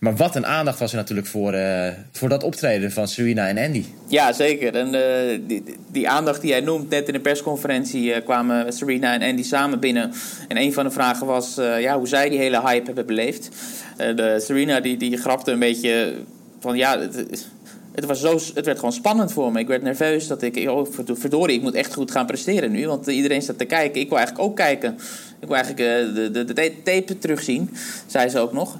Maar 0.00 0.16
wat 0.16 0.36
een 0.36 0.46
aandacht 0.46 0.78
was 0.78 0.90
er 0.90 0.96
natuurlijk 0.96 1.26
voor, 1.26 1.54
uh, 1.54 1.88
voor 2.12 2.28
dat 2.28 2.42
optreden 2.42 2.92
van 2.92 3.08
Serena 3.08 3.48
en 3.48 3.58
Andy. 3.58 3.84
Ja, 4.06 4.32
zeker. 4.32 4.74
En 4.74 4.94
uh, 4.94 5.40
die, 5.46 5.62
die, 5.90 6.08
aandacht 6.08 6.40
die 6.40 6.50
jij 6.50 6.60
noemt, 6.60 6.90
net 6.90 7.06
in 7.06 7.12
de 7.12 7.20
persconferentie 7.20 8.04
uh, 8.04 8.16
kwamen 8.24 8.72
Serena 8.72 9.14
en 9.14 9.28
Andy 9.30 9.42
samen 9.42 9.80
binnen. 9.80 10.12
En 10.48 10.56
een 10.56 10.72
van 10.72 10.84
de 10.84 10.90
vragen 10.90 11.26
was 11.26 11.54
ja, 11.78 11.98
hoe 11.98 12.08
zij 12.08 12.28
die 12.28 12.38
hele 12.38 12.60
hype 12.60 12.86
hebben 12.86 13.06
beleefd. 13.06 13.48
de 13.96 14.42
Serena 14.44 14.80
die, 14.80 14.96
die 14.96 15.16
grapte 15.16 15.50
een 15.50 15.58
beetje 15.58 16.14
van 16.60 16.76
ja, 16.76 16.98
het, 16.98 17.48
het, 17.94 18.04
was 18.04 18.20
zo, 18.20 18.38
het 18.54 18.64
werd 18.64 18.78
gewoon 18.78 18.92
spannend 18.92 19.32
voor 19.32 19.52
me. 19.52 19.60
Ik 19.60 19.68
werd 19.68 19.82
nerveus 19.82 20.26
dat 20.26 20.42
ik, 20.42 20.68
oh, 20.70 20.86
verdorie, 21.12 21.56
ik 21.56 21.62
moet 21.62 21.74
echt 21.74 21.94
goed 21.94 22.10
gaan 22.10 22.26
presteren 22.26 22.70
nu. 22.70 22.86
Want 22.86 23.06
iedereen 23.06 23.42
staat 23.42 23.58
te 23.58 23.64
kijken. 23.64 24.00
Ik 24.00 24.08
wil 24.08 24.18
eigenlijk 24.18 24.48
ook 24.48 24.56
kijken. 24.56 24.98
Ik 25.40 25.48
wil 25.48 25.56
eigenlijk 25.56 26.14
de, 26.14 26.30
de, 26.30 26.44
de 26.44 26.72
tape 26.82 27.18
terugzien, 27.18 27.70
zei 28.06 28.28
ze 28.28 28.38
ook 28.38 28.52
nog. 28.52 28.78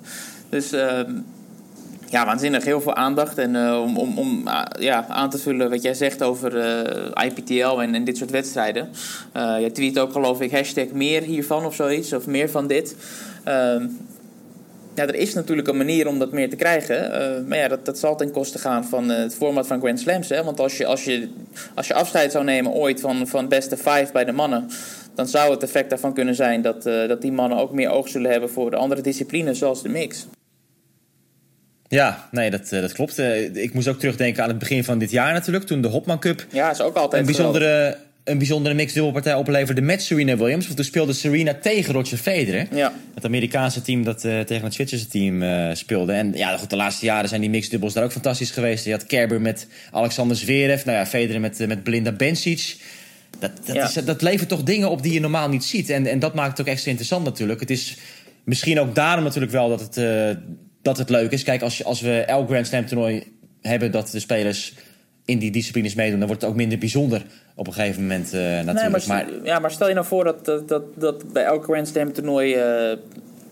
Dus 0.50 0.72
uh, 0.72 1.00
ja, 2.10 2.26
waanzinnig 2.26 2.64
heel 2.64 2.80
veel 2.80 2.94
aandacht. 2.94 3.38
En 3.38 3.54
uh, 3.54 3.80
om, 3.82 3.96
om, 3.96 4.18
om 4.18 4.46
uh, 4.46 4.62
ja, 4.78 5.06
aan 5.08 5.30
te 5.30 5.38
vullen 5.38 5.70
wat 5.70 5.82
jij 5.82 5.94
zegt 5.94 6.22
over 6.22 6.56
uh, 6.56 7.24
IPTL 7.24 7.80
en, 7.80 8.04
dit 8.04 8.16
soort 8.16 8.30
wedstrijden. 8.30 8.88
je 9.60 9.70
tweet 9.72 9.98
ook 9.98 10.12
geloof 10.12 10.40
ik 10.40 10.50
hashtag 10.50 10.90
meer 10.92 11.22
hiervan 11.22 11.64
of 11.64 11.74
zoiets. 11.74 12.12
Of 12.12 12.26
meer 12.26 12.50
van 12.50 12.66
dit. 12.66 12.96
Ehm, 13.44 13.86
ja, 14.94 15.06
er 15.06 15.14
is 15.14 15.34
natuurlijk 15.34 15.68
een 15.68 15.76
manier 15.76 16.08
om 16.08 16.18
dat 16.18 16.32
meer 16.32 16.50
te 16.50 16.56
krijgen. 16.56 17.10
maar 17.48 17.58
ja, 17.58 17.68
dat, 17.68 17.84
dat 17.84 17.98
zal 17.98 18.16
ten 18.16 18.30
koste 18.30 18.58
gaan 18.58 18.84
van 18.84 19.08
het 19.08 19.34
format 19.34 19.66
van 19.66 19.80
Grand 19.80 20.00
Slams. 20.00 20.28
Hè? 20.28 20.44
Want 20.44 20.60
als 20.60 20.76
je, 20.76 20.86
als, 20.86 21.04
je, 21.04 21.28
als 21.74 21.86
je 21.86 21.94
afscheid 21.94 22.32
zou 22.32 22.44
nemen 22.44 22.72
ooit 22.72 23.00
van, 23.00 23.26
van 23.26 23.48
beste 23.48 23.76
five 23.76 24.08
bij 24.12 24.24
de 24.24 24.32
mannen 24.32 24.70
dan 25.14 25.28
zou 25.28 25.50
het 25.50 25.62
effect 25.62 25.90
daarvan 25.90 26.14
kunnen 26.14 26.34
zijn 26.34 26.62
dat, 26.62 26.82
dat 26.82 27.22
die 27.22 27.32
mannen 27.32 27.58
ook 27.58 27.72
meer 27.72 27.90
oog 27.90 28.08
zullen 28.08 28.30
hebben 28.30 28.50
voor 28.50 28.70
de 28.70 28.76
andere 28.76 29.00
disciplines, 29.00 29.58
zoals 29.58 29.82
de 29.82 29.88
mix. 29.88 30.26
Ja, 31.90 32.28
nee, 32.30 32.50
dat, 32.50 32.72
uh, 32.72 32.80
dat 32.80 32.92
klopt. 32.92 33.18
Uh, 33.18 33.54
ik 33.56 33.74
moest 33.74 33.88
ook 33.88 33.98
terugdenken 33.98 34.42
aan 34.42 34.48
het 34.48 34.58
begin 34.58 34.84
van 34.84 34.98
dit 34.98 35.10
jaar 35.10 35.32
natuurlijk, 35.32 35.64
toen 35.64 35.80
de 35.80 35.88
Hopman 35.88 36.20
Cup 36.20 36.46
ja, 36.52 36.70
is 36.70 36.80
ook 36.80 36.96
altijd 36.96 37.20
een 37.20 37.34
bijzondere, 37.34 37.96
een 38.24 38.38
bijzondere 38.38 38.74
mixed 38.74 38.94
dubbelpartij 38.94 39.34
opleverde 39.34 39.80
met 39.80 40.02
Serena 40.02 40.36
Williams. 40.36 40.64
Want 40.64 40.76
toen 40.76 40.84
speelde 40.84 41.12
Serena 41.12 41.54
tegen 41.54 41.94
Roger 41.94 42.18
Federer. 42.18 42.66
Ja. 42.70 42.92
Het 43.14 43.24
Amerikaanse 43.24 43.82
team 43.82 44.04
dat 44.04 44.24
uh, 44.24 44.40
tegen 44.40 44.64
het 44.64 44.74
Zwitserse 44.74 45.08
team 45.08 45.42
uh, 45.42 45.68
speelde. 45.72 46.12
En 46.12 46.32
ja, 46.34 46.56
goed, 46.56 46.70
de 46.70 46.76
laatste 46.76 47.04
jaren 47.04 47.28
zijn 47.28 47.40
die 47.40 47.50
mixed 47.50 47.70
dubbels 47.70 47.92
daar 47.92 48.04
ook 48.04 48.12
fantastisch 48.12 48.50
geweest. 48.50 48.84
Je 48.84 48.90
had 48.90 49.06
Kerber 49.06 49.40
met 49.40 49.66
Alexander 49.90 50.36
Zverev. 50.36 50.84
Nou 50.84 50.98
ja, 50.98 51.06
Federer 51.06 51.40
met, 51.40 51.66
met 51.66 51.84
Belinda 51.84 52.12
Bencic. 52.12 52.76
Dat, 53.38 53.50
dat, 53.64 53.76
ja. 53.76 53.84
is, 53.84 53.92
dat 53.92 54.22
levert 54.22 54.48
toch 54.48 54.62
dingen 54.62 54.90
op 54.90 55.02
die 55.02 55.12
je 55.12 55.20
normaal 55.20 55.48
niet 55.48 55.64
ziet. 55.64 55.90
En, 55.90 56.06
en 56.06 56.18
dat 56.18 56.34
maakt 56.34 56.50
het 56.50 56.60
ook 56.60 56.72
extra 56.72 56.90
interessant 56.90 57.24
natuurlijk. 57.24 57.60
Het 57.60 57.70
is 57.70 57.96
misschien 58.44 58.80
ook 58.80 58.94
daarom 58.94 59.24
natuurlijk 59.24 59.52
wel 59.52 59.68
dat 59.68 59.80
het... 59.80 59.96
Dat 60.82 60.98
het 60.98 61.10
leuk 61.10 61.30
is. 61.30 61.42
Kijk, 61.42 61.62
als, 61.62 61.78
je, 61.78 61.84
als 61.84 62.00
we 62.00 62.20
elk 62.20 62.48
Grand 62.48 62.66
Slam 62.66 62.86
toernooi 62.86 63.36
hebben 63.60 63.90
dat 63.90 64.10
de 64.10 64.20
spelers 64.20 64.74
in 65.24 65.38
die 65.38 65.50
disciplines 65.50 65.94
meedoen, 65.94 66.18
dan 66.18 66.26
wordt 66.26 66.42
het 66.42 66.50
ook 66.50 66.56
minder 66.56 66.78
bijzonder 66.78 67.26
op 67.54 67.66
een 67.66 67.72
gegeven 67.72 68.02
moment 68.02 68.34
uh, 68.34 68.40
natuurlijk. 68.40 68.80
Nee, 68.80 68.90
maar, 68.90 69.06
maar, 69.06 69.44
ja, 69.44 69.58
maar 69.58 69.70
stel 69.70 69.88
je 69.88 69.94
nou 69.94 70.06
voor 70.06 70.24
dat, 70.24 70.44
dat, 70.44 70.68
dat, 70.68 70.82
dat 70.96 71.32
bij 71.32 71.44
elk 71.44 71.64
Grand 71.64 71.88
Slam 71.88 72.12
toernooi 72.12 72.50
uh, 72.50 72.58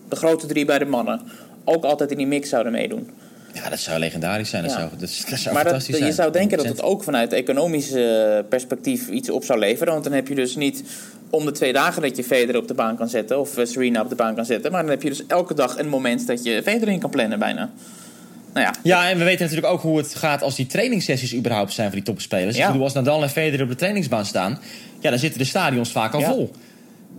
de 0.09 0.15
grote 0.15 0.47
drie 0.47 0.65
bij 0.65 0.79
de 0.79 0.85
mannen 0.85 1.21
ook 1.63 1.83
altijd 1.83 2.11
in 2.11 2.17
die 2.17 2.27
mix 2.27 2.49
zouden 2.49 2.71
meedoen. 2.71 3.09
Ja, 3.53 3.69
dat 3.69 3.79
zou 3.79 3.99
legendarisch 3.99 4.49
zijn. 4.49 4.63
Dat, 4.63 4.71
zou, 4.71 4.89
dat, 4.89 4.99
dat 4.99 5.09
zou 5.09 5.55
maar 5.55 5.63
fantastisch 5.63 5.87
dat, 5.87 5.97
zijn. 5.97 6.09
je 6.09 6.15
zou 6.15 6.31
denken 6.31 6.57
dat 6.57 6.67
het 6.67 6.81
ook 6.81 7.03
vanuit 7.03 7.33
economisch 7.33 7.91
uh, 7.91 8.39
perspectief 8.49 9.09
iets 9.09 9.29
op 9.29 9.43
zou 9.43 9.59
leveren. 9.59 9.93
Want 9.93 10.03
dan 10.03 10.13
heb 10.13 10.27
je 10.27 10.35
dus 10.35 10.55
niet 10.55 10.83
om 11.29 11.45
de 11.45 11.51
twee 11.51 11.73
dagen 11.73 12.01
dat 12.01 12.17
je 12.17 12.23
Federer 12.23 12.61
op 12.61 12.67
de 12.67 12.73
baan 12.73 12.95
kan 12.97 13.09
zetten 13.09 13.39
of 13.39 13.55
Serena 13.63 14.01
op 14.01 14.09
de 14.09 14.15
baan 14.15 14.35
kan 14.35 14.45
zetten. 14.45 14.71
Maar 14.71 14.81
dan 14.81 14.89
heb 14.89 15.01
je 15.01 15.09
dus 15.09 15.25
elke 15.27 15.53
dag 15.53 15.77
een 15.77 15.89
moment 15.89 16.27
dat 16.27 16.43
je 16.43 16.61
Federer 16.63 16.93
in 16.93 16.99
kan 16.99 17.09
plannen 17.09 17.39
bijna. 17.39 17.69
Nou 18.53 18.65
ja. 18.65 18.73
ja, 18.83 19.09
en 19.09 19.17
we 19.17 19.23
weten 19.23 19.41
natuurlijk 19.45 19.73
ook 19.73 19.81
hoe 19.81 19.97
het 19.97 20.15
gaat 20.15 20.41
als 20.41 20.55
die 20.55 20.65
trainingssessies 20.65 21.35
überhaupt 21.35 21.73
zijn 21.73 21.87
voor 21.87 21.95
die 21.95 22.05
topspelers. 22.05 22.55
Ja. 22.55 22.61
Ik 22.61 22.67
bedoel, 22.67 22.83
als 22.83 22.93
Nadal 22.93 23.23
en 23.23 23.29
Federer 23.29 23.63
op 23.63 23.69
de 23.69 23.75
trainingsbaan 23.75 24.25
staan, 24.25 24.59
ja, 24.99 25.09
dan 25.09 25.19
zitten 25.19 25.39
de 25.39 25.45
stadions 25.45 25.91
vaak 25.91 26.13
al 26.13 26.19
Ja. 26.19 26.29
vol. 26.31 26.51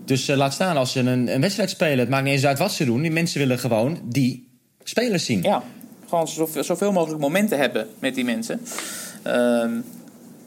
Dus 0.05 0.29
uh, 0.29 0.37
laat 0.37 0.53
staan 0.53 0.77
als 0.77 0.93
ze 0.93 1.01
een, 1.01 1.35
een 1.35 1.41
wedstrijd 1.41 1.71
spelen. 1.71 1.99
Het 1.99 2.09
maakt 2.09 2.25
niet 2.25 2.33
eens 2.33 2.47
uit 2.47 2.59
wat 2.59 2.73
ze 2.73 2.85
doen. 2.85 3.03
Die 3.03 3.11
mensen 3.11 3.39
willen 3.39 3.59
gewoon 3.59 3.99
die 4.05 4.49
spelers 4.85 5.25
zien. 5.25 5.43
Ja, 5.43 5.63
gewoon 6.09 6.29
zoveel, 6.29 6.65
zoveel 6.65 6.93
mogelijk 6.93 7.21
momenten 7.21 7.59
hebben 7.59 7.87
met 7.99 8.15
die 8.15 8.25
mensen. 8.25 8.61
Ehm 9.23 9.71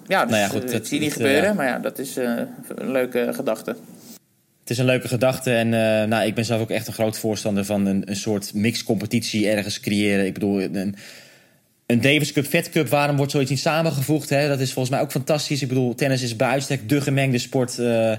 ja, 0.08 0.22
dus 0.22 0.30
Nou 0.32 0.42
ja, 0.44 0.48
goed, 0.48 0.64
eh, 0.64 0.72
dat- 0.72 0.88
zie 0.88 1.00
niet 1.00 1.10
dat, 1.10 1.18
gebeuren, 1.18 1.50
eh, 1.50 1.56
maar 1.56 1.68
ja, 1.68 1.80
dat 1.80 2.00
is 2.00 2.18
eh, 2.18 2.32
een 2.76 2.92
leuke 2.92 3.30
gedachte. 3.34 3.76
Het 4.60 4.70
is 4.72 4.78
een 4.78 4.86
leuke 4.86 5.08
gedachte. 5.08 5.52
En 5.56 5.74
eh, 5.74 6.08
nou, 6.08 6.26
ik 6.26 6.36
ben 6.36 6.46
zelf 6.46 6.62
ook 6.62 6.70
echt 6.70 6.88
een 6.88 6.94
groot 6.94 7.18
voorstander 7.20 7.66
van 7.66 7.86
een, 7.86 8.10
een 8.10 8.16
soort 8.16 8.54
mixcompetitie 8.54 9.50
ergens 9.50 9.80
creëren. 9.80 10.26
Ik 10.26 10.34
bedoel, 10.34 10.62
een, 10.62 10.96
een 11.86 12.02
Davis 12.02 12.32
Cup, 12.32 12.46
Fed 12.46 12.70
Cup, 12.70 12.88
waarom 12.88 13.16
wordt 13.16 13.32
zoiets 13.32 13.50
niet 13.50 13.60
samengevoegd? 13.60 14.30
Hè? 14.30 14.48
Dat 14.48 14.60
is 14.60 14.74
volgens 14.74 14.96
mij 14.96 15.04
ook 15.04 15.12
fantastisch. 15.12 15.62
Ik 15.62 15.68
bedoel, 15.68 15.96
tennis 15.96 16.22
is 16.22 16.36
bij 16.36 16.48
uitstek 16.48 16.90
de 16.90 17.02
gemengde 17.02 17.38
sport. 17.38 17.80
eh, 17.80 18.14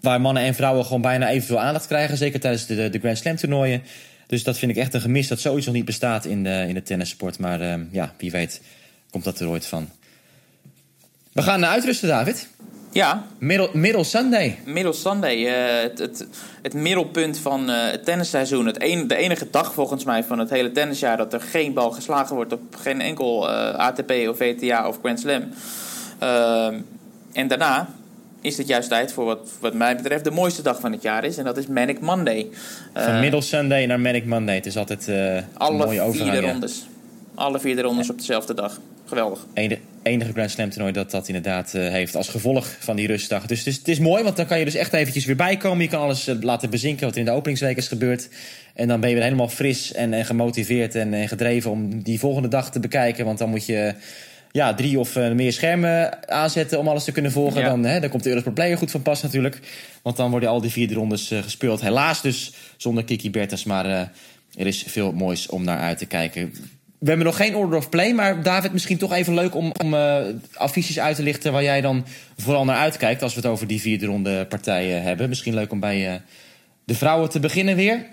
waar 0.00 0.20
mannen 0.20 0.42
en 0.42 0.54
vrouwen 0.54 0.84
gewoon 0.84 1.00
bijna 1.02 1.28
evenveel 1.30 1.60
aandacht 1.60 1.86
krijgen. 1.86 2.16
Zeker 2.16 2.40
tijdens 2.40 2.66
de, 2.66 2.88
de 2.90 2.98
Grand 2.98 3.18
Slam 3.18 3.36
toernooien. 3.36 3.82
Dus 4.26 4.42
dat 4.44 4.58
vind 4.58 4.70
ik 4.70 4.76
echt 4.76 4.94
een 4.94 5.00
gemis 5.00 5.28
dat 5.28 5.40
zoiets 5.40 5.66
nog 5.66 5.74
niet 5.74 5.84
bestaat 5.84 6.24
in 6.24 6.42
de, 6.42 6.64
in 6.68 6.74
de 6.74 6.82
tennissport. 6.82 7.38
Maar 7.38 7.60
eh, 7.60 7.74
ja, 7.90 8.14
wie 8.18 8.30
weet 8.30 8.60
komt 9.10 9.24
dat 9.24 9.40
er 9.40 9.48
ooit 9.48 9.66
van. 9.66 9.88
We 11.36 11.42
gaan 11.42 11.60
naar 11.60 11.70
uitrusten, 11.70 12.08
David. 12.08 12.48
Ja, 12.92 13.26
Middle, 13.38 13.70
middle 13.72 14.04
Sunday. 14.04 14.58
Middle 14.64 14.92
Sunday, 14.92 15.46
eh, 15.46 15.82
het, 15.82 15.98
het, 15.98 16.26
het 16.62 16.74
middelpunt 16.74 17.38
van 17.38 17.70
eh, 17.70 17.90
het 17.90 18.04
tennisseizoen. 18.04 18.66
Het 18.66 18.82
een, 18.82 19.06
de 19.06 19.16
enige 19.16 19.50
dag 19.50 19.72
volgens 19.72 20.04
mij 20.04 20.24
van 20.24 20.38
het 20.38 20.50
hele 20.50 20.72
tennisjaar 20.72 21.16
dat 21.16 21.32
er 21.32 21.40
geen 21.40 21.72
bal 21.72 21.90
geslagen 21.90 22.34
wordt 22.34 22.52
op 22.52 22.76
geen 22.76 23.00
enkel 23.00 23.50
eh, 23.50 23.74
ATP 23.74 24.10
of 24.28 24.36
VTA 24.36 24.88
of 24.88 24.98
Grand 24.98 25.20
Slam. 25.20 25.42
Ehm, 26.18 26.80
en 27.32 27.48
daarna 27.48 27.88
is 28.40 28.58
het 28.58 28.66
juist 28.66 28.88
tijd 28.88 29.12
voor 29.12 29.24
wat, 29.24 29.50
wat 29.60 29.74
mij 29.74 29.96
betreft 29.96 30.24
de 30.24 30.30
mooiste 30.30 30.62
dag 30.62 30.80
van 30.80 30.92
het 30.92 31.02
jaar 31.02 31.24
is. 31.24 31.38
En 31.38 31.44
dat 31.44 31.56
is 31.56 31.66
Manic 31.66 32.00
Monday. 32.00 32.46
Van 32.94 33.20
Middle 33.20 33.40
Sunday 33.40 33.86
naar 33.86 34.00
Manic 34.00 34.24
Monday. 34.24 34.54
Het 34.54 34.66
is 34.66 34.76
altijd 34.76 35.06
een 35.06 35.44
alle 35.56 35.84
mooie 35.84 36.00
overgang. 36.00 36.30
vier 36.30 36.42
ja. 36.42 36.50
rondes. 36.50 36.86
Alle 37.34 37.60
vier 37.60 37.76
de 37.76 37.82
rondes 37.82 38.10
op 38.10 38.18
dezelfde 38.18 38.54
dag. 38.54 38.80
Geweldig. 39.06 39.46
Enige, 39.54 39.80
enige 40.06 40.32
Grand 40.32 40.50
Slam 40.50 40.70
toernooi 40.70 40.92
dat 40.92 41.10
dat 41.10 41.28
inderdaad 41.28 41.74
eh, 41.74 41.88
heeft 41.88 42.16
als 42.16 42.28
gevolg 42.28 42.76
van 42.78 42.96
die 42.96 43.06
rustdag. 43.06 43.46
Dus 43.46 43.58
het 43.58 43.66
is, 43.66 43.76
het 43.76 43.88
is 43.88 43.98
mooi, 43.98 44.22
want 44.22 44.36
dan 44.36 44.46
kan 44.46 44.58
je 44.58 44.64
dus 44.64 44.74
echt 44.74 44.92
eventjes 44.92 45.24
weer 45.24 45.36
bijkomen. 45.36 45.82
Je 45.82 45.88
kan 45.90 46.00
alles 46.00 46.26
eh, 46.26 46.34
laten 46.40 46.70
bezinken 46.70 47.04
wat 47.04 47.14
er 47.14 47.20
in 47.20 47.24
de 47.24 47.30
openingsweek 47.30 47.76
is 47.76 47.88
gebeurd. 47.88 48.28
En 48.74 48.88
dan 48.88 49.00
ben 49.00 49.08
je 49.08 49.14
weer 49.14 49.24
helemaal 49.24 49.48
fris 49.48 49.92
en, 49.92 50.12
en 50.12 50.24
gemotiveerd 50.24 50.94
en, 50.94 51.14
en 51.14 51.28
gedreven 51.28 51.70
om 51.70 52.02
die 52.02 52.18
volgende 52.18 52.48
dag 52.48 52.70
te 52.70 52.80
bekijken. 52.80 53.24
Want 53.24 53.38
dan 53.38 53.50
moet 53.50 53.66
je 53.66 53.94
ja, 54.52 54.74
drie 54.74 54.98
of 54.98 55.16
eh, 55.16 55.30
meer 55.30 55.52
schermen 55.52 56.28
aanzetten 56.28 56.78
om 56.78 56.88
alles 56.88 57.04
te 57.04 57.12
kunnen 57.12 57.32
volgen. 57.32 57.60
Ja. 57.60 57.68
Dan, 57.68 57.84
hè, 57.84 58.00
dan 58.00 58.10
komt 58.10 58.22
de 58.22 58.28
Eurosport 58.28 58.54
Player 58.54 58.78
goed 58.78 58.90
van 58.90 59.02
pas 59.02 59.22
natuurlijk. 59.22 59.60
Want 60.02 60.16
dan 60.16 60.30
worden 60.30 60.48
al 60.48 60.60
die 60.60 60.70
vierde 60.70 60.94
rondes 60.94 61.32
gespeeld. 61.42 61.80
Helaas 61.80 62.22
dus 62.22 62.52
zonder 62.76 63.04
Kiki 63.04 63.30
Bertens, 63.30 63.64
maar 63.64 63.86
er 64.56 64.66
is 64.66 64.84
veel 64.86 65.12
moois 65.12 65.46
om 65.46 65.64
naar 65.64 65.78
uit 65.78 65.98
te 65.98 66.06
kijken. 66.06 66.52
We 67.06 67.12
hebben 67.12 67.30
nog 67.30 67.36
geen 67.36 67.56
order 67.56 67.78
of 67.78 67.88
play, 67.88 68.12
maar 68.12 68.42
David, 68.42 68.72
misschien 68.72 68.98
toch 68.98 69.12
even 69.12 69.34
leuk 69.34 69.54
om, 69.54 69.72
om 69.82 69.94
eh, 69.94 70.16
affiches 70.54 70.98
uit 70.98 71.16
te 71.16 71.22
lichten 71.22 71.52
waar 71.52 71.62
jij 71.62 71.80
dan 71.80 72.06
vooral 72.36 72.64
naar 72.64 72.76
uitkijkt 72.76 73.22
als 73.22 73.34
we 73.34 73.40
het 73.40 73.48
over 73.48 73.66
die 73.66 73.80
vierde 73.80 74.06
ronde 74.06 74.46
partijen 74.46 75.02
hebben. 75.02 75.28
Misschien 75.28 75.54
leuk 75.54 75.72
om 75.72 75.80
bij 75.80 76.08
eh, 76.12 76.20
de 76.84 76.94
vrouwen 76.94 77.30
te 77.30 77.40
beginnen 77.40 77.76
weer. 77.76 78.06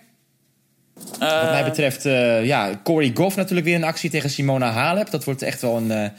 Wat 1.20 1.20
mij 1.50 1.64
betreft, 1.64 2.06
eh, 2.06 2.46
ja, 2.46 2.80
Corey 2.84 3.12
Goff 3.14 3.36
natuurlijk 3.36 3.66
weer 3.68 3.76
in 3.76 3.84
actie 3.84 4.10
tegen 4.10 4.30
Simona 4.30 4.72
Halep. 4.72 5.10
Dat 5.10 5.24
wordt 5.24 5.42
echt 5.42 5.62
wel 5.62 5.78
een, 5.78 6.12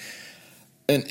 een 0.87 1.07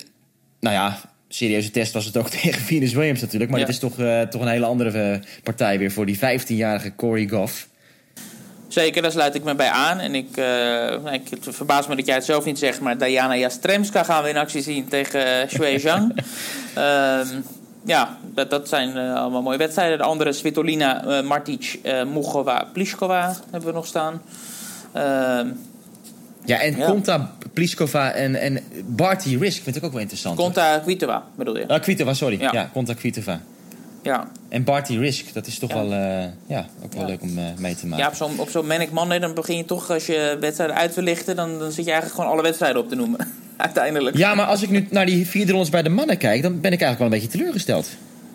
nou 0.60 0.76
ja, 0.76 0.99
serieuze 1.28 1.71
test 1.71 1.93
was 1.93 2.06
het 2.06 2.17
ook 2.17 2.30
tegen 2.39 2.62
Venus 2.62 2.93
Williams 2.93 3.21
natuurlijk. 3.21 3.52
Maar 3.52 3.60
Ja. 3.60 3.65
dit 3.65 3.76
is 3.76 3.82
toch, 3.82 3.95
toch 4.30 4.41
een 4.41 4.47
hele 4.47 4.65
andere 4.65 5.21
partij 5.43 5.80
weer 5.80 5.91
voor 5.91 6.06
die 6.06 6.17
15-jarige 6.17 6.95
Corey 6.95 7.28
Goff. 7.28 7.67
Zeker, 8.73 9.01
daar 9.01 9.12
sluit 9.12 9.36
ik 9.36 9.43
me 9.43 9.55
bij 9.55 9.69
aan. 9.69 9.99
En 9.99 10.15
ik, 10.15 10.38
eh, 10.38 10.45
nou, 10.45 11.12
ik 11.12 11.29
het 11.29 11.47
verbaast 11.49 11.89
me 11.89 11.95
dat 11.95 12.05
jij 12.05 12.15
het 12.15 12.25
zelf 12.25 12.45
niet 12.45 12.59
zegt, 12.59 12.79
maar 12.79 12.97
Diana 12.97 13.36
Jastremska 13.38 14.03
gaan 14.03 14.23
we 14.23 14.29
in 14.29 14.38
actie 14.38 14.62
zien 14.62 14.88
tegen 14.88 15.27
uh, 15.27 15.49
Shui 15.49 15.79
Zhang. 15.86 16.15
Ehm, 16.73 17.27
ja, 17.86 18.17
dat, 18.33 18.49
dat 18.49 18.69
zijn 18.69 18.97
eh, 18.97 19.15
allemaal 19.15 19.41
mooie 19.41 19.57
wedstrijden. 19.57 19.97
De 19.97 20.03
andere 20.03 20.33
Svitolina, 20.33 21.05
eh 21.05 21.21
Martic, 21.23 21.79
eh 21.81 22.05
Mugova, 22.05 22.67
Pliskova 22.73 23.36
hebben 23.51 23.69
we 23.69 23.75
nog 23.75 23.86
staan. 23.86 24.21
Ehm 24.91 25.47
Ja, 26.45 26.59
en 26.59 26.77
Ja. 26.77 26.86
Konta, 26.86 27.31
Pliskova 27.53 28.12
en, 28.12 28.36
en 28.36 28.59
Barty 28.86 29.38
Risk 29.38 29.63
vind 29.63 29.75
ik 29.75 29.83
ook 29.83 29.91
wel 29.91 30.01
interessant. 30.01 30.38
Konta 30.38 30.79
Kvitova 30.79 31.23
bedoel 31.36 31.57
je? 31.57 31.67
Ah, 31.67 31.81
Kvitova, 31.81 32.13
sorry. 32.13 32.39
Ja, 32.39 32.49
Ja. 32.53 32.69
Konta 32.73 32.93
Kvitova. 32.93 33.41
Ja, 34.04 34.28
En 34.50 34.63
Barty 34.63 34.98
Risk, 34.98 35.34
dat 35.34 35.48
is 35.48 35.60
toch 35.60 35.70
Ja. 35.70 35.76
wel, 35.76 35.92
eh, 35.94 36.26
ja, 36.48 36.66
ook 36.84 36.94
wel 36.94 37.02
Ja. 37.02 37.08
leuk 37.08 37.22
om 37.22 37.38
eh, 37.38 37.44
mee 37.58 37.76
te 37.76 37.88
maken. 37.88 38.04
ja 38.06 38.10
op 38.10 38.16
zo'n 38.16 38.39
op 38.39 38.50
zo'n 38.50 38.68
Manic 38.68 38.92
Monday 38.92 39.20
dan 39.20 39.34
begin 39.34 39.58
je 39.58 39.66
toch, 39.66 39.89
als 39.92 40.06
je 40.06 40.38
wedstrijden 40.39 40.76
uit 40.76 40.96
wil 40.96 41.04
lichten, 41.04 41.36
dan, 41.36 41.60
dan 41.60 41.72
zit 41.72 41.86
je 41.86 41.92
eigenlijk 41.92 42.20
gewoon 42.20 42.32
alle 42.32 42.42
wedstrijden 42.42 42.82
op 42.82 42.89
te 42.89 42.96
noemen. 42.96 43.20
Uiteindelijk. 43.58 44.18
Ja, 44.18 44.36
maar 44.36 44.46
als 44.46 44.62
ik 44.62 44.70
nu 44.70 44.88
naar 44.89 45.06
die 45.06 45.28
vierde 45.28 45.52
rondes 45.52 45.70
bij 45.70 45.82
de 45.84 45.89
mannen 45.89 46.18
kijk, 46.18 46.42
dan 46.42 46.52
ben 46.62 46.72
ik 46.72 46.82
eigenlijk 46.82 46.98
wel 47.00 47.08
een 47.08 47.13
beetje 47.24 47.38
teleurgesteld. 47.38 47.89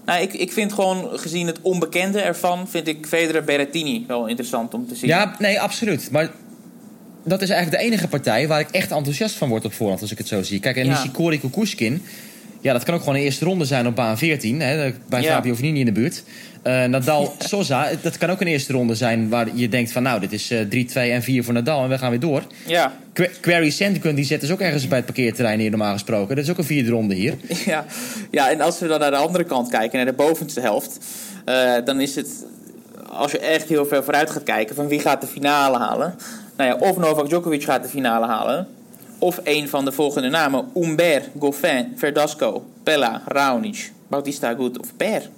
Nou, 0.05 0.23
ik, 0.23 0.33
ik 0.33 0.53
vind 0.53 0.73
gewoon, 0.73 1.09
gezien 1.19 1.47
het 1.47 1.59
onbekende 1.63 2.21
ervan, 2.21 2.69
vind 2.69 2.89
ik 2.89 3.07
Federer 3.07 3.45
Berrettini 3.45 4.05
wel 4.07 4.27
interessant 4.27 4.75
om 4.75 4.87
te 4.89 4.95
zien. 4.95 5.09
Ja, 5.09 5.35
nee, 5.39 5.61
absoluut. 5.61 6.11
Maar 6.11 6.31
dat 7.25 7.43
is 7.43 7.51
eigenlijk 7.51 7.83
de 7.83 7.89
enige 7.89 8.09
partij 8.09 8.49
waar 8.49 8.61
ik 8.61 8.71
echt 8.71 8.91
enthousiast 8.91 9.35
van 9.35 9.49
word 9.49 9.65
op 9.65 9.73
voorhand, 9.73 10.01
als 10.01 10.11
ik 10.13 10.19
het 10.19 10.29
zo 10.29 10.43
zie. 10.43 10.61
Kijk, 10.61 10.77
en 10.77 10.85
Ja. 10.87 10.91
Nishikori 10.91 11.41
Kukushkin, 11.41 12.03
ja, 12.61 12.73
dat 12.73 12.83
kan 12.85 12.95
ook 12.95 13.01
gewoon 13.01 13.15
een 13.15 13.21
eerste 13.23 13.45
ronde 13.45 13.65
zijn 13.65 13.87
op 13.87 13.95
baan 13.95 14.19
14. 14.19 14.61
Hè, 14.61 14.93
bij 15.09 15.23
Ja. 15.23 15.33
Fabio 15.35 15.55
Vanini 15.55 15.79
in 15.81 15.87
de 15.87 15.93
buurt. 15.93 16.23
Eh, 16.63 16.85
Nadal 16.85 17.35
Sosa, 17.39 17.89
dat 18.03 18.19
kan 18.19 18.31
ook 18.31 18.41
een 18.41 18.47
eerste 18.47 18.73
ronde 18.73 18.95
zijn 18.95 19.29
waar 19.29 19.47
je 19.55 19.69
denkt 19.69 19.93
van... 19.93 20.03
nou, 20.03 20.21
dit 20.21 20.33
is 20.33 20.51
eh, 20.51 20.61
3, 20.61 20.85
2 20.85 21.11
en 21.11 21.23
4 21.23 21.45
voor 21.45 21.55
Nadal 21.55 21.83
en 21.83 21.89
we 21.89 21.99
gaan 21.99 22.11
weer 22.11 22.21
door. 22.21 22.43
Ja, 22.67 22.93
Qu- 23.13 23.31
Query 23.41 23.71
Sandkun, 23.71 24.15
die 24.15 24.25
zet 24.25 24.41
dus 24.41 24.51
ook 24.51 24.61
ergens 24.61 24.89
bij 24.89 24.97
het 24.97 25.07
parkeerterrein 25.07 25.61
hier 25.61 25.71
normaal 25.71 25.93
gesproken. 25.93 26.37
Dat 26.37 26.45
is 26.45 26.51
ook 26.51 26.59
een 26.59 26.65
vierde 26.65 26.91
ronde 26.91 27.15
hier. 27.15 27.35
ja. 27.67 27.85
ja, 28.31 28.51
en 28.51 28.61
als 28.61 28.79
we 28.79 28.87
dan 28.87 29.01
naar 29.01 29.11
de 29.11 29.17
andere 29.17 29.45
kant 29.45 29.69
kijken, 29.71 29.97
naar 29.97 30.07
de 30.07 30.13
bovenste 30.13 30.61
helft, 30.61 30.99
eh, 31.45 31.73
dan 31.85 32.01
is 32.01 32.15
het, 32.15 32.29
als 33.09 33.33
je 33.33 33.39
echt 33.39 33.69
heel 33.69 33.87
ver 33.87 34.05
vooruit 34.05 34.31
gaat 34.31 34.43
kijken, 34.43 34.75
van 34.75 34.89
wie 34.89 35.01
gaat 35.01 35.21
de 35.21 35.27
finale 35.27 35.79
halen? 35.79 36.15
Nou 36.57 36.71
ja, 36.71 36.89
of 36.89 36.97
Novak 36.97 37.29
Djokovic 37.29 37.65
gaat 37.65 37.83
de 37.83 37.89
finale 37.89 38.27
halen, 38.27 38.67
of 39.19 39.41
een 39.45 39.69
van 39.69 39.85
de 39.85 39.93
volgende 39.93 40.29
namen: 40.29 40.69
Humbert, 40.75 41.29
Goffin, 41.39 41.93
Verdasco, 41.97 42.67
Pella, 42.83 43.23
Raonic, 43.27 43.91
Bautista 44.09 44.49
Agut 44.49 44.79
of 44.79 44.97
Per. 44.97 45.31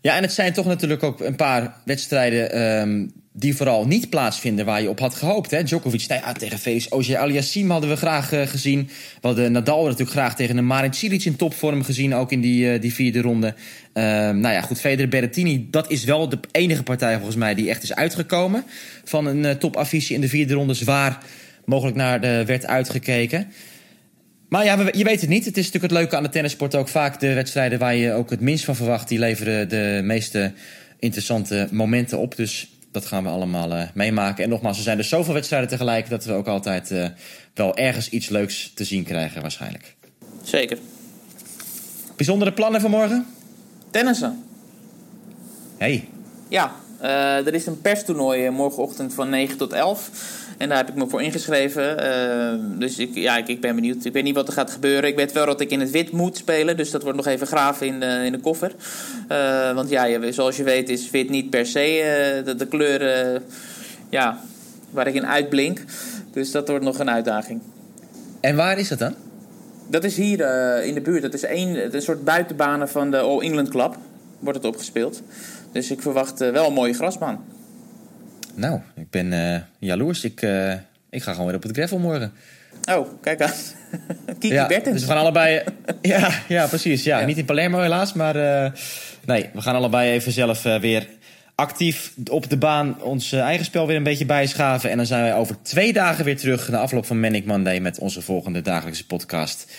Ja, 0.00 0.16
en 0.16 0.22
het 0.22 0.32
zijn 0.32 0.52
toch 0.52 0.66
natuurlijk 0.66 1.02
ook 1.02 1.20
een 1.20 1.36
paar 1.36 1.76
wedstrijden 1.84 2.52
ehm, 2.52 3.06
die 3.32 3.56
vooral 3.56 3.86
niet 3.86 4.10
plaatsvinden 4.10 4.64
waar 4.64 4.82
je 4.82 4.88
op 4.88 4.98
had 4.98 5.14
gehoopt. 5.14 5.50
Hè? 5.50 5.62
Djokovic 5.62 6.00
ja, 6.00 6.32
tegen 6.32 6.58
Felix 6.58 6.88
Auger-Aliassime 6.88 7.72
hadden 7.72 7.90
we 7.90 7.96
graag 7.96 8.32
eh, 8.32 8.46
gezien. 8.46 8.86
We 9.20 9.26
hadden 9.26 9.52
Nadal 9.52 9.84
natuurlijk 9.84 10.10
graag 10.10 10.36
tegen 10.36 10.56
een 10.56 10.66
Marin 10.66 10.94
Cilic 10.94 11.24
in 11.24 11.36
topvorm 11.36 11.84
gezien, 11.84 12.14
ook 12.14 12.32
in 12.32 12.40
die, 12.40 12.72
eh, 12.72 12.80
die 12.80 12.94
vierde 12.94 13.20
ronde. 13.20 13.54
Ehm, 13.92 14.38
nou 14.38 14.54
ja, 14.54 14.60
goed, 14.60 14.80
Federer 14.80 15.08
Berrettini, 15.08 15.66
dat 15.70 15.90
is 15.90 16.04
wel 16.04 16.28
de 16.28 16.38
enige 16.50 16.82
partij 16.82 17.14
volgens 17.14 17.36
mij 17.36 17.54
die 17.54 17.68
echt 17.68 17.82
is 17.82 17.94
uitgekomen 17.94 18.64
van 19.04 19.26
een 19.26 19.58
uh, 19.64 20.08
in 20.08 20.20
de 20.20 20.28
vierde 20.28 20.54
ronde, 20.54 20.74
zwaar 20.74 21.18
mogelijk 21.68 21.96
naar 21.96 22.20
de, 22.20 22.44
werd 22.44 22.66
uitgekeken. 22.66 23.52
Maar 24.48 24.64
ja, 24.64 24.90
je 24.92 25.04
weet 25.04 25.20
het 25.20 25.30
niet. 25.30 25.44
Het 25.44 25.56
is 25.56 25.64
natuurlijk 25.64 25.92
het 25.92 26.00
leuke 26.00 26.16
aan 26.16 26.22
de 26.22 26.28
tennissport 26.28 26.74
ook. 26.74 26.88
Vaak 26.88 27.20
de 27.20 27.34
wedstrijden 27.34 27.78
waar 27.78 27.94
je 27.94 28.12
ook 28.12 28.30
het 28.30 28.40
minst 28.40 28.64
van 28.64 28.76
verwacht... 28.76 29.08
die 29.08 29.18
leveren 29.18 29.68
de 29.68 30.00
meeste 30.04 30.52
interessante 30.98 31.68
momenten 31.70 32.18
op. 32.18 32.36
Dus 32.36 32.72
dat 32.90 33.06
gaan 33.06 33.22
we 33.22 33.28
allemaal 33.28 33.72
eh, 33.72 33.82
meemaken. 33.94 34.44
En 34.44 34.50
nogmaals, 34.50 34.76
er 34.76 34.82
zijn 34.82 34.96
dus 34.96 35.08
zoveel 35.08 35.34
wedstrijden 35.34 35.68
tegelijk... 35.68 36.08
dat 36.08 36.24
we 36.24 36.32
ook 36.32 36.46
altijd 36.46 36.90
eh, 36.90 37.06
wel 37.54 37.76
ergens 37.76 38.08
iets 38.08 38.28
leuks 38.28 38.72
te 38.74 38.84
zien 38.84 39.04
krijgen 39.04 39.42
waarschijnlijk. 39.42 39.94
Zeker. 40.42 40.78
Bijzondere 42.16 42.52
plannen 42.52 42.80
voor 42.80 42.90
morgen? 42.90 43.26
Tennissen. 43.90 44.44
Hey, 45.76 46.08
Ja, 46.48 46.72
Uh, 47.02 47.46
er 47.46 47.54
is 47.54 47.66
een 47.66 47.80
perstoernooi 47.80 48.50
morgenochtend 48.50 49.14
van 49.14 49.28
9 49.28 49.56
tot 49.56 49.72
11. 49.72 50.10
En 50.58 50.68
daar 50.68 50.78
heb 50.78 50.88
ik 50.88 50.94
me 50.94 51.08
voor 51.08 51.22
ingeschreven. 51.22 52.04
Uh, 52.04 52.78
dus 52.78 52.98
ik, 52.98 53.14
ja, 53.14 53.36
ik, 53.36 53.48
ik, 53.48 53.60
ben 53.60 53.74
benieuwd. 53.74 54.04
Ik 54.04 54.12
weet 54.12 54.22
niet 54.22 54.34
wat 54.34 54.46
er 54.46 54.52
gaat 54.52 54.70
gebeuren. 54.70 55.10
Ik 55.10 55.16
weet 55.16 55.32
wel 55.32 55.46
dat 55.46 55.60
ik 55.60 55.70
in 55.70 55.80
het 55.80 55.90
wit 55.90 56.12
moet 56.12 56.36
spelen. 56.36 56.76
Dus 56.76 56.90
dat 56.90 57.02
wordt 57.02 57.16
nog 57.16 57.26
even 57.26 57.46
graven 57.46 57.86
in 57.86 58.00
de, 58.00 58.20
in 58.24 58.32
de 58.32 58.38
koffer. 58.38 58.72
Uh, 59.32 59.74
want 59.74 59.90
ja, 59.90 60.32
zoals 60.32 60.56
je 60.56 60.62
weet 60.62 60.88
is 60.88 61.10
wit 61.10 61.30
niet 61.30 61.50
per 61.50 61.66
se 61.66 62.42
de, 62.44 62.54
de 62.54 62.66
kleur 62.66 63.42
ja, 64.08 64.40
waar 64.90 65.06
ik 65.06 65.14
in 65.14 65.26
uitblink. 65.26 65.84
Dus 66.32 66.50
dat 66.50 66.68
wordt 66.68 66.84
nog 66.84 66.98
een 66.98 67.10
uitdaging. 67.10 67.60
En 68.40 68.56
waar 68.56 68.78
is 68.78 68.88
dat 68.88 68.98
dan? 68.98 69.14
Dat 69.86 70.04
is 70.04 70.16
hier 70.16 70.40
in 70.84 70.94
de 70.94 71.00
buurt. 71.00 71.22
Dat 71.22 71.34
is 71.34 71.42
een, 71.42 71.94
een 71.94 72.02
soort 72.02 72.24
buitenbanen 72.24 72.88
van 72.88 73.10
de 73.10 73.18
All 73.18 73.40
England 73.40 73.68
Club. 73.68 73.96
Wordt 74.38 74.58
het 74.58 74.66
opgespeeld. 74.66 75.22
Dus 75.72 75.90
ik 75.90 76.02
verwacht 76.02 76.38
wel 76.38 76.66
een 76.66 76.72
mooie 76.72 76.94
grasbaan. 76.94 77.44
Nou, 78.58 78.80
ik 78.96 79.10
ben 79.10 79.32
uh, 79.32 79.56
jaloers. 79.78 80.24
Ik, 80.24 80.42
uh, 80.42 80.72
ik 81.10 81.22
ga 81.22 81.30
gewoon 81.30 81.46
weer 81.46 81.56
op 81.56 81.62
het 81.62 81.76
gravel 81.76 81.98
morgen. 81.98 82.32
Oh, 82.90 83.08
kijk 83.20 83.42
aan. 83.42 83.52
Kiki 84.38 84.54
ja, 84.54 84.66
Bertens. 84.66 84.94
Dus 84.94 85.04
we 85.04 85.08
gaan 85.08 85.20
allebei... 85.20 85.62
ja, 86.02 86.30
ja, 86.48 86.66
precies. 86.66 87.04
Ja. 87.04 87.18
ja. 87.18 87.26
Niet 87.26 87.38
in 87.38 87.44
Palermo 87.44 87.80
helaas, 87.80 88.12
maar... 88.12 88.36
Uh, 88.36 88.70
nee, 89.24 89.50
we 89.52 89.60
gaan 89.60 89.74
allebei 89.74 90.10
even 90.10 90.32
zelf 90.32 90.62
weer 90.62 91.06
actief 91.54 92.12
op 92.30 92.50
de 92.50 92.56
baan 92.56 93.02
ons 93.02 93.32
eigen 93.32 93.64
spel 93.64 93.86
weer 93.86 93.96
een 93.96 94.02
beetje 94.02 94.26
bijschaven. 94.26 94.90
En 94.90 94.96
dan 94.96 95.06
zijn 95.06 95.22
wij 95.22 95.34
over 95.34 95.62
twee 95.62 95.92
dagen 95.92 96.24
weer 96.24 96.38
terug... 96.38 96.68
na 96.68 96.78
afloop 96.78 97.06
van 97.06 97.20
Manic 97.20 97.44
Monday 97.44 97.80
met 97.80 97.98
onze 97.98 98.22
volgende 98.22 98.62
dagelijkse 98.62 99.06
podcast... 99.06 99.72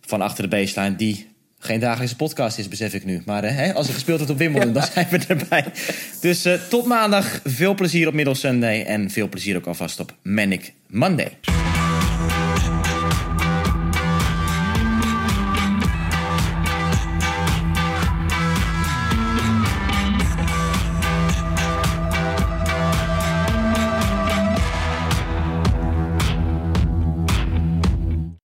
van 0.00 0.20
Achter 0.20 0.42
de 0.42 0.56
Baseline, 0.56 0.96
die 0.96 1.28
geen 1.62 1.80
dagelijkse 1.80 2.16
podcast 2.16 2.58
is, 2.58 2.68
besef 2.68 2.94
ik 2.94 3.04
nu. 3.04 3.22
Maar 3.26 3.44
hè, 3.44 3.74
als 3.74 3.88
er 3.88 3.94
gespeeld 3.94 4.18
wordt 4.18 4.32
op 4.32 4.38
Wimbledon, 4.38 4.72
dan 4.72 4.82
zijn 4.92 5.06
we 5.10 5.20
erbij. 5.28 5.64
Dus 6.20 6.46
uh, 6.46 6.54
tot 6.68 6.86
maandag. 6.86 7.40
Veel 7.44 7.74
plezier 7.74 8.08
op 8.08 8.14
Middle 8.14 8.34
Sunday. 8.34 8.84
En 8.84 9.10
veel 9.10 9.28
plezier 9.28 9.56
ook 9.56 9.66
alvast 9.66 10.00
op 10.00 10.14
Manic 10.22 10.72
Monday. 10.86 11.30